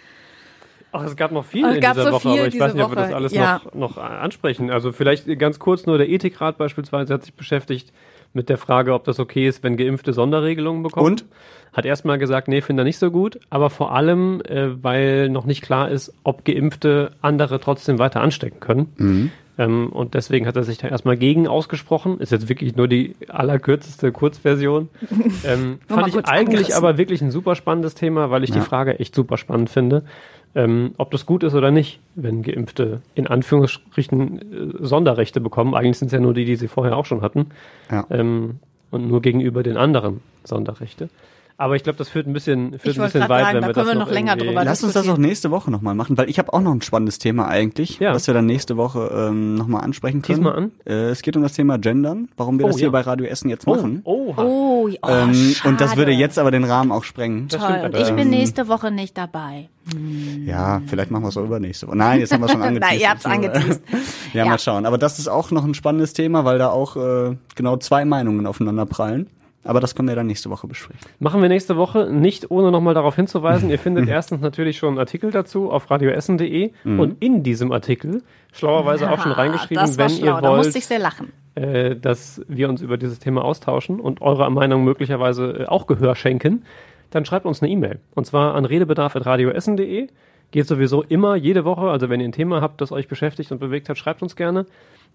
Ach, 0.91 1.03
es 1.05 1.15
gab 1.15 1.31
noch 1.31 1.45
viel 1.45 1.65
Es 1.65 1.75
in 1.75 1.81
dieser 1.81 1.95
so 1.95 2.11
Woche, 2.11 2.21
viel 2.21 2.39
aber 2.39 2.47
ich 2.47 2.59
weiß 2.59 2.73
nicht, 2.75 2.83
ob 2.83 2.91
wir 2.91 2.95
das 2.97 3.13
alles 3.13 3.33
ja. 3.33 3.61
noch, 3.63 3.73
noch 3.73 3.97
ansprechen. 3.97 4.69
Also 4.69 4.91
vielleicht 4.91 5.39
ganz 5.39 5.57
kurz 5.57 5.87
nur 5.87 5.97
der 5.97 6.09
Ethikrat 6.09 6.57
beispielsweise 6.57 7.13
hat 7.13 7.23
sich 7.23 7.33
beschäftigt 7.33 7.91
mit 8.33 8.49
der 8.49 8.57
Frage, 8.57 8.93
ob 8.93 9.03
das 9.03 9.19
okay 9.19 9.47
ist, 9.47 9.63
wenn 9.63 9.77
Geimpfte 9.77 10.13
Sonderregelungen 10.13 10.83
bekommen. 10.83 11.05
Und? 11.05 11.25
Hat 11.71 11.85
erstmal 11.85 12.19
gesagt, 12.19 12.47
nee, 12.47 12.61
finde 12.61 12.81
er 12.81 12.85
nicht 12.85 12.99
so 12.99 13.09
gut, 13.09 13.39
aber 13.49 13.69
vor 13.71 13.95
allem, 13.95 14.41
äh, 14.41 14.83
weil 14.83 15.29
noch 15.29 15.45
nicht 15.45 15.63
klar 15.63 15.89
ist, 15.89 16.13
ob 16.23 16.45
Geimpfte 16.45 17.11
andere 17.21 17.59
trotzdem 17.59 17.97
weiter 17.97 18.21
anstecken 18.21 18.59
können. 18.59 19.31
Ähm, 19.57 19.89
und 19.89 20.15
deswegen 20.15 20.47
hat 20.47 20.55
er 20.55 20.63
sich 20.63 20.79
da 20.79 20.87
erstmal 20.87 21.15
gegen 21.17 21.47
ausgesprochen. 21.47 22.19
Ist 22.19 22.31
jetzt 22.31 22.49
wirklich 22.49 22.75
nur 22.75 22.87
die 22.87 23.15
allerkürzeste 23.27 24.11
Kurzversion. 24.11 24.89
Ähm, 25.45 25.79
fand 25.87 26.07
ich 26.07 26.25
eigentlich 26.25 26.75
aber 26.75 26.97
wirklich 26.97 27.21
ein 27.21 27.29
super 27.31 27.55
spannendes 27.55 27.95
Thema, 27.95 28.29
weil 28.31 28.43
ich 28.43 28.49
Ja. 28.49 28.55
die 28.55 28.61
Frage 28.61 28.99
echt 28.99 29.13
super 29.15 29.37
spannend 29.37 29.69
finde. 29.69 30.03
ähm, 30.55 30.93
ob 30.97 31.09
das 31.11 31.25
gut 31.25 31.43
ist 31.43 31.55
oder 31.55 31.71
nicht, 31.71 31.99
wenn 32.13 32.43
Geimpfte 32.43 33.01
in 33.15 33.25
Anführungsstrichen 33.25 34.37
äh, 34.81 34.85
Sonderrechte 34.85 35.41
bekommen. 35.41 35.73
Eigentlich 35.73 35.97
sind 35.97 36.07
es 36.07 36.11
ja 36.13 36.19
nur 36.19 36.33
die, 36.35 36.45
die 36.45 36.55
sie 36.55 36.67
vorher 36.67 36.95
auch 36.95 37.05
schon 37.05 37.21
hatten. 37.21 37.47
Ja. 37.91 38.05
Ähm, 38.11 38.59
und 38.91 39.07
nur 39.07 39.21
gegenüber 39.23 39.63
den 39.63 39.77
anderen 39.77 40.21
Sonderrechte. 40.43 41.09
Aber 41.57 41.75
ich 41.75 41.83
glaube, 41.83 41.97
das 41.97 42.09
führt 42.09 42.25
ein 42.27 42.33
bisschen, 42.33 42.71
führt 42.79 42.85
Ich 42.95 42.99
ein 42.99 43.05
bisschen 43.05 43.29
weit, 43.29 43.41
sagen, 43.45 43.55
wenn 43.55 43.61
da 43.61 43.67
wir 43.67 43.73
können 43.73 43.85
das 43.87 43.95
wir 43.95 43.99
noch 43.99 44.11
länger 44.11 44.35
drüber 44.35 44.63
Lass 44.65 44.83
uns 44.83 44.93
das 44.93 45.07
auch 45.07 45.17
nächste 45.17 45.51
Woche 45.51 45.69
nochmal 45.71 45.93
machen, 45.95 46.17
weil 46.17 46.29
ich 46.29 46.39
habe 46.39 46.51
auch 46.51 46.61
noch 46.61 46.71
ein 46.73 46.81
spannendes 46.81 47.19
Thema 47.19 47.47
eigentlich, 47.47 47.99
Ja. 47.99 48.11
das 48.11 48.25
wir 48.27 48.33
dann 48.33 48.45
nächste 48.47 48.75
Woche 48.75 49.09
ähm, 49.13 49.55
nochmal 49.55 49.83
ansprechen 49.83 50.21
können. 50.21 50.43
Mal 50.43 50.55
an. 50.55 50.71
Äh, 50.85 51.09
es 51.09 51.21
geht 51.21 51.35
um 51.37 51.43
das 51.43 51.53
Thema 51.53 51.77
Gendern, 51.77 52.27
warum 52.37 52.57
wir 52.57 52.65
Oh, 52.65 52.69
das 52.69 52.77
hier 52.77 52.85
ja. 52.87 52.91
bei 52.91 53.01
Radio 53.01 53.27
Essen 53.27 53.49
jetzt 53.49 53.67
Oh, 53.67 53.75
machen. 53.75 54.01
oh, 54.03 54.33
Oh, 54.35 54.89
oh 55.01 55.07
ähm, 55.07 55.33
schade. 55.33 55.69
und 55.69 55.79
das 55.81 55.95
würde 55.95 56.11
jetzt 56.11 56.39
aber 56.39 56.49
den 56.51 56.63
Rahmen 56.63 56.91
auch 56.91 57.03
sprengen. 57.03 57.47
Das 57.49 57.61
Toll. 57.61 57.81
Und 57.85 57.95
ich 57.95 58.07
bin 58.09 58.19
ähm, 58.19 58.29
nächste 58.31 58.67
Woche 58.67 58.89
nicht 58.91 59.17
dabei. 59.17 59.69
Ja, 60.45 60.81
vielleicht 60.87 61.11
machen 61.11 61.23
wir 61.23 61.29
es 61.29 61.37
auch 61.37 61.43
übernächste 61.43 61.87
Woche. 61.87 61.97
Nein, 61.97 62.19
jetzt 62.19 62.33
haben 62.33 62.41
wir 62.41 62.49
schon 62.49 62.61
angeteased. 62.63 62.91
Nein, 62.93 62.99
ihr 63.01 63.09
habt's 63.09 63.25
angeteased. 63.25 63.81
ja, 64.33 64.43
Ja. 64.43 64.45
mal 64.49 64.57
schauen. 64.59 64.85
Aber 64.85 64.97
das 64.97 65.19
ist 65.19 65.27
auch 65.27 65.51
noch 65.51 65.63
ein 65.65 65.73
spannendes 65.73 66.13
Thema, 66.13 66.45
weil 66.45 66.57
da 66.57 66.69
auch 66.69 66.95
äh, 66.95 67.35
genau 67.55 67.77
zwei 67.77 68.05
Meinungen 68.05 68.47
aufeinander 68.47 68.85
prallen. 68.85 69.27
Aber 69.65 69.79
das 69.79 69.95
können 69.95 70.09
wir 70.09 70.15
dann 70.15 70.27
nächste 70.27 70.49
Woche 70.49 70.67
besprechen. 70.67 70.99
Machen 71.19 71.41
wir 71.41 71.47
nächste 71.49 71.77
Woche, 71.77 72.09
nicht 72.11 72.51
ohne 72.51 72.69
nochmal 72.71 72.93
darauf 72.93 73.15
hinzuweisen. 73.15 73.69
Ihr 73.69 73.79
findet 73.79 74.07
erstens 74.09 74.41
natürlich 74.41 74.77
schon 74.77 74.89
einen 74.89 74.99
Artikel 74.99 75.31
dazu 75.31 75.71
auf 75.71 75.89
radioessen.de 75.89 76.71
und 76.83 77.21
in 77.23 77.43
diesem 77.43 77.71
Artikel 77.71 78.23
schlauerweise 78.51 79.09
auch 79.09 79.21
schon 79.21 79.31
reingeschrieben, 79.31 79.77
das 79.83 79.97
war 79.97 80.09
wenn 80.09 80.17
schlau. 80.17 80.35
ihr 80.37 80.41
Da 80.41 80.49
musste 80.55 80.65
wollt, 80.73 80.75
ich 80.75 80.85
sehr 80.85 80.99
lachen. 80.99 81.31
äh, 81.55 81.95
dass 81.95 82.41
wir 82.47 82.67
uns 82.67 82.81
über 82.81 82.97
dieses 82.97 83.19
Thema 83.19 83.43
austauschen 83.45 83.99
und 83.99 84.21
eurer 84.21 84.49
Meinung 84.49 84.83
möglicherweise 84.83 85.61
äh, 85.61 85.65
auch 85.67 85.87
Gehör 85.87 86.15
schenken, 86.15 86.63
dann 87.11 87.25
schreibt 87.25 87.45
uns 87.45 87.61
eine 87.61 87.71
E-Mail. 87.71 87.99
Und 88.15 88.25
zwar 88.25 88.55
an 88.55 88.65
redebedarf.radioessen.de. 88.65 90.07
Geht 90.51 90.67
sowieso 90.67 91.03
immer, 91.03 91.35
jede 91.35 91.65
Woche. 91.65 91.89
Also 91.89 92.09
wenn 92.09 92.19
ihr 92.19 92.27
ein 92.27 92.31
Thema 92.31 92.61
habt, 92.61 92.81
das 92.81 92.91
euch 92.91 93.07
beschäftigt 93.07 93.51
und 93.51 93.59
bewegt 93.59 93.89
hat, 93.89 93.97
schreibt 93.97 94.21
uns 94.21 94.35
gerne. 94.35 94.65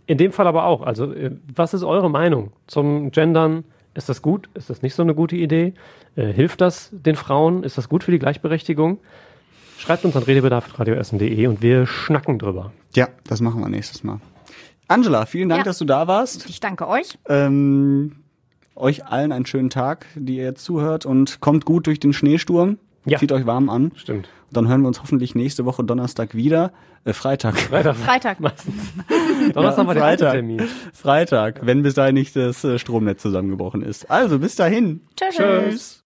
In 0.06 0.16
dem 0.18 0.32
Fall 0.32 0.46
aber 0.46 0.64
auch. 0.64 0.82
Also 0.82 1.12
äh, 1.12 1.32
was 1.54 1.74
ist 1.74 1.84
eure 1.84 2.10
Meinung 2.10 2.52
zum 2.66 3.10
Gendern? 3.10 3.64
Ist 3.94 4.08
das 4.08 4.22
gut? 4.22 4.48
Ist 4.54 4.70
das 4.70 4.82
nicht 4.82 4.94
so 4.94 5.02
eine 5.02 5.14
gute 5.14 5.36
Idee? 5.36 5.74
Äh, 6.16 6.32
hilft 6.32 6.60
das 6.60 6.90
den 6.92 7.16
Frauen? 7.16 7.62
Ist 7.64 7.78
das 7.78 7.88
gut 7.88 8.04
für 8.04 8.10
die 8.12 8.18
Gleichberechtigung? 8.18 8.98
Schreibt 9.78 10.04
uns 10.04 10.16
an 10.16 10.22
redebedarf.radioessen.de 10.24 11.46
und 11.46 11.62
wir 11.62 11.86
schnacken 11.86 12.38
drüber. 12.38 12.72
Ja, 12.94 13.08
das 13.26 13.40
machen 13.40 13.60
wir 13.60 13.68
nächstes 13.68 14.02
Mal. 14.04 14.20
Angela, 14.88 15.26
vielen 15.26 15.48
Dank, 15.48 15.60
Ja. 15.60 15.64
dass 15.64 15.78
du 15.78 15.84
da 15.84 16.06
warst. 16.06 16.48
Ich 16.48 16.60
danke 16.60 16.88
euch. 16.88 17.18
Ähm, 17.28 18.16
euch 18.74 19.04
allen 19.06 19.32
einen 19.32 19.46
schönen 19.46 19.70
Tag, 19.70 20.06
die 20.14 20.36
ihr 20.36 20.44
jetzt 20.44 20.64
zuhört 20.64 21.04
und 21.06 21.40
kommt 21.40 21.64
gut 21.64 21.86
durch 21.86 22.00
den 22.00 22.12
Schneesturm. 22.12 22.78
Ja. 23.04 23.18
Zieht 23.18 23.32
euch 23.32 23.46
warm 23.46 23.68
an. 23.70 23.92
Stimmt. 23.96 24.28
Dann 24.50 24.68
hören 24.68 24.80
wir 24.82 24.88
uns 24.88 25.00
hoffentlich 25.02 25.34
nächste 25.34 25.64
Woche 25.64 25.84
Donnerstag 25.84 26.34
wieder. 26.34 26.72
Äh, 27.04 27.12
Freitag. 27.12 27.58
Freitag. 27.58 27.96
Freitag. 27.96 28.40
Meistens. 28.40 28.92
Donnerstag 29.52 29.86
war 29.86 29.94
der 29.94 30.02
Freitag. 30.02 30.32
Termin. 30.32 30.62
Freitag, 30.92 31.66
wenn 31.66 31.82
bis 31.82 31.94
dahin 31.94 32.14
nicht 32.14 32.34
das 32.34 32.64
äh, 32.64 32.78
Stromnetz 32.78 33.22
zusammengebrochen 33.22 33.82
ist. 33.82 34.10
Also 34.10 34.38
bis 34.38 34.56
dahin. 34.56 35.02
Tschüss. 35.16 35.36
Tschüss. 35.36 36.04